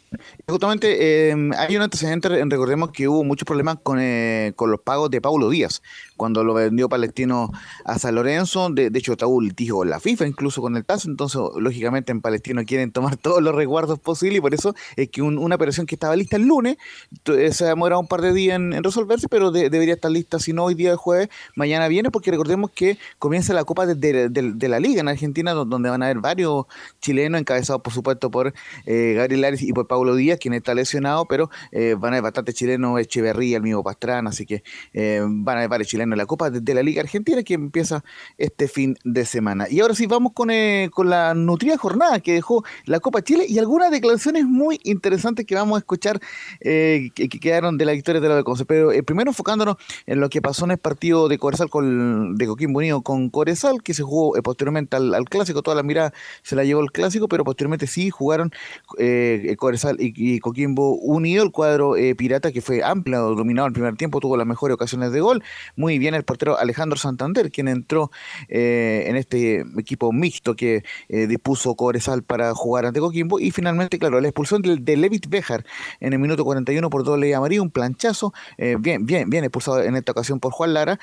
[0.48, 5.10] Justamente eh, hay un antecedente, recordemos que hubo muchos problemas con, eh, con los pagos
[5.10, 5.82] de Paulo Díaz,
[6.16, 7.50] cuando lo vendió Palestino
[7.84, 11.40] a San Lorenzo, de, hecho está un litigio la FIFA, incluso con el TAS, entonces
[11.56, 15.54] lógicamente en Palestino quieren tomar todos los resguardos posibles y por eso es que una
[15.54, 16.76] operación que estaba lista el lunes,
[17.26, 20.64] eh, se demora un par de días en, resolverse, pero debería estar lista, si no
[20.64, 25.00] hoy día de jueves, mañana viene, porque recordemos que comienza la Copa de, la Liga
[25.00, 26.66] en Argentina, donde van a haber varios
[27.00, 28.52] chilenos encabezados por supuesto por
[28.86, 32.52] Gabriel Ares y por Paulo Díaz, quien está lesionado, pero eh, van a haber bastante
[32.52, 34.62] chilenos, Echeverría, el mismo Pastrán, así que
[34.92, 38.04] eh, van a haber varios chilenos en la Copa de, la Liga Argentina que empieza
[38.38, 39.66] este fin de semana.
[39.70, 43.46] Y ahora sí, vamos con, eh, con la nutrida jornada que dejó la Copa Chile
[43.48, 46.20] y algunas declaraciones muy interesantes que vamos a escuchar
[46.60, 48.64] que, quedaron de la victoria de la Beconce.
[48.64, 49.76] Pero primero enfocándonos
[50.06, 53.82] en lo que pasó en el partido de Coresal con, de Coquimbo Unido con Coresal,
[53.82, 56.12] que se jugó posteriormente al, clásico, toda la mirada
[56.42, 58.52] se la llevó el clásico, pero posteriormente sí jugaron
[59.98, 64.36] Y Coquimbo unido, el cuadro eh, pirata que fue amplio, dominado el primer tiempo, tuvo
[64.36, 65.42] las mejores ocasiones de gol.
[65.76, 68.10] Muy bien el portero Alejandro Santander, quien entró
[68.48, 73.40] eh, en este equipo mixto que eh, dispuso Cobresal para jugar ante Coquimbo.
[73.40, 75.64] Y finalmente, claro, la expulsión de, de Levit Bejar
[76.00, 78.32] en el minuto 41 por doble amarillo, un planchazo,
[78.78, 80.98] bien, bien, bien expulsado en esta ocasión por Juan Lara,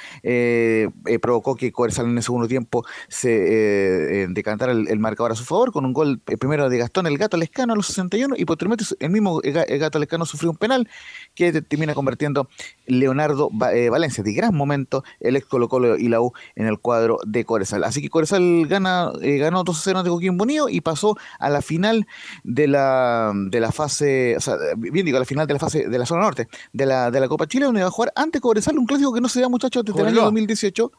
[1.21, 5.85] provocó que Cobresal en el segundo tiempo se decantara el, marcador a su favor con
[5.85, 9.41] un gol primero de Gastón el Gato Lescano a los 61 y posteriormente el mismo
[9.43, 10.89] Gato Lescano sufrió un penal
[11.35, 12.49] que termina convirtiendo
[12.85, 16.79] Leonardo eh, Valencia, de gran momento, el ex Colo Colo y la U en el
[16.79, 17.83] cuadro de Coresal.
[17.83, 22.07] Así que Coresal gana, eh, ganó 2-0 ante Coquimbo Unido y pasó a la final
[22.43, 25.87] de la, de la fase, o sea, bien digo, a la final de la fase
[25.87, 28.39] de la zona norte de la, de la Copa Chile, donde va a jugar ante
[28.39, 30.91] Coresal, un clásico que no se da muchachos desde el año 2018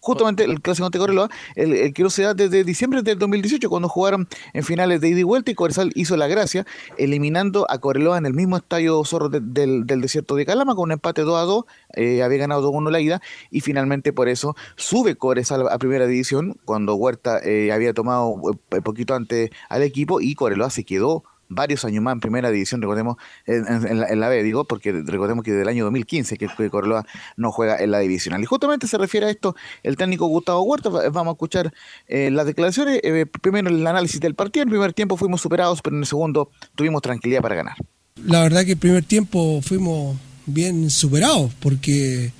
[0.00, 3.88] justamente el clásico ante Coreloa, el, que no se da desde diciembre del 2018, cuando
[3.88, 6.66] jugaron en finales de ida y vuelta y Coresal hizo la gracia,
[6.98, 11.22] eliminando a Coreloa en el mismo estadio Zorro del, desierto de Calama, con un empate
[11.22, 11.64] 2 a 2,
[11.94, 16.56] eh, había ganado 2-1 la ida, y finalmente por eso sube Coresal a primera división,
[16.64, 21.24] cuando Huerta eh, había tomado un eh, poquito antes al equipo, y Coreloa se quedó
[21.50, 25.62] varios años más en primera división, recordemos, en, la, B, digo, porque recordemos que desde
[25.62, 27.04] el año 2015 que, que Corloa
[27.36, 28.40] no juega en la divisional.
[28.42, 30.88] Y justamente se refiere a esto el técnico Gustavo Huerta.
[30.88, 31.74] Vamos a escuchar
[32.06, 33.00] eh, las declaraciones.
[33.02, 34.62] Eh, primero el análisis del partido.
[34.62, 37.76] En el primer tiempo fuimos superados, pero en el segundo tuvimos tranquilidad para ganar.
[38.24, 40.16] La verdad que el primer tiempo fuimos
[40.46, 42.32] bien superados porque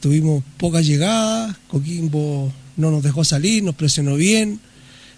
[0.00, 4.60] tuvimos pocas llegadas, Coquimbo no nos dejó salir, nos presionó bien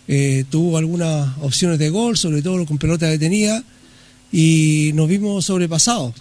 [0.08, 3.62] eh, tuvo algunas opciones de gol, sobre todo con pelota detenida,
[4.32, 6.14] y nos vimos sobrepasados.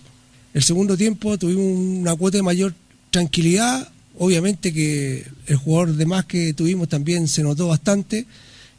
[0.54, 1.66] El segundo tiempo tuvimos
[2.00, 2.74] una cuota de mayor
[3.12, 3.88] tranquilidad,
[4.20, 8.26] obviamente que el jugador de más que tuvimos también se notó bastante,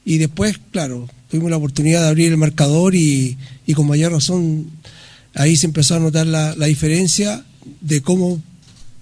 [0.05, 3.37] y después, claro, tuvimos la oportunidad de abrir el marcador y,
[3.75, 4.67] con mayor razón
[5.35, 7.45] ahí se empezó a notar la, la diferencia
[7.81, 8.43] de cómo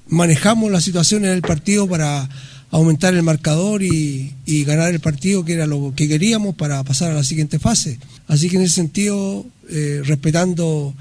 [0.09, 2.29] manejamos la situación en el partido para
[2.71, 4.35] aumentar el marcador y,
[4.65, 7.99] ganar el partido, que era lo que queríamos para pasar a la siguiente fase.
[8.27, 10.95] Así que en ese sentido, eh, respetando,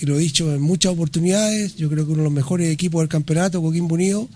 [0.00, 3.00] y lo he dicho en muchas oportunidades, yo creo que uno de los mejores equipos
[3.00, 4.28] del campeonato, Coquimbo Unido,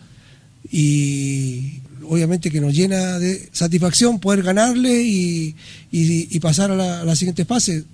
[0.71, 5.55] y obviamente que nos llena de satisfacción poder ganarle y,
[6.41, 7.85] pasar a la, a la siguiente fase.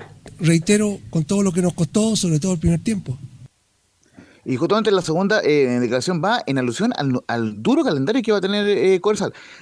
[0.41, 3.19] Reitero, con todo lo que nos costó, sobre todo el primer tiempo.
[4.49, 8.41] Y justamente la segunda eh, declaración va en alusión al, duro calendario que va a
[8.41, 8.99] tener eh,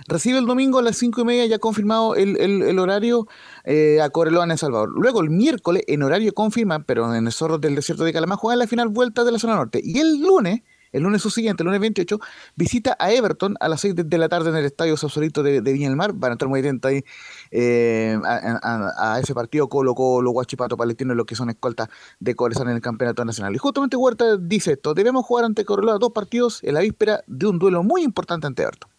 [0.06, 3.26] Recibe el domingo a las cinco y media, ya confirmado el, horario
[3.64, 4.90] eh, a Coreloa en El Salvador.
[4.94, 8.54] Luego el miércoles, en horario confirma, pero en el Zorro del Desierto de Calamar, juega
[8.54, 9.80] la final vuelta de la zona norte.
[9.82, 10.60] Y el lunes
[10.96, 12.18] el lunes siguiente, el lunes 28,
[12.56, 15.88] visita a Everton a las 6 de, la tarde en el Estadio Sausalito de, Viña
[15.88, 16.12] del Mar.
[16.14, 17.04] Van a estar muy atentos ahí
[17.50, 22.76] eh, a, ese partido Colo Colo, Guachipato, Palestino, lo que son escoltas de Cobresal en
[22.76, 23.54] el Campeonato Nacional.
[23.54, 27.46] Y justamente Huerta dice esto, debemos jugar ante Correloa dos partidos en la víspera de
[27.46, 28.90] un duelo muy importante ante Everton.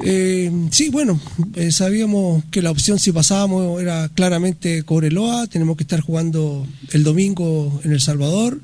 [0.00, 1.18] Eh, sí, bueno,
[1.54, 7.04] eh, sabíamos que la opción si pasábamos era claramente Cobreloa, tenemos que estar jugando el
[7.04, 8.58] domingo en El Salvador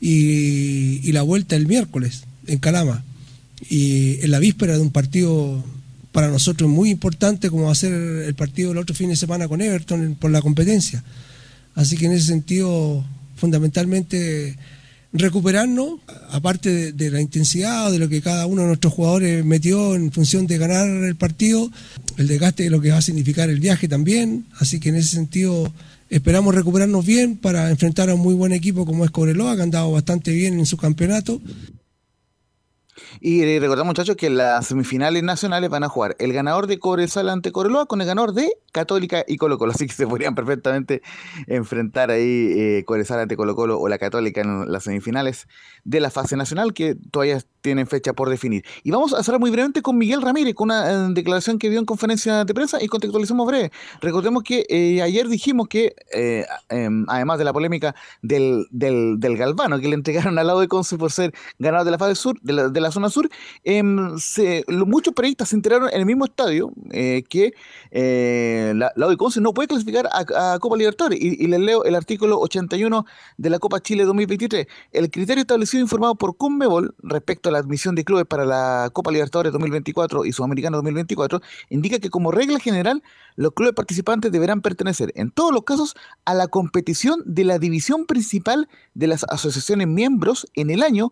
[0.00, 3.04] y, la vuelta el miércoles en Calama.
[3.68, 5.62] Y en la víspera de un partido
[6.12, 9.48] para nosotros muy importante como va a ser el partido el otro fin de semana
[9.48, 11.04] con Everton por la competencia.
[11.74, 13.04] Así que en ese sentido,
[13.36, 14.56] fundamentalmente
[15.12, 16.00] recuperarnos,
[16.30, 20.46] aparte de, la intensidad de lo que cada uno de nuestros jugadores metió en función
[20.46, 21.70] de ganar el partido,
[22.16, 24.46] el desgaste de lo que va a significar el viaje también.
[24.58, 25.72] Así que en ese sentido
[26.10, 29.70] Esperamos recuperarnos bien para enfrentar a un muy buen equipo como es Cobreloa, que han
[29.70, 31.40] dado bastante bien en su campeonato.
[33.22, 37.52] Y recordamos, muchachos, que las semifinales nacionales van a jugar el ganador de Cobresal ante
[37.52, 39.72] Coreloa con el ganador de Católica y Colo Colo.
[39.74, 41.02] Así que se podrían perfectamente
[41.46, 42.24] enfrentar ahí
[42.56, 45.48] eh, ante Colo Colo o la Católica en las semifinales
[45.84, 48.64] de la fase nacional que todavía tienen fecha por definir.
[48.82, 51.78] Y vamos a cerrar muy brevemente con Miguel Ramírez, con una eh, declaración que dio
[51.78, 53.70] en conferencia de prensa y contextualizamos breve.
[54.00, 59.36] Recordemos que eh, ayer dijimos que, eh, em, además de la polémica del, del, del,
[59.36, 62.40] Galvano, que le entregaron al lado de Conce por ser ganador de la fase sur,
[62.40, 63.28] de la, de la zona sur,
[63.64, 64.16] em,
[64.86, 66.72] muchos periodistas se enteraron en el mismo estadio
[67.28, 67.54] que
[67.92, 71.18] la, lado de Conce no puede clasificar a, Copa Libertadores.
[71.20, 73.04] Y, les leo el artículo 81
[73.36, 74.66] de la Copa Chile 2023.
[74.92, 79.52] El criterio establecido informado por Conmebol respecto la admisión de clubes para la Copa Libertadores
[79.52, 83.02] 2024 y Sudamericana 2024 indica que como regla general
[83.36, 88.06] los clubes participantes deberán pertenecer en todos los casos a la competición de la división
[88.06, 91.10] principal de las asociaciones miembros en el año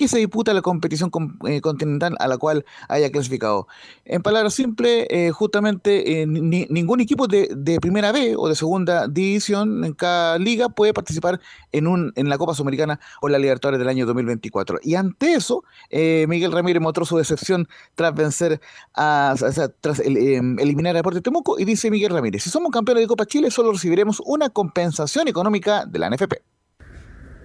[0.00, 1.10] que se disputa la competición
[1.46, 3.68] eh, continental a la cual haya clasificado.
[4.06, 9.84] En palabras simples, eh, justamente eh, ningún equipo de, primera B o de segunda división
[9.84, 11.38] en cada liga puede participar
[11.72, 14.78] en, un, en la Copa Sudamericana o la Libertadores del año 2024.
[14.82, 18.58] Y ante eso, Miguel Ramírez mostró su decepción tras vencer,
[18.94, 19.34] a,
[19.82, 23.26] tras em, eliminar a Deportes Temuco y dice Miguel Ramírez, si somos campeones de Copa
[23.26, 26.49] Chile solo recibiremos una compensación económica de la NFP.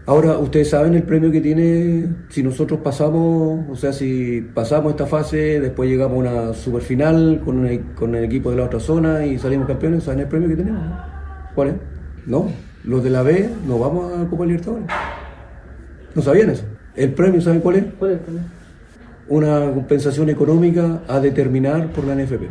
[0.07, 5.07] Ahora, ustedes saben el premio que tiene si nosotros pasamos, o sea, si pasamos esta
[5.07, 9.39] fase, después llegamos a una superfinal con, con el equipo de la otra zona y
[9.39, 10.81] salimos campeones, ¿saben el premio que tenemos?
[11.55, 11.75] ¿Cuál es?
[12.27, 12.51] No,
[12.83, 14.85] los de la B no vamos a Copa Libertadores.
[16.13, 16.65] ¿No sabían eso?
[16.95, 17.85] ¿El premio saben cuál es?
[17.97, 18.41] ¿Cuál es el premio?
[19.27, 22.43] Una compensación económica a determinar por la NFP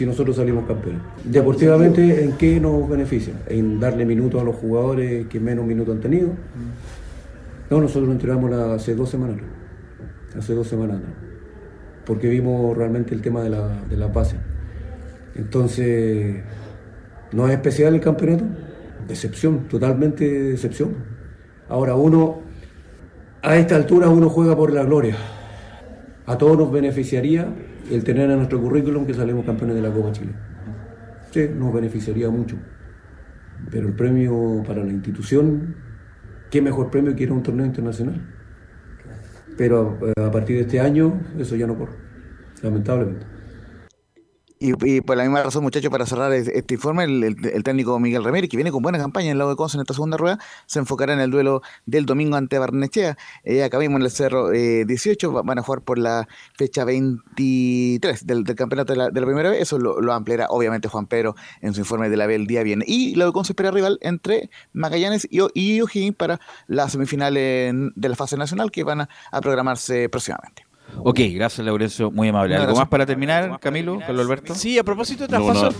[0.00, 1.02] si nosotros salimos campeones.
[1.24, 3.34] Deportivamente, ¿en qué nos beneficia?
[3.46, 6.30] En darle minutos a los jugadores que menos minutos han tenido.
[7.68, 9.36] No, nosotros lo entregamos hace dos semanas.
[10.38, 11.02] Hace dos semanas.
[12.06, 14.36] Porque vimos realmente el tema de la, de la base.
[15.34, 16.44] Entonces,
[17.32, 18.46] ¿no es especial el campeonato?
[19.06, 20.94] Decepción, totalmente decepción.
[21.68, 22.40] Ahora uno,
[23.42, 25.16] a esta altura uno juega por la gloria.
[26.24, 27.52] A todos nos beneficiaría
[27.90, 30.32] el tener en nuestro currículum que salimos campeones de la Copa Chile.
[31.30, 32.56] Sí, nos beneficiaría mucho.
[33.70, 35.76] Pero el premio para la institución,
[36.50, 38.20] ¿qué mejor premio que ir a un torneo internacional?
[39.56, 41.92] Pero eh, a partir de este año eso ya no corre,
[42.62, 43.26] lamentablemente.
[44.62, 48.58] Y, por la misma razón, muchachos, para cerrar este informe, el, técnico Miguel Ramírez, que
[48.58, 51.14] viene con buena campaña en el lado de Conce en esta segunda rueda, se enfocará
[51.14, 53.16] en el duelo del domingo ante Barnechea.
[53.42, 56.28] Eh, acá en el Cerro 18, eh, van a jugar por la
[56.58, 59.62] fecha 23 del, campeonato de la, primera vez.
[59.62, 62.84] Eso lo, ampliará, obviamente, Juan Pedro en su informe de la B el día viene.
[62.86, 68.08] Y lado de Conce espera rival entre Magallanes y, y O'Higgins para las semifinales de
[68.10, 70.69] la fase nacional que van a programarse próximamente.
[70.98, 72.56] Ok, gracias Laurencio, muy amable.
[72.56, 74.54] ¿Algo más para terminar, Camilo, Carlos Alberto?
[74.54, 75.72] Sí, a propósito de traspaso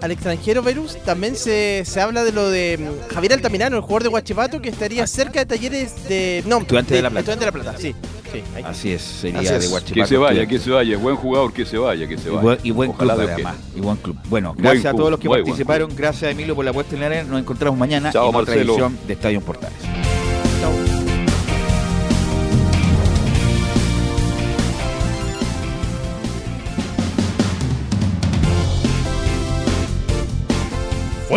[0.00, 4.04] al extranjero, Verus, también se, se habla de lo de mm, Javier Altamirano, el jugador
[4.04, 6.42] de Guachipato, que estaría cerca de talleres de...
[6.46, 7.32] No, Estudiante de, La Plata.
[7.32, 7.94] Estudiante de La Plata, sí.
[8.32, 9.94] sí Así es, sería de Guachipato.
[9.94, 12.58] Que se vaya, que se vaya, buen jugador, que se vaya, que se vaya.
[12.62, 14.16] Y buen, club además, y buen club.
[14.28, 17.24] Bueno, gracias a todos los que participaron, gracias Emilio por la puesta en la arena,
[17.24, 19.78] nos encontramos mañana en otra edición de Estadio Portales.